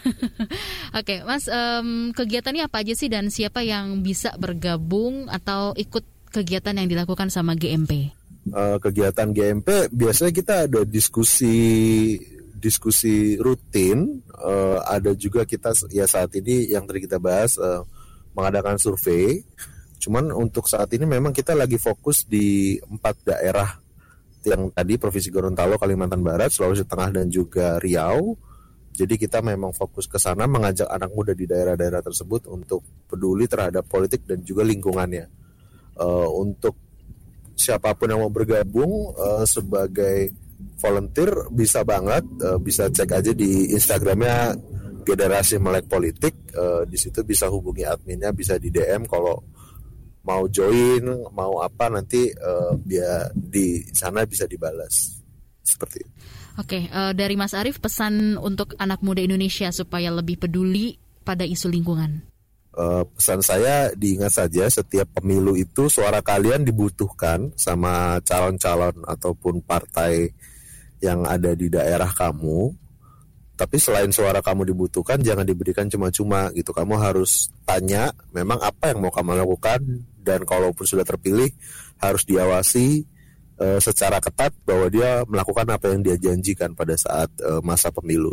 Oke, 0.99 1.22
Mas, 1.28 1.46
em, 1.46 2.11
kegiatannya 2.16 2.66
apa 2.66 2.80
aja 2.80 2.96
sih? 2.96 3.12
Dan 3.12 3.28
siapa 3.28 3.61
yang 3.61 4.01
bisa 4.01 4.34
bergabung 4.40 5.28
atau 5.28 5.76
ikut 5.76 6.32
kegiatan 6.32 6.74
yang 6.74 6.88
dilakukan 6.88 7.28
sama 7.28 7.53
GMP? 7.55 8.18
Eh, 8.49 8.76
kegiatan 8.80 9.28
GMP 9.28 9.92
biasanya 9.92 10.32
kita 10.32 10.55
ada 10.64 10.80
diskusi 10.88 12.16
diskusi 12.59 13.39
rutin 13.41 14.19
Eh, 14.39 14.79
ada 14.87 15.19
juga 15.19 15.43
kita 15.43 15.75
ya 15.91 16.07
saat 16.07 16.31
ini 16.39 16.71
yang 16.71 16.87
tadi 16.87 17.03
kita 17.03 17.19
bahas 17.19 17.59
eh, 17.59 17.83
mengadakan 18.39 18.79
survei 18.79 19.43
cuman 19.99 20.31
untuk 20.31 20.71
saat 20.71 20.95
ini 20.95 21.03
memang 21.11 21.35
kita 21.35 21.59
lagi 21.59 21.75
fokus 21.75 22.23
di 22.23 22.79
empat 22.79 23.27
daerah 23.27 23.67
yang 24.47 24.71
tadi 24.71 24.95
Provinsi 24.95 25.35
Gorontalo, 25.35 25.75
Kalimantan 25.75 26.23
Barat, 26.23 26.55
Sulawesi 26.55 26.87
Tengah 26.87 27.11
dan 27.19 27.27
juga 27.27 27.83
Riau. 27.83 28.39
Jadi 28.95 29.19
kita 29.19 29.43
memang 29.43 29.75
fokus 29.75 30.07
ke 30.07 30.23
sana 30.23 30.47
mengajak 30.47 30.87
anak 30.87 31.11
muda 31.11 31.35
di 31.35 31.43
daerah-daerah 31.43 31.99
tersebut 31.99 32.47
untuk 32.47 32.87
peduli 33.11 33.51
terhadap 33.51 33.91
politik 33.91 34.23
dan 34.23 34.47
juga 34.47 34.63
lingkungannya. 34.63 35.27
Eh, 35.99 36.29
untuk 36.31 36.79
siapa 37.59 37.91
pun 37.99 38.07
yang 38.07 38.23
mau 38.23 38.31
bergabung 38.31 39.19
eh, 39.19 39.45
sebagai 39.51 40.31
volunteer 40.79 41.51
bisa 41.51 41.83
banget, 41.83 42.25
eh, 42.43 42.59
bisa 42.59 42.91
cek 42.91 43.11
aja 43.15 43.33
di 43.35 43.73
Instagramnya 43.75 44.55
Generasi 45.09 45.57
Melek 45.57 45.87
Politik. 45.89 46.35
Eh, 46.53 46.83
di 46.85 46.99
situ 47.01 47.25
bisa 47.25 47.49
hubungi 47.49 47.87
adminnya, 47.89 48.35
bisa 48.37 48.61
di 48.61 48.69
DM 48.69 49.09
kalau 49.09 49.41
mau 50.29 50.45
join, 50.53 51.09
mau 51.33 51.65
apa 51.65 51.89
nanti 51.89 52.29
eh, 52.29 52.73
dia 52.85 53.33
di 53.33 53.81
sana 53.97 54.29
bisa 54.29 54.45
dibalas. 54.45 55.25
Seperti 55.65 55.97
itu. 56.05 56.13
Oke, 56.59 56.91
eh, 56.91 57.13
dari 57.17 57.39
Mas 57.39 57.57
Arief 57.57 57.81
pesan 57.81 58.37
untuk 58.37 58.77
anak 58.77 59.01
muda 59.01 59.25
Indonesia 59.25 59.73
supaya 59.73 60.13
lebih 60.13 60.43
peduli 60.43 61.01
pada 61.25 61.47
isu 61.47 61.73
lingkungan. 61.73 62.28
Eh, 62.79 63.05
pesan 63.11 63.43
saya 63.43 63.91
diingat 63.91 64.39
saja 64.39 64.70
setiap 64.70 65.18
pemilu 65.18 65.59
itu 65.59 65.91
suara 65.91 66.22
kalian 66.22 66.62
dibutuhkan 66.62 67.51
sama 67.59 68.22
calon-calon 68.22 69.03
ataupun 69.03 69.59
partai 69.66 70.31
yang 71.03 71.26
ada 71.26 71.59
di 71.59 71.66
daerah 71.66 72.07
kamu. 72.07 72.70
Tapi 73.59 73.76
selain 73.83 74.14
suara 74.14 74.39
kamu 74.39 74.70
dibutuhkan 74.70 75.18
jangan 75.18 75.43
diberikan 75.43 75.91
cuma-cuma 75.91 76.55
gitu. 76.55 76.70
Kamu 76.70 76.95
harus 77.03 77.51
tanya 77.66 78.14
memang 78.31 78.62
apa 78.62 78.95
yang 78.95 79.03
mau 79.03 79.11
kamu 79.11 79.43
lakukan 79.43 79.83
dan 80.22 80.47
kalaupun 80.47 80.87
sudah 80.87 81.03
terpilih 81.03 81.51
harus 81.99 82.22
diawasi 82.31 83.03
eh, 83.59 83.81
secara 83.83 84.22
ketat 84.22 84.55
bahwa 84.62 84.87
dia 84.87 85.26
melakukan 85.26 85.66
apa 85.66 85.91
yang 85.91 86.07
dia 86.07 86.14
janjikan 86.14 86.79
pada 86.79 86.95
saat 86.95 87.26
eh, 87.43 87.59
masa 87.59 87.91
pemilu. 87.91 88.31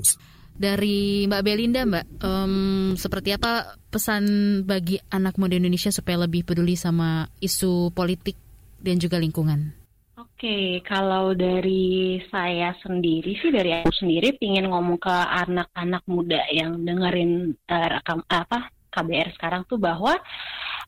Dari 0.56 1.28
Mbak 1.28 1.44
Belinda, 1.44 1.84
Mbak, 1.84 2.06
em, 2.24 2.56
seperti 2.96 3.36
apa 3.36 3.76
pesan 3.92 4.24
bagi 4.64 4.96
anak 5.12 5.36
muda 5.36 5.60
Indonesia 5.60 5.92
supaya 5.92 6.24
lebih 6.24 6.48
peduli 6.48 6.80
sama 6.80 7.28
isu 7.44 7.92
politik 7.92 8.40
dan 8.80 8.96
juga 8.96 9.20
lingkungan? 9.20 9.76
Oke, 10.16 10.80
kalau 10.88 11.36
dari 11.36 12.24
saya 12.32 12.72
sendiri 12.80 13.36
sih 13.40 13.52
dari 13.52 13.72
aku 13.72 13.92
sendiri 13.92 14.36
pingin 14.40 14.72
ngomong 14.72 14.96
ke 14.96 15.12
anak-anak 15.12 16.04
muda 16.08 16.40
yang 16.52 16.80
dengerin 16.88 17.52
eh, 17.68 17.88
rekam 17.92 18.24
apa 18.32 18.72
KBR 18.96 19.36
sekarang 19.36 19.68
tuh 19.68 19.76
bahwa 19.76 20.16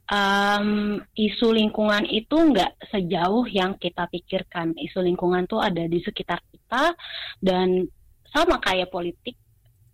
em, 0.08 1.00
isu 1.12 1.52
lingkungan 1.52 2.08
itu 2.08 2.40
nggak 2.40 2.88
sejauh 2.88 3.44
yang 3.52 3.76
kita 3.76 4.08
pikirkan. 4.08 4.72
Isu 4.80 5.04
lingkungan 5.04 5.44
tuh 5.44 5.60
ada 5.60 5.84
di 5.84 6.00
sekitar 6.00 6.40
kita 6.48 6.96
dan 7.44 7.84
sama 8.32 8.60
kayak 8.64 8.92
politik 8.92 9.36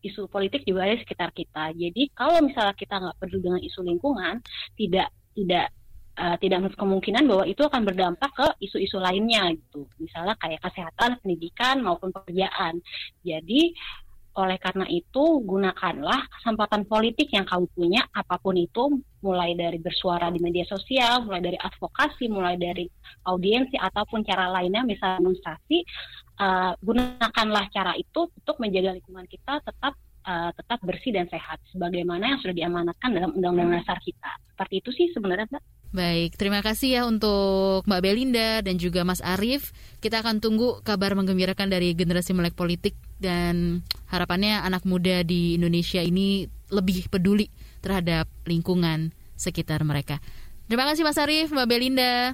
isu 0.03 0.27
politik 0.27 0.67
juga 0.67 0.85
ada 0.85 0.99
di 0.99 1.01
sekitar 1.01 1.29
kita. 1.31 1.71
Jadi 1.73 2.11
kalau 2.11 2.43
misalnya 2.43 2.75
kita 2.75 2.99
nggak 2.99 3.17
peduli 3.17 3.41
dengan 3.41 3.61
isu 3.63 3.79
lingkungan, 3.81 4.35
tidak 4.75 5.07
tidak 5.33 5.71
uh, 6.19 6.37
tidak 6.37 6.75
kemungkinan 6.77 7.23
bahwa 7.25 7.43
itu 7.47 7.61
akan 7.63 7.81
berdampak 7.87 8.31
ke 8.35 8.47
isu-isu 8.67 8.99
lainnya 8.99 9.49
gitu. 9.55 9.87
Misalnya 9.97 10.35
kayak 10.37 10.61
kesehatan, 10.61 11.17
pendidikan 11.23 11.81
maupun 11.81 12.13
pekerjaan. 12.13 12.83
Jadi 13.23 13.73
oleh 14.33 14.57
karena 14.57 14.89
itu 14.89 15.45
gunakanlah 15.45 16.25
kesempatan 16.41 16.89
politik 16.89 17.29
yang 17.29 17.45
kamu 17.45 17.69
punya 17.69 18.01
apa 18.09 18.41
pun 18.41 18.57
itu 18.57 18.97
mulai 19.21 19.53
dari 19.53 19.77
bersuara 19.77 20.33
di 20.33 20.41
media 20.41 20.65
sosial, 20.65 21.21
mulai 21.29 21.53
dari 21.53 21.57
advokasi, 21.61 22.33
mulai 22.33 22.57
dari 22.57 22.89
audiensi 23.29 23.77
ataupun 23.77 24.25
cara 24.25 24.49
lainnya 24.49 24.81
misalnya 24.81 25.21
demonstrasi 25.21 25.85
uh, 26.39 26.73
gunakanlah 26.81 27.69
cara 27.69 27.93
itu 27.97 28.29
untuk 28.29 28.55
menjaga 28.61 28.95
lingkungan 28.97 29.27
kita 29.29 29.61
tetap 29.61 29.93
uh, 30.25 30.49
tetap 30.55 30.79
bersih 30.81 31.11
dan 31.13 31.27
sehat 31.29 31.59
sebagaimana 31.69 32.35
yang 32.35 32.39
sudah 32.41 32.55
diamanatkan 32.55 33.09
dalam 33.13 33.31
undang-undang 33.35 33.83
dasar 33.83 33.99
kita. 34.01 34.31
Seperti 34.53 34.73
itu 34.81 34.89
sih 34.95 35.07
sebenarnya 35.13 35.47
Mbak. 35.51 35.63
Baik, 35.93 36.41
terima 36.41 36.65
kasih 36.65 36.89
ya 36.89 37.01
untuk 37.05 37.85
Mbak 37.85 38.01
Belinda 38.01 38.65
dan 38.65 38.81
juga 38.81 39.05
Mas 39.05 39.21
Arief. 39.21 39.77
Kita 40.01 40.25
akan 40.25 40.41
tunggu 40.41 40.81
kabar 40.81 41.13
menggembirakan 41.13 41.69
dari 41.69 41.93
generasi 41.93 42.33
melek 42.33 42.57
politik 42.57 42.97
dan 43.21 43.85
harapannya 44.09 44.65
anak 44.65 44.89
muda 44.89 45.21
di 45.21 45.53
Indonesia 45.53 46.01
ini 46.01 46.49
lebih 46.73 47.13
peduli 47.13 47.53
terhadap 47.85 48.25
lingkungan 48.49 49.13
sekitar 49.37 49.85
mereka. 49.85 50.17
Terima 50.65 50.89
kasih 50.89 51.05
Mas 51.05 51.21
Arief, 51.21 51.53
Mbak 51.53 51.67
Belinda. 51.69 52.33